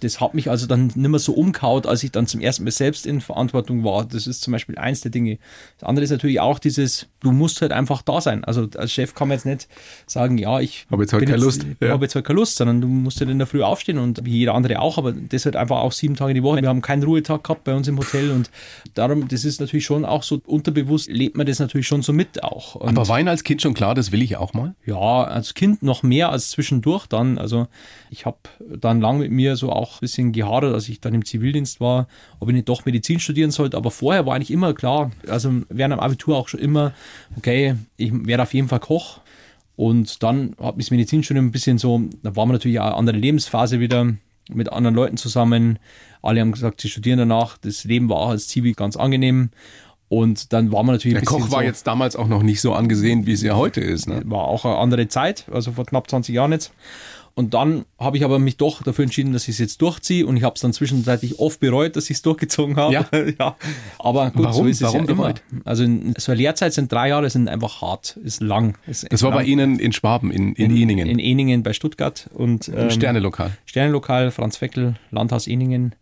Das 0.00 0.20
hat 0.20 0.34
mich 0.34 0.48
also 0.48 0.68
dann 0.68 0.92
nicht 0.94 0.96
mehr 0.96 1.18
so 1.18 1.32
umkaut, 1.32 1.88
als 1.88 2.04
ich 2.04 2.12
dann 2.12 2.28
zum 2.28 2.40
ersten 2.40 2.62
Mal 2.62 2.70
selbst 2.70 3.04
in 3.04 3.20
Verantwortung 3.20 3.82
war. 3.82 4.04
Das 4.04 4.28
ist 4.28 4.42
zum 4.42 4.52
Beispiel 4.52 4.78
eins 4.78 5.00
der 5.00 5.10
Dinge. 5.10 5.38
Das 5.80 5.88
andere 5.88 6.04
ist 6.04 6.10
natürlich 6.10 6.38
auch 6.38 6.60
dieses, 6.60 7.08
du 7.18 7.32
musst 7.32 7.62
halt 7.62 7.72
einfach 7.72 8.02
da 8.02 8.20
sein. 8.20 8.44
Also 8.44 8.68
als 8.76 8.92
Chef 8.92 9.16
kann 9.16 9.26
man 9.26 9.38
jetzt 9.38 9.46
nicht 9.46 9.66
sagen, 10.06 10.38
ja, 10.38 10.60
ich 10.60 10.86
habe 10.88 11.02
jetzt 11.02 11.12
halt 11.12 11.24
keine 11.26 11.36
Lust, 11.36 11.66
ja. 11.80 11.88
habe 11.88 12.04
jetzt 12.04 12.14
halt 12.14 12.24
keine 12.24 12.38
Lust 12.38 12.59
sondern 12.60 12.82
du 12.82 12.88
musst 12.88 13.18
ja 13.18 13.20
halt 13.24 13.32
in 13.32 13.38
der 13.38 13.46
Früh 13.46 13.62
aufstehen 13.62 13.96
und 13.96 14.22
wie 14.26 14.32
jeder 14.32 14.54
andere 14.54 14.80
auch, 14.80 14.98
aber 14.98 15.12
das 15.12 15.46
halt 15.46 15.56
einfach 15.56 15.78
auch 15.78 15.92
sieben 15.92 16.14
Tage 16.14 16.34
die 16.34 16.42
Woche. 16.42 16.60
Wir 16.60 16.68
haben 16.68 16.82
keinen 16.82 17.02
Ruhetag 17.02 17.42
gehabt 17.42 17.64
bei 17.64 17.74
uns 17.74 17.88
im 17.88 17.98
Hotel 17.98 18.30
und 18.32 18.50
darum, 18.92 19.28
das 19.28 19.46
ist 19.46 19.60
natürlich 19.60 19.86
schon 19.86 20.04
auch 20.04 20.22
so 20.22 20.42
unterbewusst, 20.44 21.08
lebt 21.08 21.38
man 21.38 21.46
das 21.46 21.58
natürlich 21.58 21.86
schon 21.86 22.02
so 22.02 22.12
mit 22.12 22.44
auch. 22.44 22.74
Und 22.74 22.90
aber 22.90 23.08
war 23.08 23.18
Ihnen 23.18 23.28
als 23.28 23.44
Kind 23.44 23.62
schon 23.62 23.72
klar, 23.72 23.94
das 23.94 24.12
will 24.12 24.20
ich 24.20 24.36
auch 24.36 24.52
mal? 24.52 24.74
Ja, 24.84 25.24
als 25.24 25.54
Kind 25.54 25.82
noch 25.82 26.02
mehr 26.02 26.30
als 26.30 26.50
zwischendurch 26.50 27.06
dann. 27.06 27.38
Also 27.38 27.66
ich 28.10 28.26
habe 28.26 28.36
dann 28.58 29.00
lang 29.00 29.20
mit 29.20 29.30
mir 29.30 29.56
so 29.56 29.72
auch 29.72 29.94
ein 29.94 30.00
bisschen 30.00 30.32
gehadert, 30.32 30.74
als 30.74 30.86
ich 30.90 31.00
dann 31.00 31.14
im 31.14 31.24
Zivildienst 31.24 31.80
war, 31.80 32.08
ob 32.40 32.50
ich 32.50 32.54
nicht 32.54 32.68
doch 32.68 32.84
Medizin 32.84 33.20
studieren 33.20 33.52
sollte. 33.52 33.78
Aber 33.78 33.90
vorher 33.90 34.26
war 34.26 34.34
eigentlich 34.34 34.50
immer 34.50 34.74
klar, 34.74 35.12
also 35.28 35.50
während 35.70 35.94
dem 35.94 36.00
Abitur 36.00 36.36
auch 36.36 36.48
schon 36.48 36.60
immer, 36.60 36.92
okay, 37.38 37.76
ich 37.96 38.12
werde 38.12 38.42
auf 38.42 38.52
jeden 38.52 38.68
Fall 38.68 38.80
Koch. 38.80 39.20
Und 39.80 40.22
dann 40.22 40.54
hat 40.60 40.76
mich 40.76 40.88
das 40.88 40.90
Medizinstudium 40.90 41.46
ein 41.46 41.52
bisschen 41.52 41.78
so, 41.78 42.02
da 42.22 42.36
war 42.36 42.44
man 42.44 42.52
natürlich 42.52 42.80
auch 42.80 42.84
eine 42.84 42.96
andere 42.96 43.16
Lebensphase 43.16 43.80
wieder 43.80 44.12
mit 44.50 44.70
anderen 44.70 44.94
Leuten 44.94 45.16
zusammen. 45.16 45.78
Alle 46.20 46.42
haben 46.42 46.52
gesagt, 46.52 46.82
sie 46.82 46.90
studieren 46.90 47.18
danach. 47.18 47.56
Das 47.56 47.84
Leben 47.84 48.10
war 48.10 48.18
auch 48.18 48.28
als 48.28 48.46
Zivi 48.46 48.74
ganz 48.74 48.96
angenehm. 48.96 49.48
Und 50.10 50.52
dann 50.52 50.70
war 50.70 50.82
man 50.82 50.96
natürlich 50.96 51.16
Der 51.16 51.24
Koch 51.24 51.50
war 51.50 51.60
so, 51.60 51.64
jetzt 51.64 51.86
damals 51.86 52.14
auch 52.14 52.28
noch 52.28 52.42
nicht 52.42 52.60
so 52.60 52.74
angesehen, 52.74 53.24
wie 53.24 53.32
es 53.32 53.40
ja 53.40 53.56
heute 53.56 53.80
ist. 53.80 54.06
Ne? 54.06 54.20
War 54.26 54.44
auch 54.44 54.66
eine 54.66 54.76
andere 54.76 55.08
Zeit, 55.08 55.46
also 55.50 55.72
vor 55.72 55.86
knapp 55.86 56.10
20 56.10 56.34
Jahren 56.34 56.52
jetzt. 56.52 56.74
Und 57.34 57.54
dann 57.54 57.84
habe 57.98 58.16
ich 58.16 58.24
aber 58.24 58.38
mich 58.38 58.56
doch 58.56 58.82
dafür 58.82 59.04
entschieden, 59.04 59.32
dass 59.32 59.44
ich 59.44 59.54
es 59.54 59.58
jetzt 59.58 59.82
durchziehe 59.82 60.26
und 60.26 60.36
ich 60.36 60.42
habe 60.42 60.54
es 60.54 60.60
dann 60.60 60.72
zwischenzeitlich 60.72 61.38
oft 61.38 61.60
bereut, 61.60 61.96
dass 61.96 62.10
ich 62.10 62.16
es 62.16 62.22
durchgezogen 62.22 62.76
habe. 62.76 62.92
Ja. 62.92 63.06
ja. 63.38 63.56
Aber 63.98 64.30
gut, 64.30 64.44
Warum? 64.44 64.64
so 64.64 64.68
ist 64.68 64.82
Warum 64.82 65.02
es 65.02 65.08
ja 65.08 65.12
immer. 65.12 65.34
Also 65.64 65.84
so 66.18 66.32
eine 66.32 66.40
Lehrzeit 66.40 66.72
sind 66.72 66.90
drei 66.90 67.08
Jahre, 67.08 67.30
sind 67.30 67.48
einfach 67.48 67.82
hart, 67.82 68.18
ist 68.22 68.42
lang. 68.42 68.76
Ist 68.86 69.10
das 69.10 69.22
war 69.22 69.30
lang. 69.30 69.38
bei 69.38 69.44
Ihnen 69.44 69.78
in 69.78 69.92
Schwaben, 69.92 70.30
in, 70.30 70.54
in, 70.54 70.70
in 70.70 70.76
Eningen? 70.76 71.08
In 71.08 71.18
Eningen 71.18 71.62
bei 71.62 71.72
Stuttgart. 71.72 72.28
und 72.34 72.68
ähm, 72.68 72.90
Sternelokal. 72.90 73.52
Sternelokal, 73.64 74.30
Franz 74.30 74.56
Feckel, 74.56 74.96
Landhaus 75.10 75.46
Eningen 75.46 75.94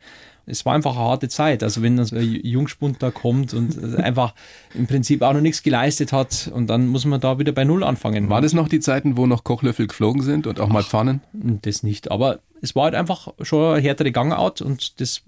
es 0.48 0.64
war 0.64 0.74
einfach 0.74 0.96
eine 0.96 1.04
harte 1.04 1.28
Zeit. 1.28 1.62
Also 1.62 1.82
wenn 1.82 2.02
so 2.04 2.16
ein 2.16 2.40
Jungspund 2.42 3.02
da 3.02 3.10
kommt 3.10 3.54
und 3.54 3.96
einfach 3.96 4.34
im 4.74 4.86
Prinzip 4.86 5.22
auch 5.22 5.32
noch 5.32 5.40
nichts 5.40 5.62
geleistet 5.62 6.12
hat 6.12 6.50
und 6.52 6.68
dann 6.68 6.88
muss 6.88 7.04
man 7.04 7.20
da 7.20 7.38
wieder 7.38 7.52
bei 7.52 7.64
Null 7.64 7.84
anfangen. 7.84 8.28
War 8.28 8.40
das 8.40 8.54
noch 8.54 8.68
die 8.68 8.80
Zeiten, 8.80 9.16
wo 9.16 9.26
noch 9.26 9.44
Kochlöffel 9.44 9.86
geflogen 9.86 10.22
sind 10.22 10.46
und 10.46 10.60
auch 10.60 10.68
mal 10.68 10.82
Pfannen? 10.82 11.20
Das 11.32 11.82
nicht, 11.82 12.10
aber 12.10 12.40
es 12.60 12.74
war 12.74 12.84
halt 12.84 12.94
einfach 12.94 13.28
schon 13.42 13.74
eine 13.74 13.82
härtere 13.82 14.12
Gangout 14.12 14.62
und 14.62 15.00
das 15.00 15.22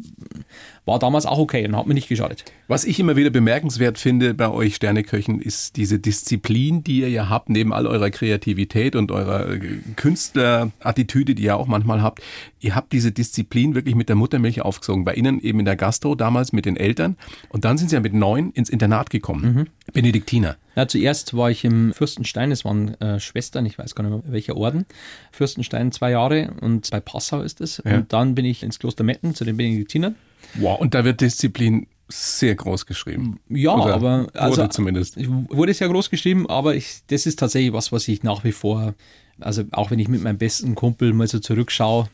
war 0.84 0.98
damals 0.98 1.26
auch 1.26 1.38
okay 1.38 1.66
und 1.66 1.76
hat 1.76 1.86
mir 1.86 1.94
nicht 1.94 2.08
geschadet. 2.08 2.44
Was 2.68 2.84
ich 2.84 2.98
immer 2.98 3.16
wieder 3.16 3.30
bemerkenswert 3.30 3.98
finde 3.98 4.34
bei 4.34 4.50
euch 4.50 4.76
Sterneköchen, 4.76 5.40
ist 5.40 5.76
diese 5.76 5.98
Disziplin, 5.98 6.82
die 6.82 7.00
ihr 7.00 7.10
ja 7.10 7.28
habt, 7.28 7.48
neben 7.48 7.72
all 7.72 7.86
eurer 7.86 8.10
Kreativität 8.10 8.96
und 8.96 9.12
eurer 9.12 9.50
äh, 9.50 9.60
Künstlerattitüde, 9.96 11.34
die 11.34 11.44
ihr 11.44 11.56
auch 11.56 11.66
manchmal 11.66 12.02
habt. 12.02 12.22
Ihr 12.60 12.74
habt 12.74 12.92
diese 12.92 13.12
Disziplin 13.12 13.74
wirklich 13.74 13.94
mit 13.94 14.08
der 14.08 14.16
Muttermilch 14.16 14.62
aufgesogen. 14.62 15.04
Bei 15.04 15.14
Ihnen 15.14 15.40
eben 15.40 15.60
in 15.60 15.64
der 15.64 15.76
Gastro, 15.76 16.14
damals 16.14 16.52
mit 16.52 16.66
den 16.66 16.76
Eltern. 16.76 17.16
Und 17.48 17.64
dann 17.64 17.78
sind 17.78 17.88
Sie 17.88 17.96
ja 17.96 18.00
mit 18.00 18.14
neun 18.14 18.50
ins 18.50 18.68
Internat 18.68 19.10
gekommen. 19.10 19.54
Mhm. 19.54 19.66
Benediktiner. 19.92 20.56
Ja, 20.76 20.86
zuerst 20.86 21.36
war 21.36 21.50
ich 21.50 21.64
im 21.64 21.92
Fürstenstein, 21.92 22.52
es 22.52 22.64
waren 22.64 22.94
äh, 23.00 23.18
Schwestern, 23.18 23.66
ich 23.66 23.76
weiß 23.76 23.94
gar 23.94 24.04
nicht 24.04 24.24
mehr 24.24 24.32
welcher 24.32 24.56
Orden. 24.56 24.86
Fürstenstein 25.32 25.90
zwei 25.90 26.12
Jahre 26.12 26.52
und 26.60 26.90
bei 26.90 27.00
Passau 27.20 27.42
ist 27.42 27.60
es. 27.60 27.82
Ja. 27.84 27.96
Und 27.96 28.12
dann 28.12 28.34
bin 28.34 28.46
ich 28.46 28.62
ins 28.62 28.78
Kloster 28.78 29.04
Metten 29.04 29.34
zu 29.34 29.44
den 29.44 29.56
Benediktinern. 29.56 30.16
Wow, 30.54 30.80
und 30.80 30.94
da 30.94 31.04
wird 31.04 31.20
Disziplin 31.20 31.86
sehr 32.08 32.54
groß 32.54 32.86
geschrieben. 32.86 33.40
Ja, 33.50 33.74
Oder 33.74 33.94
aber 33.94 34.26
also, 34.34 34.62
wurde 34.62 34.70
zumindest. 34.70 35.16
Wurde 35.18 35.74
sehr 35.74 35.88
groß 35.88 36.08
geschrieben, 36.08 36.48
aber 36.48 36.74
ich, 36.74 37.02
das 37.08 37.26
ist 37.26 37.38
tatsächlich 37.38 37.72
was, 37.72 37.92
was 37.92 38.08
ich 38.08 38.22
nach 38.22 38.42
wie 38.42 38.52
vor, 38.52 38.94
also 39.38 39.64
auch 39.72 39.90
wenn 39.90 39.98
ich 39.98 40.08
mit 40.08 40.22
meinem 40.22 40.38
besten 40.38 40.74
Kumpel 40.74 41.12
mal 41.12 41.28
so 41.28 41.38
zurückschaue, 41.38 42.08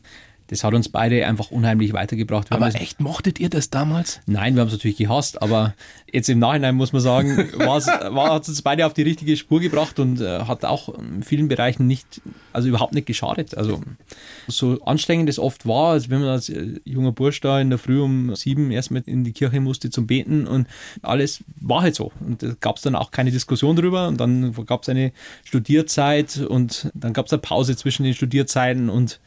das 0.49 0.63
hat 0.63 0.75
uns 0.75 0.89
beide 0.89 1.27
einfach 1.27 1.51
unheimlich 1.51 1.93
weitergebracht. 1.93 2.51
Wir 2.51 2.57
aber 2.57 2.75
echt, 2.75 3.01
mochtet 3.01 3.41
ihr 3.41 3.49
das 3.49 3.71
damals? 3.71 4.21
Nein, 4.27 4.55
wir 4.55 4.61
haben 4.61 4.69
es 4.69 4.75
natürlich 4.75 4.97
gehasst, 4.97 5.43
aber 5.43 5.75
jetzt 6.13 6.29
im 6.29 6.39
Nachhinein 6.39 6.77
muss 6.77 6.93
man 6.93 7.03
sagen, 7.03 7.37
war, 7.59 8.33
hat 8.33 8.49
uns 8.49 8.63
beide 8.63 8.87
auf 8.87 8.95
die 8.95 9.03
richtige 9.03 9.37
Spur 9.37 9.61
gebracht 9.61 9.99
und 9.99 10.21
äh, 10.21 10.41
hat 10.41 10.65
auch 10.65 10.89
in 10.99 11.23
vielen 11.23 11.49
Bereichen 11.49 11.87
nicht, 11.87 12.21
also 12.53 12.69
überhaupt 12.69 12.95
nicht 12.95 13.07
geschadet. 13.07 13.57
Also 13.57 13.81
so 14.47 14.81
anstrengend 14.83 15.29
es 15.29 15.39
oft 15.39 15.67
war, 15.67 15.93
als 15.93 16.11
wenn 16.11 16.21
man 16.21 16.29
als 16.29 16.49
äh, 16.49 16.81
junger 16.85 17.13
Bursch 17.13 17.41
da 17.41 17.61
in 17.61 17.71
der 17.71 17.79
Früh 17.79 18.01
um 18.01 18.35
sieben 18.37 18.71
erstmal 18.71 19.03
in 19.07 19.25
die 19.25 19.33
Kirche 19.33 19.61
musste 19.61 19.91
zum 19.91 20.07
Beten 20.07 20.47
und 20.47 20.69
alles 21.03 21.43
war 21.61 21.83
halt 21.83 21.97
so. 21.97 22.13
Und 22.21 22.43
da 22.43 22.55
gab 22.61 22.77
es 22.77 22.83
dann 22.83 22.95
auch 22.95 23.11
keine 23.11 23.31
Diskussion 23.31 23.75
drüber 23.75 24.09
und 24.09 24.21
dann 24.21 24.53
gab 24.67 24.83
es 24.83 24.89
eine 24.89 25.13
Studierzeit 25.45 26.39
und 26.39 26.91
dann 26.95 27.13
gab 27.13 27.27
es 27.27 27.33
eine 27.33 27.43
Pause 27.43 27.77
zwischen 27.77 28.05
den 28.05 28.15
Studierzeiten 28.15 28.89
und 28.89 29.21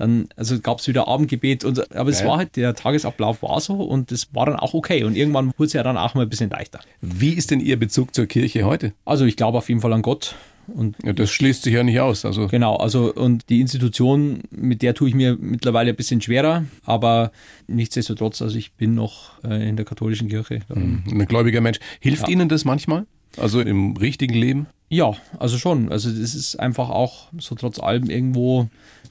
dann, 0.00 0.28
also 0.34 0.58
gab 0.60 0.78
es 0.78 0.88
wieder 0.88 1.06
Abendgebet 1.08 1.62
und 1.64 1.94
aber 1.94 2.08
es 2.08 2.20
ja. 2.20 2.26
war 2.26 2.38
halt, 2.38 2.56
der 2.56 2.74
Tagesablauf 2.74 3.42
war 3.42 3.60
so 3.60 3.74
und 3.74 4.10
das 4.10 4.34
war 4.34 4.46
dann 4.46 4.56
auch 4.56 4.72
okay. 4.72 5.04
Und 5.04 5.14
irgendwann 5.14 5.52
wurde 5.58 5.66
es 5.66 5.72
ja 5.74 5.82
dann 5.82 5.98
auch 5.98 6.14
mal 6.14 6.22
ein 6.22 6.28
bisschen 6.28 6.48
leichter. 6.48 6.80
Wie 7.02 7.34
ist 7.34 7.50
denn 7.50 7.60
Ihr 7.60 7.78
Bezug 7.78 8.14
zur 8.14 8.24
Kirche 8.26 8.64
heute? 8.64 8.94
Also 9.04 9.26
ich 9.26 9.36
glaube 9.36 9.58
auf 9.58 9.68
jeden 9.68 9.82
Fall 9.82 9.92
an 9.92 10.00
Gott. 10.00 10.34
Und 10.66 10.96
ja, 11.04 11.12
das 11.12 11.30
schließt 11.30 11.64
sich 11.64 11.74
ja 11.74 11.82
nicht 11.82 12.00
aus. 12.00 12.24
Also. 12.24 12.46
Genau, 12.46 12.76
also 12.76 13.12
und 13.12 13.48
die 13.50 13.60
Institution, 13.60 14.42
mit 14.50 14.82
der 14.82 14.94
tue 14.94 15.08
ich 15.08 15.14
mir 15.14 15.36
mittlerweile 15.38 15.90
ein 15.90 15.96
bisschen 15.96 16.22
schwerer, 16.22 16.64
aber 16.84 17.32
nichtsdestotrotz, 17.66 18.40
also 18.40 18.56
ich 18.56 18.72
bin 18.72 18.94
noch 18.94 19.32
äh, 19.44 19.68
in 19.68 19.76
der 19.76 19.84
katholischen 19.84 20.28
Kirche. 20.28 20.60
Mhm, 20.68 21.02
ein 21.10 21.26
gläubiger 21.26 21.60
Mensch. 21.60 21.78
Hilft 21.98 22.22
ja. 22.22 22.28
Ihnen 22.28 22.48
das 22.48 22.64
manchmal? 22.64 23.04
Also 23.36 23.60
im 23.60 23.96
richtigen 23.96 24.34
Leben? 24.34 24.66
Ja, 24.88 25.12
also 25.38 25.58
schon. 25.58 25.92
Also 25.92 26.10
das 26.10 26.34
ist 26.34 26.56
einfach 26.58 26.88
auch 26.88 27.28
so 27.38 27.54
trotz 27.54 27.78
allem 27.78 28.08
irgendwo 28.10 28.68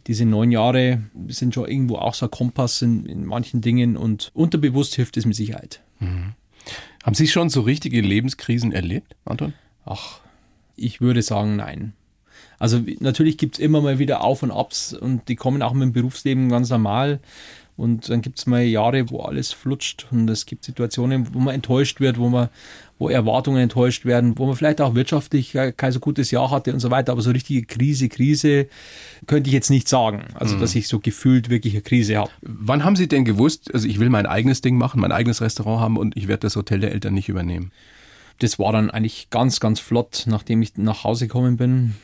diese 0.08 0.26
neun 0.26 0.52
Jahre 0.52 1.04
sind 1.28 1.54
schon 1.54 1.68
irgendwo 1.68 1.96
auch 1.96 2.14
so 2.14 2.26
ein 2.26 2.32
Kompass 2.32 2.82
in, 2.82 3.06
in 3.06 3.26
manchen 3.26 3.62
Dingen 3.62 3.98
und 3.98 4.32
unterbewusst 4.34 4.96
hilft 4.96 5.18
es 5.18 5.26
mit 5.26 5.36
Sicherheit. 5.36 5.82
Mhm. 6.00 6.34
Haben 7.04 7.16
Sie 7.16 7.28
schon 7.28 7.50
so 7.50 7.62
richtige 7.62 8.02
Lebenskrisen 8.02 8.72
erlebt, 8.72 9.16
Anton? 9.26 9.54
Ach, 9.86 10.20
ich 10.76 11.02
würde 11.02 11.22
sagen, 11.22 11.56
nein. 11.56 11.94
Also 12.60 12.82
natürlich 13.00 13.38
gibt 13.38 13.56
es 13.56 13.60
immer 13.60 13.82
mal 13.82 14.00
wieder 14.00 14.22
Auf 14.24 14.44
und 14.44 14.52
Abs 14.52 14.94
und 14.94 15.30
die 15.30 15.36
kommen 15.36 15.62
auch 15.62 15.74
mit 15.74 15.84
dem 15.84 15.94
Berufsleben 15.94 16.50
ganz 16.50 16.70
normal. 16.70 17.20
Und 17.80 18.10
dann 18.10 18.22
gibt 18.22 18.38
es 18.40 18.46
mal 18.46 18.62
Jahre, 18.62 19.10
wo 19.10 19.22
alles 19.22 19.54
flutscht 19.54 20.06
und 20.12 20.30
es 20.30 20.46
gibt 20.46 20.66
Situationen, 20.66 21.34
wo 21.34 21.40
man 21.40 21.56
enttäuscht 21.56 22.02
wird, 22.02 22.18
wo 22.18 22.28
man, 22.28 22.50
wo 22.98 23.08
Erwartungen 23.08 23.62
enttäuscht 23.62 24.04
werden, 24.04 24.38
wo 24.38 24.48
man 24.48 24.58
vielleicht 24.58 24.82
auch 24.82 24.96
wirtschaftlich 24.96 25.58
kein 25.78 25.92
so 25.94 26.02
gutes 26.02 26.30
Jahr 26.30 26.52
hatte 26.52 26.74
und 26.74 26.82
so 26.82 26.92
weiter. 26.92 27.14
Aber 27.14 27.22
so 27.22 27.32
richtige 27.32 27.66
Krise, 27.66 28.10
Krise 28.10 28.68
könnte 29.28 29.48
ich 29.48 29.54
jetzt 29.54 29.70
nicht 29.70 29.88
sagen. 29.88 30.26
Also, 30.34 30.58
mhm. 30.58 30.60
dass 30.60 30.76
ich 30.76 30.90
so 30.90 31.00
gefühlt 31.00 31.50
wirklich 31.50 31.74
eine 31.74 31.82
Krise 31.82 32.18
habe. 32.18 32.30
Wann 32.42 32.84
haben 32.84 32.98
Sie 32.98 33.08
denn 33.08 33.24
gewusst, 33.24 33.74
also 33.74 33.88
ich 33.88 33.98
will 33.98 34.10
mein 34.10 34.26
eigenes 34.26 34.60
Ding 34.60 34.78
machen, 34.78 35.00
mein 35.00 35.14
eigenes 35.14 35.40
Restaurant 35.40 35.80
haben 35.80 35.96
und 35.96 36.18
ich 36.18 36.28
werde 36.28 36.42
das 36.42 36.58
Hotel 36.58 36.82
der 36.82 36.92
Eltern 36.92 37.14
nicht 37.14 37.30
übernehmen? 37.30 37.72
Das 38.40 38.60
war 38.60 38.74
dann 38.74 38.92
eigentlich 38.92 39.30
ganz, 39.30 39.62
ganz 39.62 39.80
flott, 39.80 40.26
nachdem 40.28 40.62
ich 40.62 40.76
nach 40.76 41.06
Hause 41.06 41.28
gekommen 41.28 41.56
bin. 41.56 41.96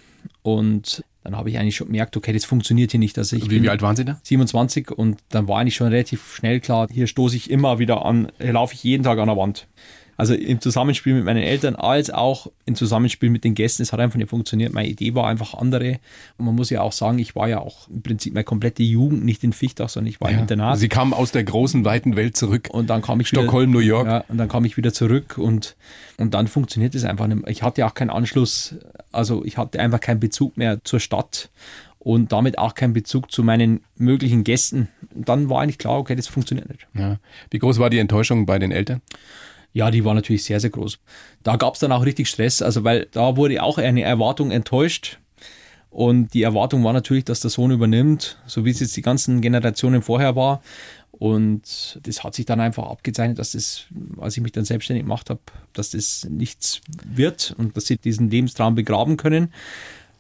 Und 0.42 1.04
dann 1.24 1.36
habe 1.36 1.50
ich 1.50 1.58
eigentlich 1.58 1.76
schon 1.76 1.88
gemerkt, 1.88 2.16
okay, 2.16 2.34
das 2.34 2.46
funktioniert 2.46 2.92
hier 2.92 3.00
nicht. 3.00 3.18
Also 3.18 3.36
ich 3.36 3.50
wie, 3.50 3.64
wie 3.64 3.70
alt 3.70 3.82
waren 3.82 3.96
Sie 3.96 4.06
da? 4.06 4.20
27 4.24 4.92
und 4.92 5.18
dann 5.30 5.48
war 5.48 5.60
eigentlich 5.60 5.76
schon 5.76 5.88
relativ 5.88 6.36
schnell 6.36 6.60
klar, 6.60 6.88
hier 6.92 7.08
stoße 7.08 7.36
ich 7.36 7.50
immer 7.50 7.80
wieder 7.80 8.06
an, 8.06 8.32
hier 8.40 8.54
laufe 8.54 8.76
ich 8.76 8.84
jeden 8.84 9.04
Tag 9.04 9.18
an 9.18 9.28
der 9.28 9.38
Wand. 9.38 9.68
Also 10.18 10.34
im 10.34 10.62
Zusammenspiel 10.62 11.14
mit 11.14 11.26
meinen 11.26 11.44
Eltern 11.44 11.76
als 11.76 12.10
auch 12.10 12.48
im 12.66 12.76
Zusammenspiel 12.76 13.30
mit 13.30 13.44
den 13.44 13.54
Gästen. 13.54 13.84
Es 13.84 13.92
hat 13.92 14.00
einfach 14.00 14.18
nicht 14.18 14.30
funktioniert. 14.30 14.74
Meine 14.74 14.88
Idee 14.88 15.14
war 15.14 15.28
einfach 15.28 15.54
andere. 15.54 16.00
Und 16.38 16.46
man 16.46 16.56
muss 16.56 16.70
ja 16.70 16.82
auch 16.82 16.94
sagen, 16.94 17.20
ich 17.20 17.36
war 17.36 17.50
ja 17.50 17.60
auch 17.60 17.90
im 17.90 18.02
Prinzip 18.02 18.34
meine 18.34 18.46
komplette 18.46 18.84
Jugend 18.84 19.26
nicht 19.26 19.44
in 19.44 19.52
Fichtach, 19.52 19.90
sondern 19.90 20.10
ich 20.10 20.22
war 20.22 20.30
ja, 20.30 20.38
im 20.38 20.44
Internat. 20.44 20.78
Sie 20.80 20.88
kamen 20.88 21.14
aus 21.14 21.32
der 21.32 21.44
großen, 21.44 21.84
weiten 21.84 22.16
Welt 22.16 22.38
zurück. 22.38 22.70
Und 22.72 22.90
dann 22.90 23.02
kam 23.02 23.20
ich 23.20 23.28
Stockholm, 23.28 23.72
wieder, 23.72 23.80
New 23.80 23.86
York. 23.86 24.08
Ja, 24.08 24.24
und 24.30 24.38
dann 24.38 24.48
kam 24.48 24.64
ich 24.64 24.78
wieder 24.78 24.94
zurück 24.94 25.38
und, 25.38 25.76
und 26.18 26.34
dann 26.34 26.48
funktioniert 26.48 26.96
es 26.96 27.04
einfach 27.04 27.28
nicht. 27.28 27.44
Ich 27.48 27.62
hatte 27.62 27.86
auch 27.86 27.94
keinen 27.94 28.10
Anschluss. 28.10 28.76
Also 29.12 29.44
ich 29.44 29.58
hatte 29.58 29.80
einfach 29.80 30.00
keinen 30.00 30.20
Bezug 30.22 30.56
mehr 30.56 30.84
zur 30.84 31.00
Stadt 31.02 31.50
und 32.00 32.32
damit 32.32 32.60
auch 32.60 32.76
keinen 32.76 32.94
Bezug 32.94 33.32
zu 33.32 33.44
meinen 33.44 33.82
möglichen 33.98 34.44
Gästen. 34.44 34.90
Dann 35.14 35.50
war 35.50 35.62
eigentlich 35.62 35.80
klar, 35.80 35.98
okay, 35.98 36.16
das 36.16 36.28
funktioniert 36.28 36.70
nicht. 36.70 36.88
Ja. 36.94 37.18
Wie 37.50 37.60
groß 37.60 37.80
war 37.80 37.90
die 37.90 37.98
Enttäuschung 37.98 38.46
bei 38.46 38.60
den 38.60 38.72
Eltern? 38.72 39.02
Ja, 39.76 39.92
die 39.92 40.06
war 40.06 40.14
natürlich 40.14 40.46
sehr, 40.46 40.62
sehr 40.62 40.70
groß. 40.70 41.00
Da 41.44 41.58
gab 41.58 41.74
es 41.74 41.82
dann 41.82 41.92
auch 41.92 42.06
richtig 42.06 42.30
Stress, 42.30 42.62
also 42.62 42.86
weil 42.86 43.10
da 43.12 43.36
wurde 43.36 43.62
auch 43.62 43.78
eine 43.78 44.04
Erwartung 44.04 44.52
enttäuscht. 44.52 45.20
Und 45.90 46.34
die 46.34 46.44
Erwartung 46.44 46.82
war 46.86 46.94
natürlich, 46.94 47.26
dass 47.26 47.42
der 47.42 47.50
Sohn 47.50 47.72
übernimmt, 47.72 48.38
so 48.46 48.64
wie 48.64 48.70
es 48.70 48.80
jetzt 48.80 48.96
die 48.96 49.02
ganzen 49.02 49.42
Generationen 49.42 50.02
vorher 50.02 50.38
war. 50.38 50.62
Und 51.12 52.00
das 52.04 52.24
hat 52.24 52.36
sich 52.36 52.46
dann 52.46 52.62
einfach 52.62 52.84
abgezeichnet, 52.84 53.38
dass 53.38 53.52
das, 53.52 53.88
als 54.18 54.38
ich 54.38 54.44
mich 54.44 54.54
dann 54.54 54.64
selbstständig 54.64 55.04
gemacht 55.04 55.30
habe, 55.30 55.42
dass 55.74 55.90
das 55.90 56.26
nichts 56.30 56.80
wird 57.04 57.54
und 57.58 57.76
dass 57.76 57.86
sie 57.86 57.98
diesen 57.98 58.30
Lebenstraum 58.30 58.76
begraben 58.76 59.18
können 59.18 59.52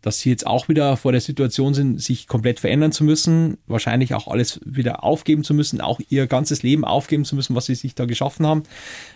dass 0.06 0.20
sie 0.20 0.30
jetzt 0.30 0.46
auch 0.46 0.70
wieder 0.70 0.98
vor 0.98 1.13
der 1.13 1.22
Situation 1.22 1.74
sind, 1.74 2.00
sich 2.00 2.28
komplett 2.28 2.60
verändern 2.60 2.91
zu 2.91 3.04
müssen, 3.04 3.58
wahrscheinlich 3.65 4.13
auch 4.13 4.28
alles 4.28 4.62
wieder 4.63 5.04
aufgeben 5.04 5.44
zu 5.44 5.56
müssen, 5.56 5.82
auch 5.82 6.00
ihr 6.10 6.28
ganzes 6.28 6.62
Leben 6.62 6.86
aufgeben 6.86 7.26
zu 7.26 7.36
müssen, 7.36 7.56
was 7.56 7.65
sie 7.65 7.74
sich 7.74 7.96
da 7.96 8.06
geschaffen 8.06 8.46
haben. 8.46 8.62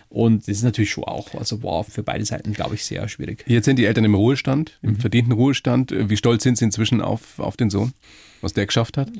Und 0.08 0.48
das 0.48 0.56
ist 0.56 0.64
natürlich 0.64 0.90
schon 0.90 1.04
auch, 1.04 1.32
also 1.36 1.62
war 1.62 1.84
für 1.84 2.02
beide 2.02 2.24
Seiten, 2.24 2.52
glaube 2.52 2.74
ich, 2.74 2.84
sehr 2.84 3.08
schwierig. 3.08 3.44
Jetzt 3.46 3.66
sind 3.66 3.78
die 3.78 3.84
Eltern 3.84 4.04
im 4.04 4.16
Ruhestand, 4.16 4.80
im 4.82 4.94
mhm. 4.94 4.96
verdienten 4.96 5.32
Ruhestand. 5.32 5.94
Wie 5.96 6.16
stolz 6.16 6.42
sind 6.42 6.58
sie 6.58 6.64
inzwischen 6.64 7.00
auf, 7.00 7.38
auf 7.38 7.56
den 7.56 7.70
Sohn? 7.70 7.92
Was 8.42 8.52
der 8.52 8.66
geschafft 8.66 8.96
hat? 8.96 9.10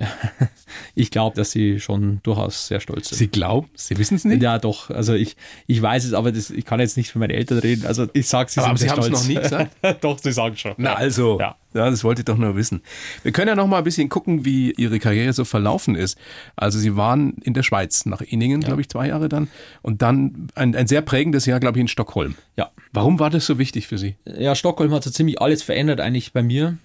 Ich 0.95 1.11
glaube, 1.11 1.37
dass 1.37 1.51
sie 1.51 1.81
schon 1.81 2.21
durchaus 2.23 2.69
sehr 2.69 2.81
stolz 2.81 3.09
sind. 3.09 3.19
Sie 3.19 3.29
glauben? 3.29 3.69
Sie 3.75 3.99
wissen 3.99 4.15
es 4.15 4.25
nicht? 4.25 4.43
Ja, 4.43 4.59
doch. 4.59 4.91
Also 4.91 5.15
ich, 5.15 5.37
ich 5.67 5.81
weiß 5.81 6.05
es, 6.05 6.13
aber 6.13 6.33
das, 6.33 6.51
ich 6.51 6.65
kann 6.65 6.81
jetzt 6.81 6.97
nicht 6.97 7.11
für 7.11 7.19
meine 7.19 7.33
Eltern 7.33 7.59
reden. 7.59 7.87
Also 7.87 8.07
ich 8.13 8.29
sage, 8.29 8.51
sie 8.51 8.61
aber 8.61 8.77
sind 8.77 8.91
aber 8.91 9.03
Sie 9.03 9.09
haben 9.09 9.15
es 9.15 9.23
noch 9.23 9.29
nie 9.29 9.41
gesagt? 9.41 9.77
doch, 10.05 10.19
sie 10.19 10.33
sagen 10.33 10.57
schon. 10.57 10.75
Na 10.77 10.95
also, 10.95 11.39
ja. 11.41 11.57
ja. 11.75 11.91
das 11.91 12.05
wollte 12.05 12.21
ich 12.21 12.25
doch 12.25 12.37
nur 12.37 12.57
wissen. 12.57 12.83
Wir 13.23 13.33
können 13.33 13.49
ja 13.49 13.57
noch 13.57 13.67
mal 13.67 13.79
ein 13.79 13.85
bisschen 13.85 14.09
gucken, 14.09 14.45
wie 14.45 14.73
Ihre 14.73 14.99
Karriere 14.99 15.33
so 15.33 15.45
verlaufen 15.45 15.95
ist. 15.95 16.19
Also 16.57 16.79
Sie 16.79 16.97
waren 16.97 17.35
in 17.43 17.55
der 17.55 17.63
Schweiz, 17.63 18.07
nach 18.07 18.21
Inningen, 18.21 18.61
ja. 18.61 18.69
glaube 18.69 18.81
ich, 18.81 18.89
zwei 18.89 19.09
Jahre 19.09 19.29
dann. 19.29 19.49
Und 19.83 20.03
dann 20.03 20.49
ein, 20.55 20.75
ein 20.77 20.87
sehr 20.87 21.03
prägendes 21.03 21.47
Jahr, 21.47 21.61
glaube 21.61 21.79
ich, 21.79 21.83
in 21.83 21.89
Stockholm. 21.89 22.37
Ja. 22.57 22.71
Warum 22.93 23.19
war 23.19 23.31
das 23.31 23.47
so 23.47 23.59
wichtig 23.59 23.87
für 23.87 23.99
Sie? 23.99 24.17
Ja, 24.25 24.55
Stockholm 24.55 24.93
hat 24.93 25.05
so 25.05 25.11
ziemlich 25.11 25.41
alles 25.41 25.63
verändert 25.63 26.01
eigentlich 26.01 26.33
bei 26.33 26.43
mir 26.43 26.79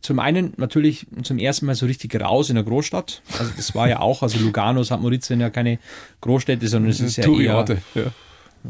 zum 0.00 0.18
einen 0.18 0.54
natürlich 0.56 1.06
zum 1.22 1.38
ersten 1.38 1.66
Mal 1.66 1.74
so 1.74 1.86
richtig 1.86 2.14
raus 2.20 2.48
in 2.48 2.54
der 2.56 2.64
Großstadt. 2.64 3.22
Also 3.38 3.52
das 3.56 3.74
war 3.74 3.88
ja 3.88 4.00
auch, 4.00 4.22
also 4.22 4.38
Lugano, 4.38 4.82
St. 4.82 5.00
Moritz 5.00 5.26
sind 5.26 5.40
ja 5.40 5.50
keine 5.50 5.78
Großstädte, 6.20 6.66
sondern 6.68 6.90
es 6.90 7.00
ist 7.00 7.16
ja 7.16 7.24
eher, 7.30 7.64
ja. 7.94 8.02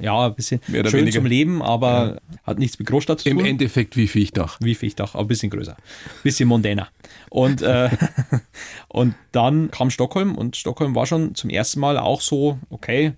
ja, 0.01 0.27
ein 0.27 0.35
bisschen 0.35 0.61
schön 0.67 0.85
weniger. 0.93 1.19
zum 1.19 1.27
Leben, 1.27 1.63
aber 1.63 2.21
ja. 2.31 2.39
hat 2.45 2.59
nichts 2.59 2.79
mit 2.79 2.89
Großstadt 2.89 3.21
zu 3.21 3.31
tun. 3.31 3.41
Im 3.41 3.47
Endeffekt 3.47 3.97
wie 3.97 4.09
Viechtach. 4.09 4.59
Wie 4.61 4.75
Viechtach, 4.75 5.15
aber 5.15 5.25
ein 5.25 5.29
bisschen 5.29 5.51
größer, 5.51 5.77
ein 5.77 6.23
bisschen 6.23 6.49
mondäner. 6.49 6.89
Und, 7.29 7.63
äh, 7.63 7.91
und 8.89 9.15
dann 9.33 9.71
kam 9.71 9.91
Stockholm 9.91 10.37
und 10.37 10.57
Stockholm 10.57 10.95
war 10.95 11.07
schon 11.07 11.35
zum 11.35 11.51
ersten 11.51 11.81
Mal 11.81 11.97
auch 11.99 12.21
so, 12.21 12.59
okay, 12.71 13.13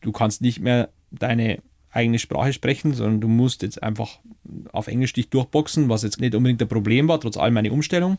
du 0.00 0.12
kannst 0.12 0.40
nicht 0.40 0.60
mehr 0.60 0.90
deine 1.10 1.58
eigene 1.96 2.18
Sprache 2.18 2.52
sprechen, 2.52 2.94
sondern 2.94 3.20
du 3.20 3.28
musst 3.28 3.62
jetzt 3.62 3.82
einfach 3.82 4.20
auf 4.72 4.86
Englisch 4.86 5.12
dich 5.12 5.28
durchboxen, 5.30 5.88
was 5.88 6.02
jetzt 6.02 6.20
nicht 6.20 6.34
unbedingt 6.34 6.62
ein 6.62 6.68
Problem 6.68 7.08
war, 7.08 7.20
trotz 7.20 7.36
all 7.36 7.50
meiner 7.50 7.72
Umstellung. 7.72 8.18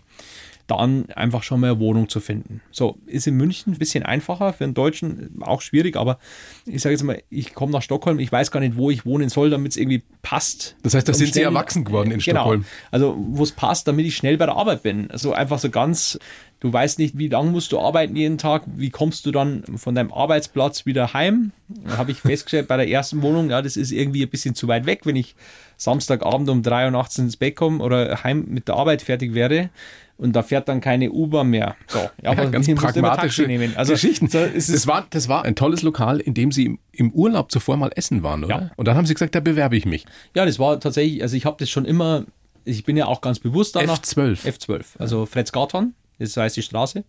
Dann 0.65 1.09
einfach 1.11 1.43
schon 1.43 1.61
mal 1.61 1.71
eine 1.71 1.79
Wohnung 1.79 2.09
zu 2.09 2.19
finden. 2.19 2.59
So, 2.71 2.97
ist 3.05 3.25
in 3.25 3.37
München 3.37 3.71
ein 3.73 3.77
bisschen 3.77 4.03
einfacher, 4.03 4.51
für 4.51 4.65
einen 4.65 4.73
Deutschen 4.73 5.41
auch 5.41 5.61
schwierig, 5.61 5.95
aber 5.95 6.19
ich 6.65 6.81
sage 6.81 6.93
jetzt 6.93 7.03
mal, 7.03 7.23
ich 7.29 7.53
komme 7.53 7.71
nach 7.71 7.81
Stockholm, 7.81 8.19
ich 8.19 8.29
weiß 8.29 8.51
gar 8.51 8.59
nicht, 8.59 8.75
wo 8.75 8.91
ich 8.91 9.05
wohnen 9.05 9.29
soll, 9.29 9.49
damit 9.49 9.71
es 9.71 9.77
irgendwie 9.77 10.03
passt. 10.23 10.75
Das 10.83 10.93
heißt, 10.93 11.07
da 11.07 11.13
sind 11.13 11.33
Sie 11.33 11.41
erwachsen 11.41 11.85
geworden 11.85 12.11
in 12.11 12.19
genau, 12.19 12.41
Stockholm. 12.41 12.65
Also, 12.91 13.15
wo 13.17 13.43
es 13.43 13.53
passt, 13.53 13.87
damit 13.87 14.05
ich 14.05 14.17
schnell 14.17 14.37
bei 14.37 14.45
der 14.45 14.55
Arbeit 14.55 14.83
bin. 14.83 15.09
Also 15.09 15.31
einfach 15.31 15.59
so 15.59 15.69
ganz 15.69 16.19
Du 16.59 16.73
weißt 16.73 16.97
nicht, 16.97 17.17
wie 17.17 17.27
lange 17.27 17.51
musst 17.51 17.71
du 17.71 17.79
arbeiten 17.79 18.15
jeden 18.15 18.39
Tag, 18.39 18.63
wie 18.65 18.89
kommst 18.89 19.25
du 19.25 19.31
dann 19.31 19.63
von 19.77 19.93
deinem 19.93 20.11
Arbeitsplatz 20.11 20.87
wieder 20.87 21.13
heim. 21.13 21.51
Da 21.67 21.97
habe 21.97 22.11
ich 22.11 22.21
festgestellt 22.21 22.67
bei 22.67 22.77
der 22.77 22.89
ersten 22.89 23.21
Wohnung, 23.21 23.51
ja, 23.51 23.61
das 23.61 23.77
ist 23.77 23.91
irgendwie 23.91 24.23
ein 24.23 24.29
bisschen 24.29 24.55
zu 24.55 24.67
weit 24.67 24.87
weg, 24.87 25.01
wenn 25.03 25.15
ich 25.15 25.35
Samstagabend 25.77 26.49
um 26.49 26.63
3 26.63 26.85
Uhr 26.85 26.91
nachts 26.91 27.17
ins 27.19 27.37
Bett 27.37 27.55
komme 27.55 27.83
oder 27.83 28.23
heim 28.23 28.45
mit 28.47 28.67
der 28.67 28.75
Arbeit 28.75 29.03
fertig 29.03 29.35
werde 29.35 29.69
und 30.17 30.35
da 30.35 30.41
fährt 30.41 30.67
dann 30.67 30.81
keine 30.81 31.11
Uber 31.11 31.43
mehr. 31.43 31.75
So, 31.87 31.99
ja, 31.99 32.31
aber 32.31 32.45
ja, 32.45 32.49
ganz 32.49 32.67
pragmatische 32.73 33.47
also, 33.75 33.93
Geschichten. 33.93 34.27
So, 34.27 34.39
das, 34.47 34.87
war, 34.87 35.05
das 35.09 35.29
war 35.29 35.45
ein 35.45 35.55
tolles 35.55 35.83
Lokal, 35.83 36.19
in 36.19 36.33
dem 36.33 36.51
Sie 36.51 36.65
im, 36.65 36.79
im 36.91 37.11
Urlaub 37.11 37.51
zuvor 37.51 37.77
mal 37.77 37.91
essen 37.95 38.23
waren, 38.23 38.43
oder? 38.43 38.55
Ja. 38.55 38.71
Und 38.75 38.87
dann 38.87 38.97
haben 38.97 39.05
Sie 39.05 39.13
gesagt, 39.13 39.35
da 39.35 39.39
bewerbe 39.39 39.77
ich 39.77 39.85
mich. 39.85 40.05
Ja, 40.35 40.45
das 40.45 40.57
war 40.57 40.79
tatsächlich, 40.79 41.21
also 41.21 41.37
ich 41.37 41.45
habe 41.45 41.57
das 41.59 41.69
schon 41.69 41.85
immer, 41.85 42.25
ich 42.65 42.83
bin 42.83 42.97
ja 42.97 43.05
auch 43.05 43.21
ganz 43.21 43.37
bewusst 43.37 43.75
danach. 43.75 43.99
F12. 43.99 44.43
F12, 44.43 44.85
also 44.97 45.27
Fred 45.27 45.53
Garton 45.53 45.93
das 46.19 46.37
heißt 46.37 46.57
die 46.57 46.61
Straße. 46.61 47.03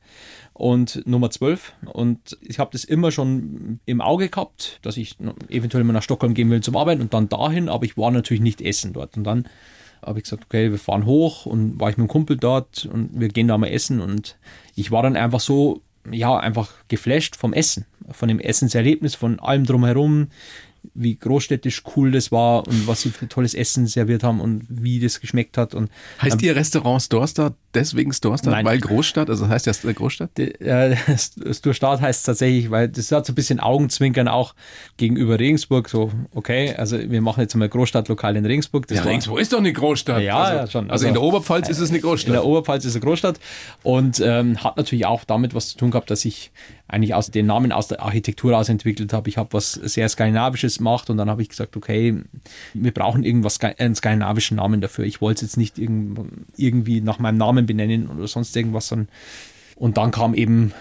Und 0.53 1.07
Nummer 1.07 1.31
12. 1.31 1.73
Und 1.93 2.37
ich 2.41 2.59
habe 2.59 2.71
das 2.73 2.85
immer 2.85 3.11
schon 3.11 3.81
im 3.87 4.01
Auge 4.01 4.29
gehabt, 4.29 4.81
dass 4.83 4.97
ich 4.97 5.17
eventuell 5.49 5.85
mal 5.85 5.93
nach 5.93 6.03
Stockholm 6.03 6.35
gehen 6.35 6.51
will 6.51 6.63
zum 6.63 6.77
Arbeiten 6.77 7.01
und 7.01 7.15
dann 7.15 7.29
dahin, 7.29 7.69
aber 7.69 7.85
ich 7.85 7.97
war 7.97 8.11
natürlich 8.11 8.43
nicht 8.43 8.61
essen 8.61 8.93
dort. 8.93 9.17
Und 9.17 9.25
dann 9.25 9.49
habe 10.05 10.19
ich 10.19 10.25
gesagt, 10.25 10.45
okay, 10.45 10.71
wir 10.71 10.79
fahren 10.79 11.07
hoch 11.07 11.47
und 11.47 11.81
war 11.81 11.91
ich 11.91 11.97
mit 11.97 12.07
dem 12.07 12.11
Kumpel 12.11 12.37
dort 12.37 12.87
und 12.87 13.19
wir 13.19 13.29
gehen 13.29 13.49
da 13.49 13.59
mal 13.59 13.69
essen. 13.69 14.01
Und 14.01 14.37
ich 14.75 14.91
war 14.91 15.03
dann 15.03 15.17
einfach 15.17 15.41
so, 15.41 15.83
ja, 16.11 16.37
einfach 16.39 16.73
geflasht 16.89 17.37
vom 17.37 17.53
Essen, 17.53 17.85
von 18.11 18.29
dem 18.29 18.41
Essenserlebnis, 18.41 19.15
von 19.15 19.41
allem 19.41 19.65
drumherum, 19.65 20.29
wie 20.95 21.17
großstädtisch 21.17 21.83
cool 21.97 22.13
das 22.13 22.33
war 22.33 22.67
und 22.67 22.87
was 22.87 23.03
sie 23.03 23.11
für 23.11 23.29
tolles 23.29 23.55
Essen 23.55 23.87
serviert 23.87 24.23
haben 24.23 24.41
und 24.41 24.65
wie 24.69 25.01
das 25.01 25.21
geschmeckt 25.21 25.59
hat. 25.59 25.75
Und, 25.75 25.91
heißt 26.23 26.41
ähm, 26.41 26.49
Ihr 26.49 26.57
Restaurant 26.57 27.03
Storstad 27.03 27.55
deswegen 27.79 28.13
Storstad, 28.13 28.53
Nein. 28.53 28.65
weil 28.65 28.79
Großstadt? 28.79 29.31
Also 29.31 29.49
heißt 29.49 29.67
das 29.67 29.83
Großstadt? 29.83 30.31
Die, 30.37 30.55
äh, 30.61 30.97
Storstad 31.53 32.01
heißt 32.01 32.27
tatsächlich, 32.27 32.71
weil 32.71 32.89
das 32.89 33.11
hat 33.13 33.27
so 33.27 33.33
ein 33.33 33.35
bisschen 33.35 33.61
Augenzwinkern 33.61 34.29
auch 34.29 34.55
gegenüber 34.97 35.39
Regensburg. 35.39 35.89
So, 35.89 36.11
okay, 36.35 36.75
also 36.75 36.99
wir 36.99 37.21
machen 37.21 37.41
jetzt 37.41 37.55
mal 37.55 37.69
Großstadtlokal 37.69 38.37
in 38.37 38.45
Regensburg. 38.45 38.87
Das 38.89 38.99
ja, 38.99 39.05
war, 39.05 39.11
Regensburg 39.11 39.41
ist 39.41 39.53
doch 39.53 39.59
eine 39.59 39.73
Großstadt. 39.73 40.23
Ja, 40.23 40.39
also, 40.39 40.57
ja 40.57 40.67
schon. 40.67 40.85
Also, 40.85 40.93
also, 40.93 41.07
in 41.07 41.15
der 41.15 41.23
Oberpfalz 41.23 41.69
ist 41.69 41.79
es 41.79 41.91
eine 41.91 42.01
Großstadt. 42.01 42.29
In 42.29 42.33
der 42.35 42.45
Oberpfalz 42.45 42.85
ist 42.85 42.91
es 42.91 42.97
eine 42.97 43.05
Großstadt 43.05 43.41
und 43.83 44.21
ähm, 44.21 44.63
hat 44.63 44.77
natürlich 44.77 45.07
auch 45.07 45.25
damit 45.25 45.55
was 45.55 45.71
zu 45.71 45.79
tun 45.79 45.91
gehabt, 45.91 46.11
dass 46.11 46.25
ich 46.25 46.51
eigentlich 46.89 47.15
aus 47.15 47.31
den 47.31 47.47
Namen 47.47 47.71
aus 47.71 47.89
der 47.89 48.03
Architektur 48.03 48.57
aus 48.57 48.69
entwickelt 48.69 49.13
habe. 49.13 49.29
Ich 49.29 49.37
habe 49.37 49.53
was 49.53 49.73
sehr 49.73 50.09
Skandinavisches 50.09 50.79
gemacht 50.79 51.11
und 51.11 51.19
dann 51.19 51.29
habe 51.29 51.43
ich 51.43 51.51
gesagt, 51.51 51.77
okay, 51.77 52.23
wir 52.73 52.93
brauchen 52.93 53.25
irgendwas, 53.25 53.61
einen 53.61 53.95
skandinavischen 53.95 54.57
Namen 54.57 54.81
dafür. 54.81 55.05
Ich 55.05 55.21
wollte 55.21 55.45
es 55.45 55.53
jetzt 55.53 55.57
nicht 55.59 55.79
irgendwie 56.57 57.01
nach 57.03 57.19
meinem 57.19 57.37
Namen 57.37 57.67
benennen 57.69 58.09
oder 58.09 58.27
sonst 58.27 58.57
irgendwas. 58.57 58.93
Und 59.77 59.97
dann 59.97 60.11
kam 60.11 60.35
eben 60.35 60.73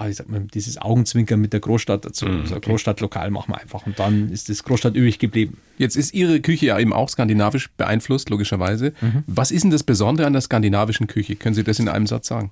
ja, 0.00 0.08
ich 0.08 0.16
sag 0.16 0.28
mal, 0.28 0.40
dieses 0.40 0.78
Augenzwinkern 0.78 1.40
mit 1.40 1.52
der 1.52 1.60
Großstadt 1.60 2.04
dazu. 2.04 2.26
Mm, 2.26 2.28
okay. 2.28 2.40
also 2.40 2.60
Großstadtlokal 2.60 3.30
machen 3.30 3.52
wir 3.52 3.60
einfach. 3.60 3.86
Und 3.86 3.98
dann 3.98 4.30
ist 4.30 4.48
das 4.48 4.64
Großstadt 4.64 4.94
übrig 4.94 5.18
geblieben. 5.18 5.58
Jetzt 5.78 5.96
ist 5.96 6.14
Ihre 6.14 6.40
Küche 6.40 6.66
ja 6.66 6.78
eben 6.78 6.92
auch 6.92 7.08
skandinavisch 7.08 7.70
beeinflusst, 7.76 8.30
logischerweise. 8.30 8.92
Mhm. 9.00 9.24
Was 9.26 9.50
ist 9.50 9.62
denn 9.62 9.70
das 9.70 9.82
Besondere 9.82 10.26
an 10.26 10.32
der 10.32 10.42
skandinavischen 10.42 11.06
Küche? 11.06 11.36
Können 11.36 11.54
Sie 11.54 11.64
das 11.64 11.78
in 11.78 11.88
einem 11.88 12.06
Satz 12.06 12.28
sagen? 12.28 12.50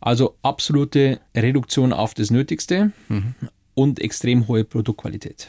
Also 0.00 0.36
absolute 0.42 1.20
Reduktion 1.34 1.92
auf 1.92 2.12
das 2.12 2.30
Nötigste 2.30 2.92
mhm. 3.08 3.34
und 3.74 4.00
extrem 4.00 4.46
hohe 4.46 4.64
Produktqualität. 4.64 5.48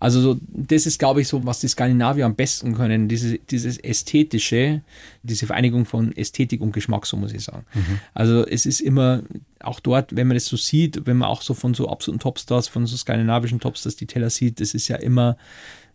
Also 0.00 0.20
so, 0.20 0.36
das 0.48 0.86
ist, 0.86 0.98
glaube 0.98 1.20
ich, 1.20 1.28
so, 1.28 1.44
was 1.44 1.60
die 1.60 1.68
Skandinavier 1.68 2.24
am 2.24 2.36
besten 2.36 2.74
können, 2.74 3.08
diese, 3.08 3.38
dieses 3.38 3.78
Ästhetische, 3.78 4.82
diese 5.22 5.46
Vereinigung 5.46 5.86
von 5.86 6.16
Ästhetik 6.16 6.60
und 6.60 6.72
Geschmack, 6.72 7.04
so 7.06 7.16
muss 7.16 7.32
ich 7.32 7.42
sagen. 7.42 7.64
Mhm. 7.74 8.00
Also 8.14 8.46
es 8.46 8.64
ist 8.64 8.80
immer, 8.80 9.22
auch 9.60 9.80
dort, 9.80 10.14
wenn 10.14 10.28
man 10.28 10.36
das 10.36 10.46
so 10.46 10.56
sieht, 10.56 11.06
wenn 11.06 11.16
man 11.16 11.28
auch 11.28 11.42
so 11.42 11.52
von 11.54 11.74
so 11.74 11.88
absoluten 11.88 12.20
Topstars, 12.20 12.68
von 12.68 12.86
so 12.86 12.96
skandinavischen 12.96 13.58
Topstars 13.58 13.96
die 13.96 14.06
Teller 14.06 14.30
sieht, 14.30 14.60
das 14.60 14.72
ist 14.74 14.86
ja 14.88 14.96
immer 14.96 15.36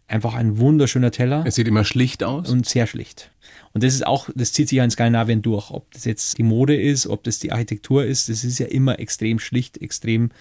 einfach 0.07 0.33
ein 0.33 0.57
wunderschöner 0.57 1.11
Teller. 1.11 1.43
Es 1.45 1.55
sieht 1.55 1.67
immer 1.67 1.85
schlicht 1.85 2.23
aus. 2.23 2.49
Und 2.49 2.67
sehr 2.67 2.87
schlicht. 2.87 3.31
Und 3.73 3.83
das 3.83 3.93
ist 3.93 4.05
auch, 4.05 4.29
das 4.35 4.53
zieht 4.53 4.69
sich 4.69 4.77
ja 4.77 4.83
in 4.83 4.91
Skandinavien 4.91 5.41
durch. 5.41 5.71
Ob 5.71 5.91
das 5.91 6.05
jetzt 6.05 6.37
die 6.37 6.43
Mode 6.43 6.79
ist, 6.79 7.07
ob 7.07 7.23
das 7.23 7.39
die 7.39 7.51
Architektur 7.51 8.05
ist, 8.05 8.29
das 8.29 8.43
ist 8.43 8.59
ja 8.59 8.67
immer 8.67 8.99
extrem 8.99 9.39
schlicht, 9.39 9.81
extrem 9.81 10.31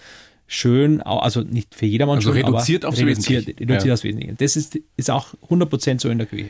schön, 0.53 1.01
also 1.01 1.41
nicht 1.41 1.75
für 1.75 1.85
jedermann 1.85 2.17
also 2.17 2.33
schön, 2.33 2.45
reduziert 2.45 2.85
aufs 2.85 2.99
reduziert, 2.99 3.47
Wesentliche. 3.47 3.59
reduziert 3.59 3.85
Ja. 3.85 3.93
aufs 3.93 4.03
Wesentliche. 4.03 4.33
Das 4.35 4.55
ist, 4.55 4.79
ist 4.97 5.09
auch 5.11 5.33
100% 5.49 5.99
so 5.99 6.09
in 6.09 6.17
der 6.19 6.27
Küche. 6.27 6.49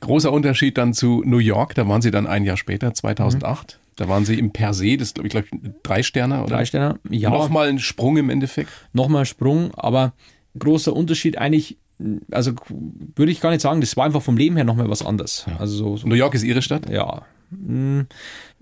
Großer 0.00 0.30
Unterschied 0.32 0.78
dann 0.78 0.94
zu 0.94 1.22
New 1.24 1.38
York, 1.38 1.74
da 1.74 1.88
waren 1.88 2.02
Sie 2.02 2.10
dann 2.10 2.26
ein 2.26 2.44
Jahr 2.44 2.56
später, 2.56 2.94
2008. 2.94 3.80
Da 3.96 4.08
waren 4.08 4.24
Sie 4.24 4.38
im 4.38 4.52
Per 4.52 4.74
se, 4.74 4.96
das 4.96 5.14
glaube 5.14 5.26
ich, 5.26 5.32
glaub 5.32 5.44
ich, 5.44 5.50
drei 5.82 6.02
Sterne, 6.04 6.42
oder? 6.42 6.54
Drei 6.56 6.64
Sterne, 6.64 7.00
ja. 7.10 7.30
Nochmal 7.30 7.68
ein 7.68 7.80
Sprung 7.80 8.16
im 8.16 8.30
Endeffekt. 8.30 8.70
nochmal 8.92 9.24
Sprung, 9.26 9.74
aber 9.74 10.12
großer 10.56 10.92
Unterschied 10.94 11.36
eigentlich, 11.38 11.78
also 12.30 12.52
würde 13.16 13.32
ich 13.32 13.40
gar 13.40 13.50
nicht 13.50 13.60
sagen, 13.60 13.80
das 13.80 13.96
war 13.96 14.04
einfach 14.04 14.22
vom 14.22 14.36
Leben 14.36 14.54
her 14.54 14.64
nochmal 14.64 14.88
was 14.88 15.04
anderes. 15.04 15.46
Also 15.58 15.76
so, 15.76 15.96
so 15.96 16.06
New 16.06 16.14
York 16.14 16.34
ist 16.34 16.44
Ihre 16.44 16.62
Stadt? 16.62 16.88
ja, 16.88 17.22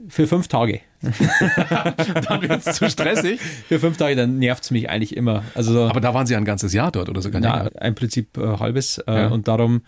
für 0.09 0.27
fünf 0.27 0.49
Tage. 0.49 0.81
Dann 1.03 2.43
wird 2.43 2.67
es 2.67 2.77
zu 2.77 2.89
stressig. 2.91 3.41
Für 3.41 3.79
fünf 3.79 3.97
Tage, 3.97 4.17
dann 4.17 4.39
nervt 4.39 4.65
es 4.65 4.71
mich 4.71 4.89
eigentlich 4.91 5.17
immer. 5.17 5.45
Also 5.55 5.73
so, 5.73 5.85
Aber 5.85 6.01
da 6.01 6.15
waren 6.15 6.27
Sie 6.27 6.35
ein 6.37 6.45
ganzes 6.45 6.73
Jahr 6.73 6.91
dort 6.91 7.09
oder 7.09 7.21
sogar 7.23 7.41
na, 7.41 7.65
länger. 7.65 7.83
im 7.83 7.95
Prinzip 7.95 8.37
äh, 8.39 8.59
halbes. 8.59 8.99
Äh, 8.99 9.13
Ja. 9.13 9.29
Und 9.29 9.49
darum 9.49 9.83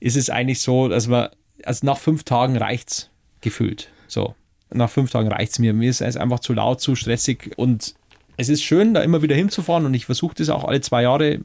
ist 0.00 0.16
es 0.16 0.30
eigentlich 0.30 0.60
so, 0.60 0.88
dass 0.88 1.06
man, 1.08 1.28
also 1.64 1.86
nach 1.86 1.98
fünf 1.98 2.24
Tagen 2.24 2.56
reicht's 2.56 3.10
gefühlt. 3.40 3.88
So. 4.06 4.34
Nach 4.72 4.90
fünf 4.90 5.10
Tagen 5.10 5.28
reicht's 5.28 5.58
mir. 5.58 5.72
Mir 5.74 5.90
ist 5.90 6.00
es 6.00 6.16
einfach 6.16 6.40
zu 6.40 6.52
laut, 6.54 6.80
zu 6.80 6.94
stressig 6.96 7.52
und 7.56 7.94
es 8.36 8.48
ist 8.48 8.62
schön, 8.62 8.94
da 8.94 9.02
immer 9.02 9.22
wieder 9.22 9.34
hinzufahren 9.34 9.86
und 9.86 9.94
ich 9.94 10.06
versuche 10.06 10.34
das 10.36 10.48
auch 10.48 10.64
alle 10.64 10.80
zwei 10.80 11.02
Jahre 11.02 11.38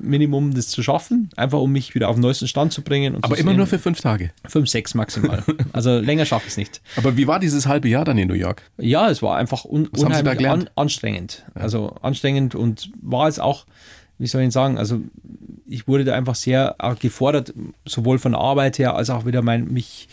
Minimum 0.00 0.54
das 0.54 0.68
zu 0.68 0.82
schaffen, 0.82 1.30
einfach 1.36 1.58
um 1.58 1.72
mich 1.72 1.94
wieder 1.94 2.08
auf 2.08 2.16
den 2.16 2.22
neuesten 2.22 2.48
Stand 2.48 2.72
zu 2.72 2.82
bringen. 2.82 3.16
Aber 3.16 3.34
zu 3.34 3.40
immer 3.40 3.50
sehen, 3.50 3.56
nur 3.56 3.66
für 3.66 3.78
fünf 3.78 4.00
Tage. 4.00 4.30
fünf, 4.46 4.68
sechs 4.68 4.94
maximal. 4.94 5.44
Also 5.72 5.98
länger 5.98 6.24
schaffe 6.24 6.46
ich 6.46 6.52
es 6.52 6.56
nicht. 6.56 6.80
Aber 6.96 7.16
wie 7.16 7.26
war 7.26 7.38
dieses 7.38 7.66
halbe 7.66 7.88
Jahr 7.88 8.04
dann 8.04 8.18
in 8.18 8.28
New 8.28 8.34
York? 8.34 8.62
Ja, 8.78 9.08
es 9.08 9.22
war 9.22 9.36
einfach 9.36 9.64
un 9.64 9.88
Was 9.92 10.02
unheimlich 10.02 10.48
an 10.48 10.68
anstrengend. 10.74 11.44
Also 11.54 11.96
anstrengend 12.02 12.54
und 12.54 12.90
war 13.00 13.28
es 13.28 13.38
auch, 13.38 13.66
wie 14.18 14.26
soll 14.26 14.42
ich 14.42 14.52
sagen, 14.52 14.78
also 14.78 15.00
ich 15.66 15.86
wurde 15.86 16.04
da 16.04 16.14
einfach 16.14 16.34
sehr 16.34 16.76
äh, 16.78 16.94
gefordert, 16.96 17.54
sowohl 17.86 18.18
von 18.18 18.32
der 18.32 18.40
Arbeit 18.40 18.78
her 18.78 18.94
als 18.94 19.10
auch 19.10 19.24
wieder 19.24 19.42
mein, 19.42 19.66
mich, 19.66 20.08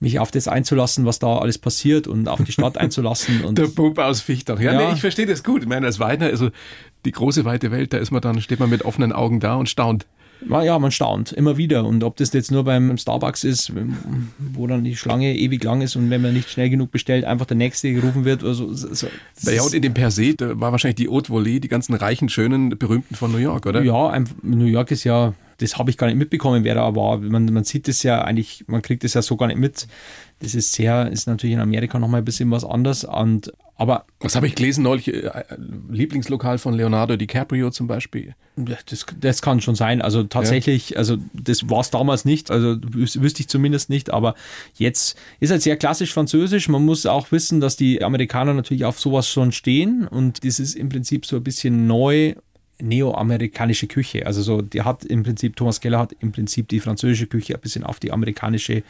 mich 0.00 0.18
auf 0.18 0.30
das 0.30 0.48
einzulassen, 0.48 1.04
was 1.04 1.18
da 1.18 1.38
alles 1.38 1.58
passiert 1.58 2.06
und 2.06 2.28
auf 2.28 2.42
die 2.42 2.52
Stadt 2.52 2.78
einzulassen. 2.78 3.44
Und 3.44 3.58
Der 3.58 3.66
Bub 3.66 3.98
aus 3.98 4.20
Fichtach. 4.20 4.60
Ja, 4.60 4.72
Ja. 4.72 4.88
Nee, 4.88 4.94
ich 4.94 5.00
verstehe 5.00 5.26
das 5.26 5.42
gut. 5.42 5.62
Ich 5.62 5.68
meine, 5.68 5.86
als 5.86 5.98
Weidner, 5.98 6.26
also 6.26 6.50
die 7.04 7.12
große 7.12 7.44
weite 7.44 7.70
Welt, 7.70 7.92
da 7.92 7.98
ist 7.98 8.10
man 8.10 8.20
dann, 8.20 8.40
steht 8.40 8.60
man 8.60 8.70
mit 8.70 8.84
offenen 8.84 9.12
Augen 9.12 9.40
da 9.40 9.56
und 9.56 9.68
staunt. 9.68 10.06
Ja, 10.48 10.78
man 10.78 10.92
staunt 10.92 11.32
immer 11.32 11.56
wieder. 11.56 11.84
Und 11.84 12.04
ob 12.04 12.16
das 12.16 12.32
jetzt 12.32 12.52
nur 12.52 12.64
beim 12.64 12.96
Starbucks 12.96 13.42
ist, 13.42 13.72
wo 14.38 14.66
dann 14.68 14.84
die 14.84 14.96
Schlange 14.96 15.34
ewig 15.34 15.64
lang 15.64 15.80
ist 15.80 15.96
und 15.96 16.10
wenn 16.10 16.22
man 16.22 16.32
nicht 16.32 16.48
schnell 16.48 16.70
genug 16.70 16.92
bestellt, 16.92 17.24
einfach 17.24 17.46
der 17.46 17.56
nächste 17.56 17.92
gerufen 17.92 18.24
wird. 18.24 18.44
Also, 18.44 18.72
so, 18.72 19.08
Ja, 19.42 19.62
und 19.62 19.74
in 19.74 19.82
dem 19.82 19.94
Per 19.94 20.10
se, 20.10 20.34
da 20.34 20.60
war 20.60 20.70
wahrscheinlich 20.70 20.96
die 20.96 21.08
Haute 21.08 21.32
Volée, 21.32 21.58
die 21.58 21.68
ganzen 21.68 21.94
reichen, 21.94 22.28
schönen, 22.28 22.70
berühmten 22.78 23.16
von 23.16 23.32
New 23.32 23.38
York, 23.38 23.66
oder? 23.66 23.82
Ja, 23.82 24.16
New 24.42 24.66
York 24.66 24.92
ist 24.92 25.02
ja, 25.04 25.34
das 25.58 25.76
habe 25.76 25.90
ich 25.90 25.96
gar 25.98 26.06
nicht 26.06 26.16
mitbekommen, 26.16 26.64
wer 26.64 26.74
da 26.74 26.94
war. 26.94 27.18
Man, 27.18 27.46
man 27.46 27.64
sieht 27.64 27.88
es 27.88 28.02
ja 28.02 28.22
eigentlich, 28.22 28.64
man 28.68 28.80
kriegt 28.82 29.04
es 29.04 29.14
ja 29.14 29.22
so 29.22 29.36
gar 29.36 29.46
nicht 29.48 29.58
mit. 29.58 29.86
Das 30.40 30.54
ist 30.54 30.72
sehr, 30.72 31.10
ist 31.10 31.26
natürlich 31.26 31.54
in 31.54 31.60
Amerika 31.60 31.98
nochmal 31.98 32.20
ein 32.22 32.24
bisschen 32.24 32.48
was 32.52 32.64
anderes. 32.64 33.02
Und, 33.04 33.52
aber 33.74 34.06
Was 34.20 34.36
habe 34.36 34.46
ich 34.46 34.54
gelesen 34.54 34.84
neulich? 34.84 35.08
äh, 35.12 35.30
Lieblingslokal 35.90 36.58
von 36.58 36.74
Leonardo 36.74 37.16
DiCaprio 37.16 37.70
zum 37.70 37.88
Beispiel. 37.88 38.34
das, 38.56 39.04
das 39.20 39.42
kann 39.42 39.60
schon 39.60 39.74
sein. 39.74 40.00
Also 40.00 40.22
tatsächlich, 40.22 40.96
also 40.96 41.16
das 41.32 41.68
war 41.68 41.80
es 41.80 41.90
damals 41.90 42.24
nicht, 42.24 42.50
also 42.52 42.74
wüs- 42.74 43.20
wüsste 43.20 43.40
ich 43.40 43.48
zumindest 43.48 43.90
nicht, 43.90 44.10
aber 44.12 44.34
jetzt 44.76 45.18
ist 45.40 45.50
halt 45.50 45.62
sehr 45.62 45.76
klassisch 45.76 46.12
französisch. 46.12 46.68
Man 46.68 46.84
muss 46.84 47.04
auch 47.06 47.32
wissen, 47.32 47.60
dass 47.60 47.76
die 47.76 48.02
Amerikaner 48.04 48.54
natürlich 48.54 48.84
auf 48.84 49.00
sowas 49.00 49.28
schon 49.28 49.50
stehen 49.52 50.06
und 50.06 50.44
das 50.44 50.60
ist 50.60 50.76
im 50.76 50.88
Prinzip 50.88 51.26
so 51.26 51.36
ein 51.36 51.42
bisschen 51.42 51.88
neu 51.88 52.34
neoamerikanische 52.80 53.86
Küche. 53.86 54.26
Also 54.26 54.42
so, 54.42 54.62
die 54.62 54.82
hat 54.82 55.04
im 55.04 55.22
Prinzip, 55.22 55.56
Thomas 55.56 55.80
Keller 55.80 55.98
hat 55.98 56.14
im 56.20 56.32
Prinzip 56.32 56.68
die 56.68 56.80
französische 56.80 57.26
Küche 57.26 57.54
ein 57.54 57.60
bisschen 57.60 57.84
auf 57.84 57.98
die 57.98 58.12
amerikanische 58.12 58.82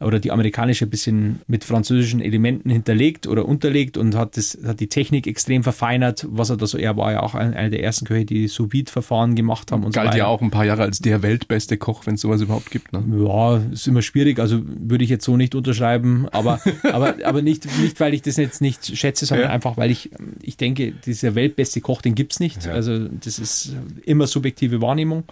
oder 0.00 0.18
die 0.20 0.30
amerikanische 0.32 0.84
ein 0.86 0.90
bisschen 0.90 1.40
mit 1.46 1.64
französischen 1.64 2.20
Elementen 2.20 2.68
hinterlegt 2.70 3.26
oder 3.26 3.46
unterlegt 3.46 3.96
und 3.96 4.14
hat 4.16 4.36
das, 4.36 4.58
hat 4.64 4.80
die 4.80 4.88
Technik 4.88 5.26
extrem 5.26 5.62
verfeinert, 5.62 6.26
was 6.28 6.50
er 6.50 6.56
da 6.56 6.66
so, 6.66 6.76
er 6.78 6.96
war 6.96 7.12
ja 7.12 7.22
auch 7.22 7.34
ein- 7.34 7.54
einer 7.54 7.70
der 7.70 7.82
ersten 7.82 8.04
Köche, 8.06 8.24
die 8.24 8.48
sous 8.48 8.68
verfahren 8.86 9.34
gemacht 9.34 9.70
haben 9.72 9.84
und 9.84 9.94
Galt 9.94 10.12
so 10.12 10.18
ja 10.18 10.26
auch 10.26 10.42
ein 10.42 10.50
paar 10.50 10.64
Jahre 10.64 10.82
als 10.82 10.98
der 10.98 11.22
weltbeste 11.22 11.76
Koch, 11.76 12.06
wenn 12.06 12.14
es 12.16 12.20
sowas 12.20 12.40
überhaupt 12.40 12.70
gibt. 12.70 12.92
Ne? 12.92 13.02
Ja, 13.26 13.58
ist 13.72 13.86
immer 13.86 14.02
schwierig, 14.02 14.38
also 14.40 14.60
würde 14.64 15.04
ich 15.04 15.10
jetzt 15.10 15.24
so 15.24 15.36
nicht 15.36 15.54
unterschreiben, 15.54 16.26
aber, 16.32 16.60
aber, 16.92 17.14
aber 17.24 17.42
nicht, 17.42 17.66
nicht, 17.80 18.00
weil 18.00 18.14
ich 18.14 18.22
das 18.22 18.36
jetzt 18.36 18.60
nicht 18.60 18.96
schätze, 18.96 19.26
sondern 19.26 19.48
Ja. 19.48 19.52
einfach, 19.54 19.76
weil 19.76 19.90
ich, 19.90 20.10
ich 20.42 20.56
denke, 20.56 20.92
dieser 20.92 21.34
weltbeste 21.34 21.80
Koch, 21.80 22.02
den 22.02 22.14
gibt's 22.14 22.40
nicht. 22.40 22.66
Also 22.68 23.06
das 23.08 23.38
ist 23.38 23.74
immer 24.04 24.26
subjektive 24.26 24.80
Wahrnehmung. 24.80 25.24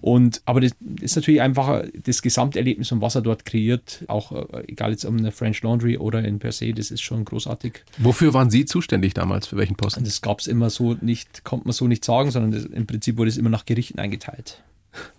Und, 0.00 0.42
aber 0.44 0.60
das 0.60 0.72
ist 1.00 1.16
natürlich 1.16 1.40
einfach 1.40 1.82
das 2.04 2.22
Gesamterlebnis 2.22 2.92
und 2.92 3.00
was 3.00 3.16
er 3.16 3.20
dort 3.22 3.44
kreiert, 3.44 4.04
auch 4.06 4.30
äh, 4.52 4.64
egal 4.68 4.92
jetzt 4.92 5.04
um 5.04 5.16
eine 5.16 5.32
French 5.32 5.62
Laundry 5.62 5.98
oder 5.98 6.24
in 6.24 6.38
per 6.38 6.52
se, 6.52 6.72
das 6.72 6.90
ist 6.92 7.00
schon 7.02 7.24
großartig. 7.24 7.82
Wofür 7.98 8.32
waren 8.32 8.48
Sie 8.48 8.64
zuständig 8.64 9.14
damals? 9.14 9.48
Für 9.48 9.56
welchen 9.56 9.74
Posten? 9.74 10.04
Das 10.04 10.22
gab's 10.22 10.46
immer 10.46 10.70
so 10.70 10.96
nicht, 11.00 11.42
konnte 11.42 11.66
man 11.66 11.72
so 11.72 11.88
nicht 11.88 12.04
sagen, 12.04 12.30
sondern 12.30 12.52
das, 12.52 12.64
im 12.64 12.86
Prinzip 12.86 13.16
wurde 13.16 13.28
es 13.30 13.36
immer 13.36 13.50
nach 13.50 13.64
Gerichten 13.64 13.98
eingeteilt. 13.98 14.62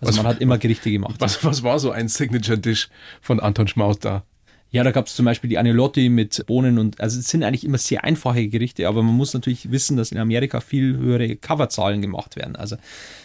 Also 0.00 0.08
Was- 0.08 0.16
man 0.16 0.26
hat 0.26 0.40
immer 0.40 0.56
Gerichte 0.58 0.90
gemacht. 0.90 1.16
Was, 1.18 1.44
was 1.44 1.62
war 1.62 1.78
so 1.78 1.90
ein 1.90 2.08
Signature-Dish 2.08 2.88
von 3.20 3.38
Anton 3.38 3.68
Schmaus 3.68 3.98
da? 3.98 4.24
Ja, 4.72 4.84
da 4.84 4.92
gab 4.92 5.06
es 5.06 5.16
zum 5.16 5.24
Beispiel 5.24 5.50
die 5.50 5.58
Agnolotti 5.58 6.08
mit 6.08 6.46
Bohnen 6.46 6.78
und 6.78 7.00
also 7.00 7.18
es 7.18 7.28
sind 7.28 7.42
eigentlich 7.42 7.64
immer 7.64 7.78
sehr 7.78 8.04
einfache 8.04 8.46
Gerichte, 8.46 8.86
aber 8.86 9.02
man 9.02 9.16
muss 9.16 9.34
natürlich 9.34 9.72
wissen, 9.72 9.96
dass 9.96 10.12
in 10.12 10.18
Amerika 10.18 10.60
viel 10.60 10.96
höhere 10.96 11.34
Coverzahlen 11.34 12.00
gemacht 12.00 12.36
werden. 12.36 12.54
Also 12.54 12.76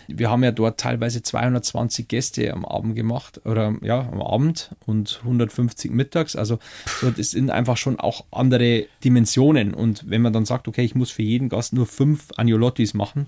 wir 0.07 0.31
haben 0.31 0.43
ja 0.43 0.51
dort 0.51 0.79
teilweise 0.79 1.21
220 1.21 2.07
Gäste 2.07 2.51
am 2.51 2.65
Abend 2.65 2.95
gemacht 2.95 3.41
oder 3.45 3.75
ja, 3.83 4.09
am 4.11 4.21
Abend 4.23 4.71
und 4.87 5.19
150 5.21 5.91
mittags. 5.91 6.35
Also 6.35 6.57
so, 6.99 7.11
das 7.11 7.31
sind 7.31 7.51
einfach 7.51 7.77
schon 7.77 7.99
auch 7.99 8.25
andere 8.31 8.87
Dimensionen. 9.03 9.75
Und 9.75 10.09
wenn 10.09 10.23
man 10.23 10.33
dann 10.33 10.45
sagt, 10.45 10.67
okay, 10.67 10.83
ich 10.83 10.95
muss 10.95 11.11
für 11.11 11.23
jeden 11.23 11.49
Gast 11.49 11.73
nur 11.73 11.85
fünf 11.85 12.29
Agnolottis 12.37 12.95
machen, 12.95 13.27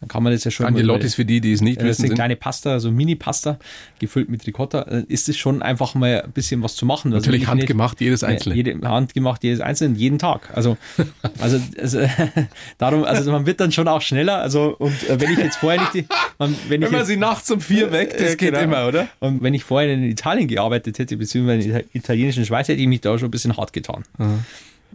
dann 0.00 0.08
kann 0.08 0.22
man 0.22 0.32
das 0.32 0.44
ja 0.44 0.50
schon. 0.52 0.64
Agnolottis 0.64 1.16
für 1.16 1.24
die, 1.24 1.40
die 1.40 1.52
es 1.52 1.60
nicht 1.60 1.80
das 1.80 1.86
wissen, 1.88 2.02
sind 2.02 2.08
sind. 2.08 2.16
kleine 2.16 2.36
Pasta, 2.36 2.72
also 2.72 2.92
Mini-Pasta, 2.92 3.58
gefüllt 3.98 4.28
mit 4.28 4.46
Ricotta. 4.46 4.82
Äh, 4.82 5.04
Ist 5.08 5.28
es 5.28 5.36
schon 5.36 5.60
einfach 5.60 5.96
mal 5.96 6.22
ein 6.22 6.30
bisschen 6.30 6.62
was 6.62 6.76
zu 6.76 6.86
machen. 6.86 7.12
Also 7.12 7.26
Natürlich 7.26 7.48
handgemacht, 7.48 8.00
jedes 8.00 8.22
einzelne. 8.22 8.54
Jede, 8.54 8.80
handgemacht, 8.88 9.42
jedes 9.42 9.60
einzelne, 9.60 9.96
jeden 9.96 10.18
Tag. 10.18 10.50
Also, 10.54 10.76
also, 11.40 11.60
also 11.80 12.00
darum, 12.78 13.02
also 13.02 13.32
man 13.32 13.44
wird 13.46 13.60
dann 13.60 13.72
schon 13.72 13.88
auch 13.88 14.00
schneller. 14.00 14.40
Also, 14.40 14.76
und 14.78 15.08
äh, 15.08 15.20
wenn 15.20 15.32
ich 15.32 15.38
jetzt 15.38 15.56
vorher 15.56 15.80
nicht, 15.80 15.94
die, 15.94 16.06
man, 16.38 16.54
wenn, 16.68 16.80
ich 16.80 16.86
Wenn 16.86 16.92
man 16.92 17.00
jetzt, 17.00 17.08
sie 17.08 17.16
nachts 17.16 17.50
um 17.50 17.60
vier 17.60 17.90
weckt, 17.90 18.14
das 18.14 18.34
äh, 18.34 18.36
geht 18.36 18.54
genau. 18.54 18.60
immer, 18.60 18.86
oder? 18.86 19.08
Und 19.18 19.42
wenn 19.42 19.54
ich 19.54 19.64
vorher 19.64 19.92
in 19.92 20.04
Italien 20.04 20.46
gearbeitet 20.46 21.00
hätte, 21.00 21.16
beziehungsweise 21.16 21.66
in 21.66 21.74
der 21.74 21.84
italienischen 21.92 22.44
Schweiz, 22.46 22.68
hätte 22.68 22.80
ich 22.80 22.86
mich 22.86 23.00
da 23.00 23.18
schon 23.18 23.28
ein 23.28 23.32
bisschen 23.32 23.56
hart 23.56 23.72
getan. 23.72 24.04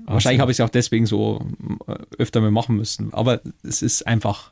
Wahrscheinlich 0.06 0.42
habe 0.42 0.52
ich 0.52 0.60
es 0.60 0.62
auch 0.66 0.70
deswegen 0.70 1.06
so 1.06 1.46
äh, 1.88 1.96
öfter 2.18 2.42
mal 2.42 2.52
machen 2.52 2.76
müssen. 2.76 3.14
Aber 3.14 3.42
es 3.64 3.82
ist 3.82 4.06
einfach, 4.08 4.52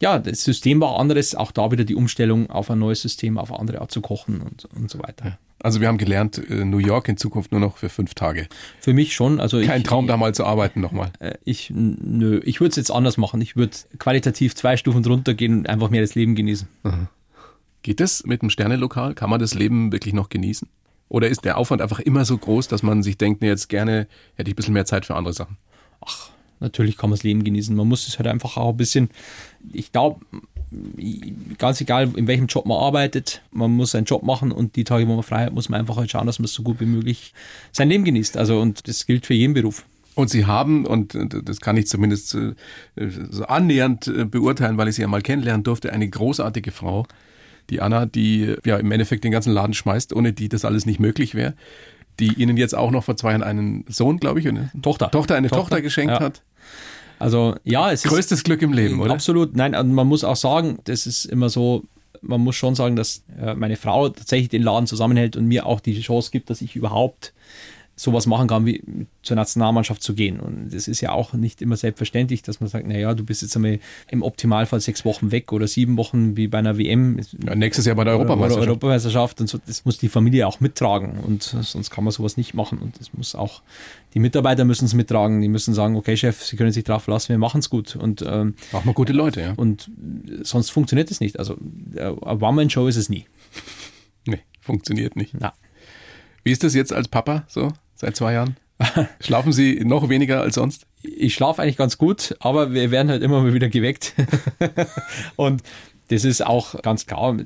ja, 0.00 0.18
das 0.18 0.44
System 0.44 0.80
war 0.80 0.98
anderes, 0.98 1.34
auch 1.34 1.52
da 1.52 1.70
wieder 1.70 1.84
die 1.84 1.94
Umstellung 1.94 2.50
auf 2.50 2.70
ein 2.70 2.78
neues 2.78 3.02
System, 3.02 3.38
auf 3.38 3.50
eine 3.50 3.60
andere 3.60 3.80
Art 3.80 3.90
zu 3.90 4.00
kochen 4.00 4.40
und, 4.40 4.66
und 4.76 4.90
so 4.90 4.98
weiter. 4.98 5.38
Also 5.62 5.80
wir 5.80 5.88
haben 5.88 5.98
gelernt, 5.98 6.38
äh, 6.50 6.64
New 6.64 6.78
York 6.78 7.08
in 7.08 7.16
Zukunft 7.16 7.50
nur 7.50 7.60
noch 7.60 7.78
für 7.78 7.88
fünf 7.88 8.14
Tage. 8.14 8.46
Für 8.80 8.92
mich 8.92 9.14
schon. 9.14 9.40
Also 9.40 9.60
Kein 9.62 9.80
ich, 9.80 9.86
Traum, 9.86 10.06
da 10.06 10.16
mal 10.16 10.34
zu 10.34 10.44
arbeiten 10.44 10.80
nochmal. 10.80 11.10
äh, 11.18 11.34
Ich, 11.44 11.72
nö, 11.74 12.40
ich 12.44 12.60
würde 12.60 12.70
es 12.70 12.76
jetzt 12.76 12.90
anders 12.90 13.16
machen. 13.16 13.40
Ich 13.40 13.56
würde 13.56 13.76
qualitativ 13.98 14.54
zwei 14.54 14.76
Stufen 14.76 15.02
drunter 15.02 15.34
gehen 15.34 15.60
und 15.60 15.68
einfach 15.68 15.88
mehr 15.90 16.02
das 16.02 16.14
Leben 16.14 16.34
genießen. 16.34 16.68
Geht 17.82 18.00
das 18.00 18.24
mit 18.26 18.42
einem 18.42 18.50
Sternelokal? 18.50 19.14
Kann 19.14 19.30
man 19.30 19.40
das 19.40 19.54
Leben 19.54 19.92
wirklich 19.92 20.12
noch 20.12 20.28
genießen? 20.28 20.68
Oder 21.08 21.28
ist 21.28 21.44
der 21.44 21.56
Aufwand 21.58 21.82
einfach 21.82 22.00
immer 22.00 22.24
so 22.24 22.36
groß, 22.36 22.68
dass 22.68 22.82
man 22.82 23.02
sich 23.02 23.16
denkt, 23.16 23.40
nee, 23.40 23.48
jetzt 23.48 23.68
gerne 23.68 24.08
hätte 24.34 24.50
ich 24.50 24.54
ein 24.54 24.56
bisschen 24.56 24.74
mehr 24.74 24.86
Zeit 24.86 25.06
für 25.06 25.14
andere 25.14 25.34
Sachen? 25.34 25.56
Natürlich 26.58 26.96
kann 26.96 27.10
man 27.10 27.16
das 27.16 27.22
Leben 27.22 27.44
genießen. 27.44 27.76
Man 27.76 27.86
muss 27.86 28.08
es 28.08 28.18
halt 28.18 28.26
einfach 28.26 28.56
auch 28.56 28.70
ein 28.70 28.76
bisschen, 28.76 29.10
ich 29.72 29.92
glaube, 29.92 30.20
ganz 31.58 31.80
egal, 31.80 32.10
in 32.16 32.26
welchem 32.26 32.46
Job 32.46 32.66
man 32.66 32.78
arbeitet, 32.78 33.42
man 33.52 33.70
muss 33.72 33.92
seinen 33.92 34.04
Job 34.04 34.22
machen 34.22 34.52
und 34.52 34.76
die 34.76 34.84
Tage, 34.84 35.06
wo 35.06 35.14
man 35.14 35.22
frei 35.22 35.46
hat, 35.46 35.52
muss 35.52 35.68
man 35.68 35.80
einfach 35.80 35.96
halt 35.96 36.10
schauen, 36.10 36.26
dass 36.26 36.38
man 36.38 36.48
so 36.48 36.62
gut 36.62 36.80
wie 36.80 36.86
möglich 36.86 37.34
sein 37.72 37.88
Leben 37.88 38.04
genießt. 38.04 38.36
Also, 38.36 38.60
und 38.60 38.88
das 38.88 39.06
gilt 39.06 39.26
für 39.26 39.34
jeden 39.34 39.54
Beruf. 39.54 39.84
Und 40.14 40.30
Sie 40.30 40.46
haben, 40.46 40.86
und 40.86 41.16
das 41.44 41.60
kann 41.60 41.76
ich 41.76 41.88
zumindest 41.88 42.34
äh, 42.34 42.54
so 43.30 43.44
annähernd 43.44 44.06
äh, 44.06 44.24
beurteilen, 44.24 44.78
weil 44.78 44.88
ich 44.88 44.94
Sie 44.94 45.02
ja 45.02 45.08
mal 45.08 45.20
kennenlernen 45.20 45.62
durfte, 45.62 45.92
eine 45.92 46.08
großartige 46.08 46.72
Frau. 46.72 47.06
Die 47.70 47.80
Anna, 47.80 48.06
die 48.06 48.56
ja 48.64 48.76
im 48.76 48.90
Endeffekt 48.92 49.24
den 49.24 49.32
ganzen 49.32 49.52
Laden 49.52 49.74
schmeißt, 49.74 50.14
ohne 50.14 50.32
die 50.32 50.48
das 50.48 50.64
alles 50.64 50.86
nicht 50.86 51.00
möglich 51.00 51.34
wäre. 51.34 51.54
Die 52.20 52.32
ihnen 52.34 52.56
jetzt 52.56 52.74
auch 52.74 52.90
noch 52.90 53.04
vor 53.04 53.16
zwei 53.16 53.32
Jahren 53.32 53.42
einen 53.42 53.84
Sohn, 53.88 54.18
glaube 54.18 54.40
ich, 54.40 54.48
eine 54.48 54.70
Tochter. 54.80 55.10
Tochter, 55.10 55.34
eine 55.34 55.48
Tochter, 55.48 55.62
Tochter, 55.62 55.82
geschenkt 55.82 56.14
ja. 56.14 56.20
hat. 56.20 56.42
Also 57.18 57.56
ja, 57.64 57.92
es 57.92 58.02
Größtes 58.02 58.44
Glück 58.44 58.62
im 58.62 58.72
Leben, 58.72 58.96
ist 58.96 59.00
oder? 59.00 59.12
absolut. 59.12 59.56
Nein, 59.56 59.72
man 59.92 60.06
muss 60.06 60.24
auch 60.24 60.36
sagen, 60.36 60.78
das 60.84 61.06
ist 61.06 61.24
immer 61.26 61.48
so. 61.48 61.84
Man 62.22 62.40
muss 62.40 62.56
schon 62.56 62.74
sagen, 62.74 62.96
dass 62.96 63.22
äh, 63.38 63.54
meine 63.54 63.76
Frau 63.76 64.08
tatsächlich 64.08 64.48
den 64.48 64.62
Laden 64.62 64.86
zusammenhält 64.86 65.36
und 65.36 65.46
mir 65.46 65.66
auch 65.66 65.80
die 65.80 66.00
Chance 66.00 66.30
gibt, 66.30 66.48
dass 66.50 66.62
ich 66.62 66.74
überhaupt 66.74 67.34
sowas 67.98 68.26
machen 68.26 68.46
kann, 68.46 68.66
wie 68.66 69.06
zur 69.22 69.36
Nationalmannschaft 69.36 70.02
zu 70.02 70.14
gehen. 70.14 70.38
Und 70.38 70.74
das 70.74 70.86
ist 70.86 71.00
ja 71.00 71.12
auch 71.12 71.32
nicht 71.32 71.62
immer 71.62 71.76
selbstverständlich, 71.76 72.42
dass 72.42 72.60
man 72.60 72.68
sagt, 72.68 72.86
naja, 72.86 73.14
du 73.14 73.24
bist 73.24 73.40
jetzt 73.40 73.56
einmal 73.56 73.78
im 74.10 74.22
Optimalfall 74.22 74.80
sechs 74.80 75.06
Wochen 75.06 75.32
weg 75.32 75.50
oder 75.50 75.66
sieben 75.66 75.96
Wochen 75.96 76.36
wie 76.36 76.46
bei 76.46 76.58
einer 76.58 76.76
WM. 76.76 77.18
Ja, 77.42 77.54
nächstes 77.54 77.86
Jahr 77.86 77.96
bei 77.96 78.04
der 78.04 78.14
Oder 78.14 78.24
Europameisterschaft. 78.24 78.68
Europameisterschaft 78.68 79.40
und 79.40 79.46
so, 79.48 79.58
das 79.66 79.86
muss 79.86 79.96
die 79.96 80.10
Familie 80.10 80.46
auch 80.46 80.60
mittragen 80.60 81.18
und 81.20 81.42
sonst 81.42 81.90
kann 81.90 82.04
man 82.04 82.12
sowas 82.12 82.36
nicht 82.36 82.52
machen 82.52 82.78
und 82.78 83.00
das 83.00 83.14
muss 83.14 83.34
auch, 83.34 83.62
die 84.12 84.20
Mitarbeiter 84.20 84.66
müssen 84.66 84.84
es 84.84 84.92
mittragen, 84.92 85.40
die 85.40 85.48
müssen 85.48 85.72
sagen, 85.72 85.96
okay 85.96 86.18
Chef, 86.18 86.44
Sie 86.44 86.56
können 86.56 86.72
sich 86.72 86.84
drauf 86.84 87.04
verlassen, 87.04 87.30
wir 87.30 87.38
machen 87.38 87.60
es 87.60 87.70
gut 87.70 87.96
und, 87.96 88.22
ähm, 88.26 88.56
Auch 88.72 88.84
mal 88.84 88.92
gute 88.92 89.14
Leute, 89.14 89.40
ja. 89.40 89.52
und 89.56 89.90
sonst 90.42 90.68
funktioniert 90.68 91.10
es 91.10 91.20
nicht. 91.20 91.38
Also 91.38 91.56
äh, 91.94 92.00
eine 92.02 92.14
One-Man-Show 92.20 92.88
ist 92.88 92.96
es 92.96 93.08
nie. 93.08 93.24
Nee, 94.26 94.40
funktioniert 94.60 95.16
nicht. 95.16 95.34
Na. 95.38 95.54
Wie 96.44 96.52
ist 96.52 96.62
das 96.62 96.74
jetzt 96.74 96.92
als 96.92 97.08
Papa 97.08 97.44
so 97.48 97.72
seit 97.96 98.16
zwei 98.16 98.34
Jahren? 98.34 98.56
Schlafen 99.20 99.52
Sie 99.52 99.82
noch 99.84 100.08
weniger 100.08 100.42
als 100.42 100.54
sonst? 100.54 100.86
Ich 101.02 101.34
schlafe 101.34 101.62
eigentlich 101.62 101.76
ganz 101.76 101.98
gut, 101.98 102.36
aber 102.40 102.72
wir 102.72 102.90
werden 102.90 103.10
halt 103.10 103.22
immer 103.22 103.40
mal 103.40 103.54
wieder 103.54 103.68
geweckt. 103.68 104.14
und 105.36 105.62
das 106.08 106.24
ist 106.24 106.44
auch 106.44 106.80
ganz 106.82 107.06
klar, 107.06 107.36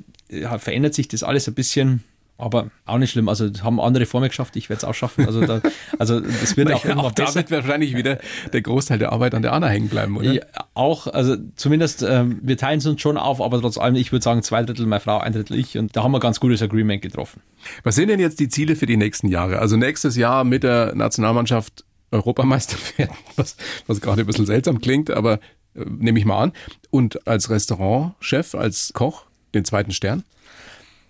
verändert 0.57 0.93
sich 0.93 1.07
das 1.07 1.23
alles 1.23 1.47
ein 1.47 1.53
bisschen. 1.53 2.03
Aber 2.41 2.71
auch 2.85 2.97
nicht 2.97 3.11
schlimm. 3.11 3.29
Also 3.29 3.49
haben 3.61 3.79
andere 3.79 4.07
vor 4.07 4.19
mir 4.19 4.29
geschafft, 4.29 4.55
ich 4.55 4.67
werde 4.69 4.79
es 4.79 4.83
auch 4.83 4.95
schaffen. 4.95 5.27
Also, 5.27 5.45
da, 5.45 5.61
also 5.99 6.19
das 6.19 6.57
wird 6.57 6.71
auch 6.73 6.85
auch 6.97 7.11
besser. 7.11 7.35
wird 7.35 7.51
wahrscheinlich 7.51 7.95
wieder 7.95 8.17
der 8.51 8.61
Großteil 8.61 8.97
der 8.97 9.11
Arbeit 9.11 9.35
an 9.35 9.43
der 9.43 9.53
Anna 9.53 9.67
hängen 9.67 9.89
bleiben, 9.89 10.17
oder? 10.17 10.33
Ja, 10.33 10.41
auch, 10.73 11.05
also 11.07 11.35
zumindest, 11.55 12.01
ähm, 12.01 12.39
wir 12.41 12.57
teilen 12.57 12.79
es 12.79 12.87
uns 12.87 12.99
schon 12.99 13.17
auf, 13.17 13.41
aber 13.41 13.61
trotz 13.61 13.77
allem, 13.77 13.95
ich 13.95 14.11
würde 14.11 14.23
sagen, 14.23 14.41
zwei 14.41 14.63
Drittel 14.63 14.87
meine 14.87 15.01
Frau, 15.01 15.19
ein 15.19 15.33
Drittel 15.33 15.57
ich. 15.57 15.77
Und 15.77 15.95
da 15.95 16.03
haben 16.03 16.11
wir 16.11 16.17
ein 16.17 16.21
ganz 16.21 16.39
gutes 16.39 16.61
Agreement 16.63 17.01
getroffen. 17.01 17.41
Was 17.83 17.95
sind 17.95 18.07
denn 18.07 18.19
jetzt 18.19 18.39
die 18.39 18.49
Ziele 18.49 18.75
für 18.75 18.87
die 18.87 18.97
nächsten 18.97 19.27
Jahre? 19.27 19.59
Also 19.59 19.77
nächstes 19.77 20.15
Jahr 20.15 20.43
mit 20.43 20.63
der 20.63 20.95
Nationalmannschaft 20.95 21.85
Europameister 22.11 22.77
werden, 22.97 23.15
was, 23.35 23.55
was 23.87 24.01
gerade 24.01 24.21
ein 24.21 24.27
bisschen 24.27 24.45
seltsam 24.45 24.81
klingt, 24.81 25.11
aber 25.11 25.39
äh, 25.75 25.85
nehme 25.85 26.19
ich 26.19 26.25
mal 26.25 26.41
an. 26.41 26.53
Und 26.89 27.27
als 27.27 27.49
Restaurantchef, 27.49 28.55
als 28.55 28.91
Koch, 28.93 29.25
den 29.53 29.63
zweiten 29.65 29.91
Stern? 29.91 30.23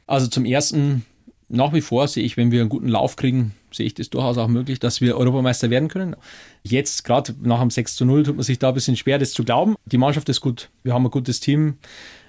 Also 0.08 0.28
zum 0.28 0.46
ersten, 0.46 1.06
nach 1.52 1.74
wie 1.74 1.82
vor 1.82 2.08
sehe 2.08 2.24
ich, 2.24 2.38
wenn 2.38 2.52
wir 2.52 2.62
einen 2.62 2.70
guten 2.70 2.88
Lauf 2.88 3.16
kriegen, 3.16 3.54
sehe 3.72 3.86
ich 3.86 3.94
das 3.94 4.10
durchaus 4.10 4.38
auch 4.38 4.48
möglich, 4.48 4.80
dass 4.80 5.02
wir 5.02 5.18
Europameister 5.18 5.70
werden 5.70 5.90
können. 5.90 6.16
Jetzt, 6.64 7.04
gerade 7.04 7.36
nach 7.42 7.60
dem 7.60 7.70
6 7.70 7.96
zu 7.96 8.06
0, 8.06 8.24
tut 8.24 8.36
man 8.36 8.44
sich 8.44 8.60
da 8.60 8.70
ein 8.70 8.74
bisschen 8.74 8.96
schwer, 8.96 9.20
das 9.20 9.34
zu 9.34 9.44
glauben. 9.44 9.76
Die 9.86 9.98
Mannschaft 9.98 10.30
ist 10.30 10.42
gut. 10.42 10.70
Wir 10.84 10.94
haben 10.94 11.06
ein 11.06 11.12
gutes 11.12 11.40
Team. 11.40 11.78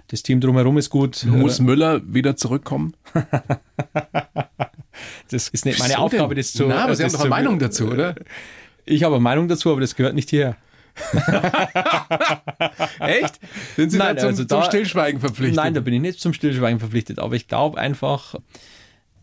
Das 0.08 0.22
Team 0.22 0.40
drumherum 0.40 0.76
ist 0.78 0.90
gut. 0.90 1.24
Muss 1.24 1.60
Müller 1.60 2.00
wieder 2.04 2.36
zurückkommen? 2.36 2.94
Das 5.30 5.48
ist 5.48 5.64
nicht 5.64 5.78
meine 5.78 5.94
Wieso 5.94 6.02
Aufgabe, 6.02 6.34
denn? 6.34 6.42
das 6.42 6.52
zu. 6.52 6.66
Na, 6.66 6.84
aber 6.84 6.94
Sie 6.94 7.02
haben 7.02 7.12
doch 7.12 7.20
eine 7.20 7.30
Meinung 7.30 7.58
dazu, 7.58 7.88
oder? 7.88 8.14
Ich 8.84 9.02
habe 9.02 9.14
eine 9.14 9.22
Meinung 9.22 9.48
dazu, 9.48 9.70
aber 9.72 9.80
das 9.80 9.96
gehört 9.96 10.14
nicht 10.14 10.28
hierher. 10.30 10.56
Echt? 13.00 13.40
Sind 13.76 13.90
Sie 13.90 13.96
Nein, 13.98 14.16
da 14.16 14.20
zum, 14.20 14.28
also 14.28 14.44
zum 14.44 14.60
da- 14.60 14.64
Stillschweigen 14.64 15.20
verpflichtet? 15.20 15.56
Nein, 15.56 15.74
da 15.74 15.80
bin 15.80 15.94
ich 15.94 16.00
nicht 16.00 16.20
zum 16.20 16.34
Stillschweigen 16.34 16.78
verpflichtet, 16.78 17.18
aber 17.18 17.34
ich 17.34 17.48
glaube 17.48 17.78
einfach, 17.78 18.34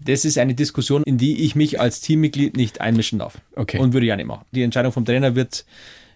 das 0.03 0.25
ist 0.25 0.37
eine 0.37 0.55
Diskussion, 0.55 1.03
in 1.03 1.17
die 1.17 1.43
ich 1.43 1.55
mich 1.55 1.79
als 1.79 2.01
Teammitglied 2.01 2.55
nicht 2.55 2.81
einmischen 2.81 3.19
darf. 3.19 3.39
Okay. 3.55 3.79
Und 3.79 3.93
würde 3.93 4.05
ich 4.05 4.11
auch 4.11 4.17
nicht 4.17 4.25
machen. 4.25 4.45
Die 4.51 4.63
Entscheidung 4.63 4.91
vom 4.91 5.05
Trainer 5.05 5.35
wird, 5.35 5.65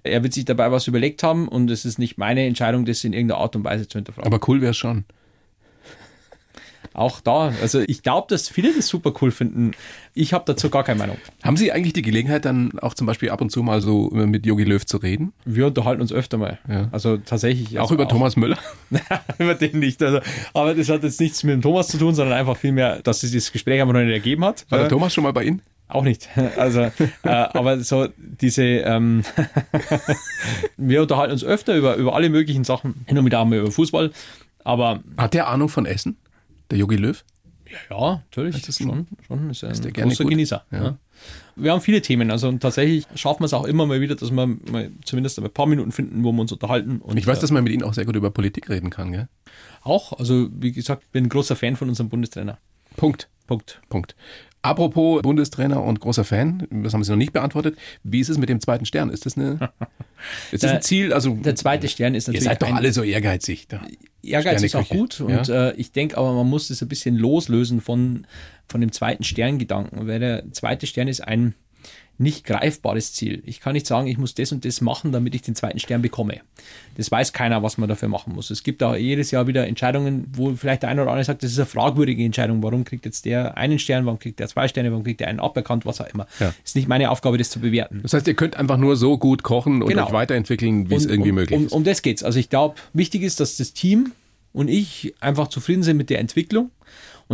er 0.03 0.23
wird 0.23 0.33
sich 0.33 0.45
dabei 0.45 0.71
was 0.71 0.87
überlegt 0.87 1.23
haben 1.23 1.47
und 1.47 1.69
es 1.69 1.85
ist 1.85 1.99
nicht 1.99 2.17
meine 2.17 2.45
Entscheidung, 2.45 2.85
das 2.85 3.03
in 3.03 3.13
irgendeiner 3.13 3.41
Art 3.41 3.55
und 3.55 3.63
Weise 3.63 3.87
zu 3.87 3.97
hinterfragen. 3.97 4.31
aber 4.31 4.47
cool 4.47 4.61
wäre 4.61 4.71
es 4.71 4.77
schon. 4.77 5.05
Auch 6.93 7.21
da, 7.21 7.53
also 7.61 7.79
ich 7.87 8.03
glaube, 8.03 8.27
dass 8.29 8.49
viele 8.49 8.73
das 8.73 8.87
super 8.87 9.13
cool 9.21 9.31
finden. 9.31 9.71
Ich 10.13 10.33
habe 10.33 10.43
dazu 10.45 10.69
gar 10.69 10.83
keine 10.83 10.99
Meinung. 10.99 11.17
Haben 11.43 11.57
Sie 11.57 11.71
eigentlich 11.71 11.93
die 11.93 12.01
Gelegenheit, 12.01 12.45
dann 12.45 12.77
auch 12.79 12.93
zum 12.93 13.07
Beispiel 13.07 13.29
ab 13.29 13.41
und 13.41 13.51
zu 13.51 13.63
mal 13.63 13.81
so 13.81 14.09
mit 14.11 14.45
Yogi 14.45 14.63
Löw 14.63 14.85
zu 14.85 14.97
reden? 14.97 15.33
Wir 15.45 15.67
unterhalten 15.67 16.01
uns 16.01 16.13
öfter 16.13 16.37
mal. 16.37 16.59
Ja. 16.69 16.89
Also 16.91 17.17
tatsächlich. 17.17 17.77
Auch 17.79 17.83
also 17.83 17.95
über 17.95 18.07
Thomas 18.07 18.35
Müller? 18.35 18.57
über 19.39 19.55
den 19.55 19.79
nicht. 19.79 20.01
Also, 20.03 20.19
aber 20.53 20.75
das 20.75 20.89
hat 20.89 21.03
jetzt 21.03 21.19
nichts 21.19 21.43
mit 21.43 21.53
dem 21.53 21.61
Thomas 21.61 21.87
zu 21.87 21.97
tun, 21.97 22.13
sondern 22.13 22.37
einfach 22.37 22.57
vielmehr, 22.57 23.01
dass 23.01 23.21
sich 23.21 23.31
das 23.31 23.51
Gespräch 23.51 23.81
einfach 23.81 23.93
noch 23.93 24.01
nicht 24.01 24.11
ergeben 24.13 24.45
hat. 24.45 24.65
War 24.69 24.77
der 24.79 24.87
Äh, 24.87 24.89
Thomas 24.89 25.13
schon 25.13 25.23
mal 25.23 25.33
bei 25.33 25.43
Ihnen? 25.43 25.61
Auch 25.87 26.03
nicht. 26.03 26.29
Also, 26.57 26.81
äh, 26.81 26.91
aber 27.23 27.79
so 27.81 28.07
diese, 28.17 28.63
ähm, 28.63 29.23
wir 30.77 31.01
unterhalten 31.01 31.33
uns 31.33 31.43
öfter 31.43 31.75
über, 31.75 31.95
über 31.95 32.15
alle 32.15 32.29
möglichen 32.29 32.63
Sachen, 32.63 33.05
hin 33.07 33.17
und 33.17 33.25
wieder 33.25 33.39
auch 33.39 33.45
mal 33.45 33.59
über 33.59 33.71
Fußball. 33.71 34.11
Aber 34.63 35.03
Hat 35.17 35.33
der 35.33 35.47
Ahnung 35.47 35.69
von 35.69 35.85
Essen? 35.85 36.17
Der 36.71 36.77
Yogi 36.77 36.95
Löw? 36.97 37.23
ja, 37.89 38.11
natürlich, 38.29 38.55
Das 38.59 38.69
ist 38.69 38.81
ein- 38.81 38.87
schon, 38.87 39.07
schon 39.27 39.49
ist 39.49 39.63
er 39.63 39.69
ein 39.69 39.81
der 39.81 39.91
gerne 39.91 40.11
großer? 40.13 40.25
Genießer. 40.25 40.65
Ja. 40.71 40.83
Ja. 40.83 40.97
Wir 41.55 41.71
haben 41.71 41.81
viele 41.81 42.01
Themen, 42.01 42.29
also 42.31 42.47
und 42.49 42.59
tatsächlich 42.59 43.05
schaffen 43.15 43.41
wir 43.41 43.45
es 43.45 43.53
auch 43.53 43.65
immer 43.65 43.85
mal 43.85 44.01
wieder, 44.01 44.15
dass 44.15 44.31
wir 44.31 44.45
mal 44.47 44.91
zumindest 45.05 45.39
ein 45.39 45.49
paar 45.51 45.65
Minuten 45.67 45.91
finden, 45.91 46.23
wo 46.23 46.31
wir 46.31 46.41
uns 46.41 46.51
unterhalten. 46.51 46.99
Und 46.99 47.17
Ich 47.17 47.25
weiß, 47.25 47.37
äh, 47.37 47.41
dass 47.41 47.51
man 47.51 47.63
mit 47.63 47.73
Ihnen 47.73 47.83
auch 47.83 47.93
sehr 47.93 48.05
gut 48.05 48.15
über 48.15 48.29
Politik 48.31 48.69
reden 48.69 48.89
kann, 48.89 49.11
gell? 49.11 49.27
auch, 49.81 50.13
also 50.19 50.49
wie 50.51 50.71
gesagt, 50.71 51.11
bin 51.11 51.25
ein 51.25 51.29
großer 51.29 51.55
Fan 51.55 51.75
von 51.75 51.89
unserem 51.89 52.09
Bundestrainer. 52.09 52.57
Punkt. 52.97 53.29
Punkt. 53.47 53.81
Punkt. 53.89 54.15
Apropos 54.61 55.21
Bundestrainer 55.21 55.83
und 55.83 55.99
großer 55.99 56.23
Fan, 56.23 56.67
das 56.71 56.93
haben 56.93 57.03
Sie 57.03 57.11
noch 57.11 57.17
nicht 57.17 57.33
beantwortet. 57.33 57.77
Wie 58.03 58.19
ist 58.21 58.29
es 58.29 58.37
mit 58.37 58.47
dem 58.49 58.61
zweiten 58.61 58.85
Stern? 58.85 59.09
Ist 59.09 59.25
das 59.25 59.35
eine, 59.37 59.53
ist 60.51 60.63
das 60.63 60.69
ein 60.71 60.75
Der- 60.75 60.81
Ziel? 60.81 61.11
Also, 61.13 61.35
Der 61.35 61.55
zweite 61.55 61.89
Stern 61.89 62.15
ist 62.15 62.27
ihr 62.27 62.33
natürlich 62.33 62.43
seid 62.45 62.61
doch 62.61 62.67
ein, 62.69 62.75
alle 62.75 62.93
so 62.93 63.03
ehrgeizig. 63.03 63.67
Da. 63.67 63.81
Ehrgeiz 64.23 64.63
ist 64.63 64.75
auch 64.75 64.87
gut 64.87 65.19
und 65.19 65.49
äh, 65.49 65.73
ich 65.73 65.91
denke 65.91 66.17
aber, 66.17 66.33
man 66.33 66.49
muss 66.49 66.69
das 66.69 66.81
ein 66.81 66.87
bisschen 66.87 67.17
loslösen 67.17 67.81
von, 67.81 68.25
von 68.67 68.81
dem 68.81 68.91
zweiten 68.91 69.23
Sterngedanken, 69.23 70.07
weil 70.07 70.19
der 70.19 70.51
zweite 70.51 70.87
Stern 70.87 71.07
ist 71.07 71.21
ein 71.21 71.55
nicht 72.19 72.45
greifbares 72.45 73.11
Ziel. 73.13 73.41
Ich 73.45 73.59
kann 73.59 73.73
nicht 73.73 73.87
sagen, 73.87 74.07
ich 74.07 74.17
muss 74.17 74.35
das 74.35 74.51
und 74.51 74.65
das 74.65 74.81
machen, 74.81 75.11
damit 75.11 75.33
ich 75.33 75.41
den 75.41 75.55
zweiten 75.55 75.79
Stern 75.79 76.01
bekomme. 76.03 76.41
Das 76.95 77.09
weiß 77.11 77.33
keiner, 77.33 77.63
was 77.63 77.77
man 77.79 77.89
dafür 77.89 78.07
machen 78.07 78.33
muss. 78.35 78.51
Es 78.51 78.61
gibt 78.63 78.83
auch 78.83 78.95
jedes 78.95 79.31
Jahr 79.31 79.47
wieder 79.47 79.65
Entscheidungen, 79.67 80.25
wo 80.35 80.53
vielleicht 80.53 80.83
der 80.83 80.89
eine 80.89 81.01
oder 81.01 81.11
andere 81.11 81.25
sagt, 81.25 81.41
das 81.43 81.51
ist 81.51 81.57
eine 81.57 81.65
fragwürdige 81.65 82.23
Entscheidung. 82.23 82.61
Warum 82.61 82.83
kriegt 82.83 83.05
jetzt 83.05 83.25
der 83.25 83.57
einen 83.57 83.79
Stern, 83.79 84.05
warum 84.05 84.19
kriegt 84.19 84.39
der 84.39 84.47
zwei 84.47 84.67
Sterne, 84.67 84.91
warum 84.91 85.03
kriegt 85.03 85.19
der 85.21 85.27
einen 85.27 85.39
aberkannt, 85.39 85.85
was 85.87 85.99
auch 86.01 86.07
immer. 86.13 86.27
Ja. 86.39 86.53
Ist 86.63 86.75
nicht 86.75 86.87
meine 86.87 87.09
Aufgabe, 87.09 87.37
das 87.39 87.49
zu 87.49 87.59
bewerten. 87.59 88.01
Das 88.03 88.13
heißt, 88.13 88.27
ihr 88.27 88.35
könnt 88.35 88.57
einfach 88.57 88.77
nur 88.77 88.95
so 88.95 89.17
gut 89.17 89.41
kochen 89.43 89.81
und 89.81 89.89
Genau. 89.89 90.05
euch 90.05 90.13
weiterentwickeln, 90.13 90.89
wie 90.91 90.95
es 90.95 91.05
Und- 91.05 91.11
irgendwie 91.11 91.29
um, 91.31 91.35
möglich 91.35 91.59
um, 91.59 91.65
ist. 91.65 91.71
Um 91.73 91.83
das 91.83 92.01
geht's. 92.03 92.23
Also 92.23 92.39
ich 92.39 92.49
glaube, 92.49 92.75
wichtig 92.93 93.23
ist, 93.23 93.39
dass 93.39 93.57
das 93.57 93.73
Team 93.73 94.11
und 94.53 94.67
ich 94.69 95.15
einfach 95.19 95.47
zufrieden 95.47 95.81
sind 95.81 95.97
mit 95.97 96.11
der 96.11 96.19
Entwicklung. 96.19 96.69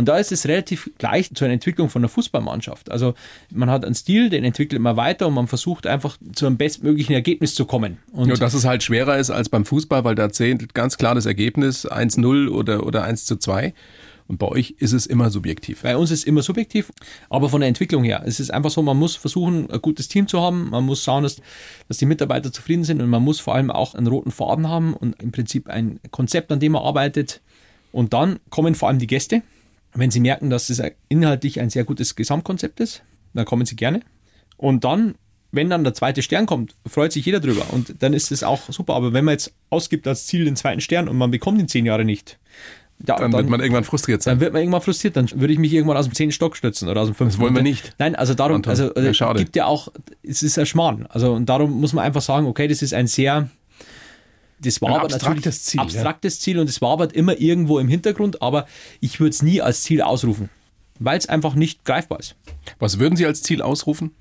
Und 0.00 0.06
da 0.06 0.16
ist 0.16 0.32
es 0.32 0.48
relativ 0.48 0.90
gleich 0.96 1.28
zu 1.34 1.44
einer 1.44 1.52
Entwicklung 1.52 1.90
von 1.90 2.00
einer 2.00 2.08
Fußballmannschaft. 2.08 2.90
Also 2.90 3.12
man 3.52 3.68
hat 3.68 3.84
einen 3.84 3.94
Stil, 3.94 4.30
den 4.30 4.44
entwickelt 4.44 4.80
man 4.80 4.96
weiter 4.96 5.26
und 5.26 5.34
man 5.34 5.46
versucht 5.46 5.86
einfach 5.86 6.16
zu 6.32 6.46
einem 6.46 6.56
bestmöglichen 6.56 7.14
Ergebnis 7.14 7.54
zu 7.54 7.66
kommen. 7.66 7.98
Und 8.10 8.28
Nur, 8.28 8.38
dass 8.38 8.54
es 8.54 8.64
halt 8.64 8.82
schwerer 8.82 9.18
ist 9.18 9.28
als 9.28 9.50
beim 9.50 9.66
Fußball, 9.66 10.02
weil 10.02 10.14
da 10.14 10.30
zählt 10.30 10.72
ganz 10.72 10.96
klar 10.96 11.14
das 11.14 11.26
Ergebnis 11.26 11.86
1-0 11.86 12.48
oder, 12.48 12.86
oder 12.86 13.06
1-2. 13.06 13.74
Und 14.26 14.38
bei 14.38 14.46
euch 14.46 14.76
ist 14.78 14.94
es 14.94 15.04
immer 15.04 15.28
subjektiv. 15.28 15.82
Bei 15.82 15.98
uns 15.98 16.10
ist 16.10 16.24
immer 16.24 16.40
subjektiv, 16.40 16.90
aber 17.28 17.50
von 17.50 17.60
der 17.60 17.68
Entwicklung 17.68 18.02
her. 18.02 18.22
Es 18.24 18.40
ist 18.40 18.50
einfach 18.50 18.70
so, 18.70 18.80
man 18.80 18.96
muss 18.96 19.16
versuchen, 19.16 19.70
ein 19.70 19.82
gutes 19.82 20.08
Team 20.08 20.28
zu 20.28 20.40
haben. 20.40 20.70
Man 20.70 20.86
muss 20.86 21.04
schauen, 21.04 21.24
dass, 21.24 21.42
dass 21.88 21.98
die 21.98 22.06
Mitarbeiter 22.06 22.50
zufrieden 22.50 22.84
sind 22.84 23.02
und 23.02 23.10
man 23.10 23.22
muss 23.22 23.38
vor 23.38 23.54
allem 23.54 23.70
auch 23.70 23.94
einen 23.94 24.06
roten 24.06 24.30
Faden 24.30 24.66
haben 24.66 24.94
und 24.94 25.22
im 25.22 25.30
Prinzip 25.30 25.68
ein 25.68 26.00
Konzept, 26.10 26.50
an 26.52 26.58
dem 26.58 26.72
man 26.72 26.84
arbeitet. 26.84 27.42
Und 27.92 28.14
dann 28.14 28.38
kommen 28.48 28.74
vor 28.74 28.88
allem 28.88 28.98
die 28.98 29.06
Gäste. 29.06 29.42
Wenn 29.94 30.10
sie 30.10 30.20
merken, 30.20 30.50
dass 30.50 30.70
es 30.70 30.82
inhaltlich 31.08 31.60
ein 31.60 31.70
sehr 31.70 31.84
gutes 31.84 32.14
Gesamtkonzept 32.14 32.80
ist, 32.80 33.02
dann 33.34 33.44
kommen 33.44 33.66
sie 33.66 33.76
gerne. 33.76 34.00
Und 34.56 34.84
dann, 34.84 35.14
wenn 35.52 35.70
dann 35.70 35.84
der 35.84 35.94
zweite 35.94 36.22
Stern 36.22 36.46
kommt, 36.46 36.74
freut 36.86 37.12
sich 37.12 37.24
jeder 37.26 37.40
drüber. 37.40 37.66
Und 37.72 38.02
dann 38.02 38.12
ist 38.12 38.30
es 38.30 38.42
auch 38.44 38.70
super. 38.70 38.94
Aber 38.94 39.12
wenn 39.12 39.24
man 39.24 39.32
jetzt 39.32 39.52
ausgibt 39.68 40.06
als 40.06 40.26
Ziel 40.26 40.44
den 40.44 40.56
zweiten 40.56 40.80
Stern 40.80 41.08
und 41.08 41.16
man 41.16 41.30
bekommt 41.30 41.60
ihn 41.60 41.68
zehn 41.68 41.86
Jahre 41.86 42.04
nicht, 42.04 42.38
ja, 43.06 43.16
Dann, 43.16 43.32
wird 43.32 43.48
man 43.48 43.60
irgendwann 43.60 43.84
frustriert 43.84 44.22
sein. 44.22 44.32
dann 44.32 44.40
wird 44.40 44.52
man 44.52 44.60
irgendwann 44.60 44.82
frustriert, 44.82 45.16
dann 45.16 45.30
würde 45.34 45.52
ich 45.52 45.58
mich 45.58 45.72
irgendwann 45.72 45.96
aus 45.96 46.06
dem 46.06 46.14
zehnten 46.14 46.32
Stock 46.32 46.54
stürzen 46.54 46.88
oder 46.88 47.00
aus 47.00 47.08
dem 47.08 47.14
fünften. 47.14 47.38
Das 47.38 47.42
wollen 47.42 47.54
wir 47.54 47.62
nicht. 47.62 47.94
Nein, 47.98 48.14
also 48.14 48.34
darum, 48.34 48.56
Anton, 48.56 48.70
also 48.70 48.94
äh, 48.94 49.14
schade. 49.14 49.38
gibt 49.38 49.56
ja 49.56 49.64
auch, 49.64 49.88
es 50.22 50.42
ist 50.42 50.58
ein 50.58 50.66
Schmarrn. 50.66 51.06
Also 51.06 51.32
und 51.32 51.46
darum 51.46 51.80
muss 51.80 51.94
man 51.94 52.04
einfach 52.04 52.20
sagen, 52.20 52.46
okay, 52.46 52.68
das 52.68 52.82
ist 52.82 52.92
ein 52.92 53.06
sehr, 53.06 53.48
das 54.62 54.80
war 54.82 54.90
Ein 54.90 54.94
aber 54.96 55.04
abstraktes 55.04 55.64
Ziel, 55.64 55.78
ja. 55.78 55.84
abstraktes 55.84 56.40
Ziel 56.40 56.58
und 56.58 56.68
es 56.68 56.80
war 56.80 56.90
aber 56.92 57.14
immer 57.14 57.38
irgendwo 57.40 57.78
im 57.78 57.88
Hintergrund, 57.88 58.42
aber 58.42 58.66
ich 59.00 59.20
würde 59.20 59.30
es 59.30 59.42
nie 59.42 59.60
als 59.60 59.82
Ziel 59.82 60.02
ausrufen, 60.02 60.50
weil 60.98 61.18
es 61.18 61.28
einfach 61.28 61.54
nicht 61.54 61.84
greifbar 61.84 62.20
ist. 62.20 62.36
Was 62.78 62.98
würden 62.98 63.16
Sie 63.16 63.26
als 63.26 63.42
Ziel 63.42 63.62
ausrufen? 63.62 64.12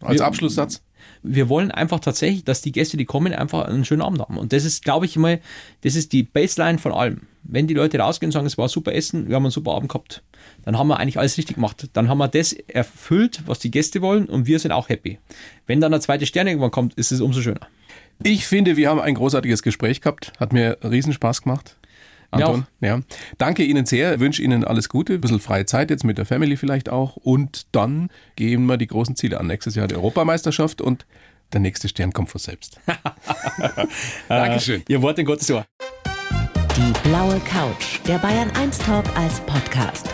Als 0.00 0.20
Wir- 0.20 0.26
Abschlusssatz? 0.26 0.82
Wir 1.22 1.48
wollen 1.48 1.72
einfach 1.72 1.98
tatsächlich, 1.98 2.44
dass 2.44 2.60
die 2.62 2.70
Gäste, 2.70 2.96
die 2.96 3.04
kommen, 3.04 3.32
einfach 3.32 3.64
einen 3.66 3.84
schönen 3.84 4.02
Abend 4.02 4.20
haben. 4.20 4.36
Und 4.38 4.52
das 4.52 4.64
ist, 4.64 4.84
glaube 4.84 5.06
ich 5.06 5.16
mal, 5.16 5.40
das 5.80 5.96
ist 5.96 6.12
die 6.12 6.22
Baseline 6.22 6.78
von 6.78 6.92
allem. 6.92 7.22
Wenn 7.42 7.66
die 7.66 7.74
Leute 7.74 7.98
rausgehen 7.98 8.28
und 8.28 8.32
sagen, 8.32 8.46
es 8.46 8.58
war 8.58 8.68
super 8.68 8.92
Essen, 8.94 9.28
wir 9.28 9.34
haben 9.34 9.44
einen 9.44 9.50
super 9.50 9.72
Abend 9.72 9.88
gehabt, 9.88 10.22
dann 10.64 10.78
haben 10.78 10.86
wir 10.88 10.98
eigentlich 11.00 11.18
alles 11.18 11.36
richtig 11.36 11.56
gemacht. 11.56 11.88
Dann 11.94 12.08
haben 12.08 12.18
wir 12.18 12.28
das 12.28 12.52
erfüllt, 12.52 13.42
was 13.46 13.58
die 13.58 13.70
Gäste 13.72 14.02
wollen 14.02 14.26
und 14.26 14.46
wir 14.46 14.58
sind 14.60 14.70
auch 14.72 14.88
happy. 14.88 15.18
Wenn 15.66 15.80
dann 15.80 15.90
der 15.90 16.00
zweite 16.00 16.26
Stern 16.26 16.46
irgendwann 16.46 16.70
kommt, 16.70 16.94
ist 16.94 17.10
es 17.10 17.20
umso 17.20 17.40
schöner. 17.40 17.66
Ich 18.22 18.46
finde, 18.46 18.76
wir 18.76 18.88
haben 18.88 19.00
ein 19.00 19.14
großartiges 19.14 19.62
Gespräch 19.62 20.00
gehabt. 20.00 20.32
Hat 20.38 20.52
mir 20.52 20.78
riesen 20.82 21.12
Spaß 21.12 21.42
gemacht. 21.42 21.76
Anton, 22.30 22.66
ja. 22.80 23.00
Danke 23.38 23.62
Ihnen 23.62 23.86
sehr, 23.86 24.20
wünsche 24.20 24.42
Ihnen 24.42 24.64
alles 24.64 24.88
Gute, 24.88 25.14
ein 25.14 25.20
bisschen 25.20 25.40
freie 25.40 25.66
Zeit 25.66 25.90
jetzt 25.90 26.04
mit 26.04 26.18
der 26.18 26.26
Family 26.26 26.56
vielleicht 26.56 26.88
auch 26.88 27.16
und 27.16 27.66
dann 27.72 28.10
gehen 28.34 28.66
wir 28.66 28.76
die 28.76 28.86
großen 28.86 29.16
Ziele 29.16 29.38
an. 29.38 29.46
Nächstes 29.46 29.74
Jahr 29.74 29.86
die 29.86 29.94
Europameisterschaft 29.94 30.80
und 30.80 31.06
der 31.52 31.60
nächste 31.60 31.88
Stern 31.88 32.12
kommt 32.12 32.30
von 32.30 32.40
selbst. 32.40 32.80
Dankeschön. 34.28 34.82
Ihr 34.88 35.00
Wort 35.02 35.18
in 35.18 35.26
Gottes 35.26 35.50
Ohr. 35.50 35.64
Die 36.76 37.08
blaue 37.08 37.40
Couch, 37.40 38.00
der 38.06 38.18
Bayern 38.18 38.50
1 38.56 38.78
Talk 38.78 39.04
als 39.16 39.40
Podcast. 39.40 40.08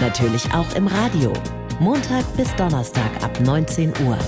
Natürlich 0.00 0.44
auch 0.52 0.74
im 0.74 0.86
Radio. 0.86 1.32
Montag 1.80 2.24
bis 2.36 2.54
Donnerstag 2.56 3.10
ab 3.22 3.38
19 3.40 3.92
Uhr. 4.06 4.18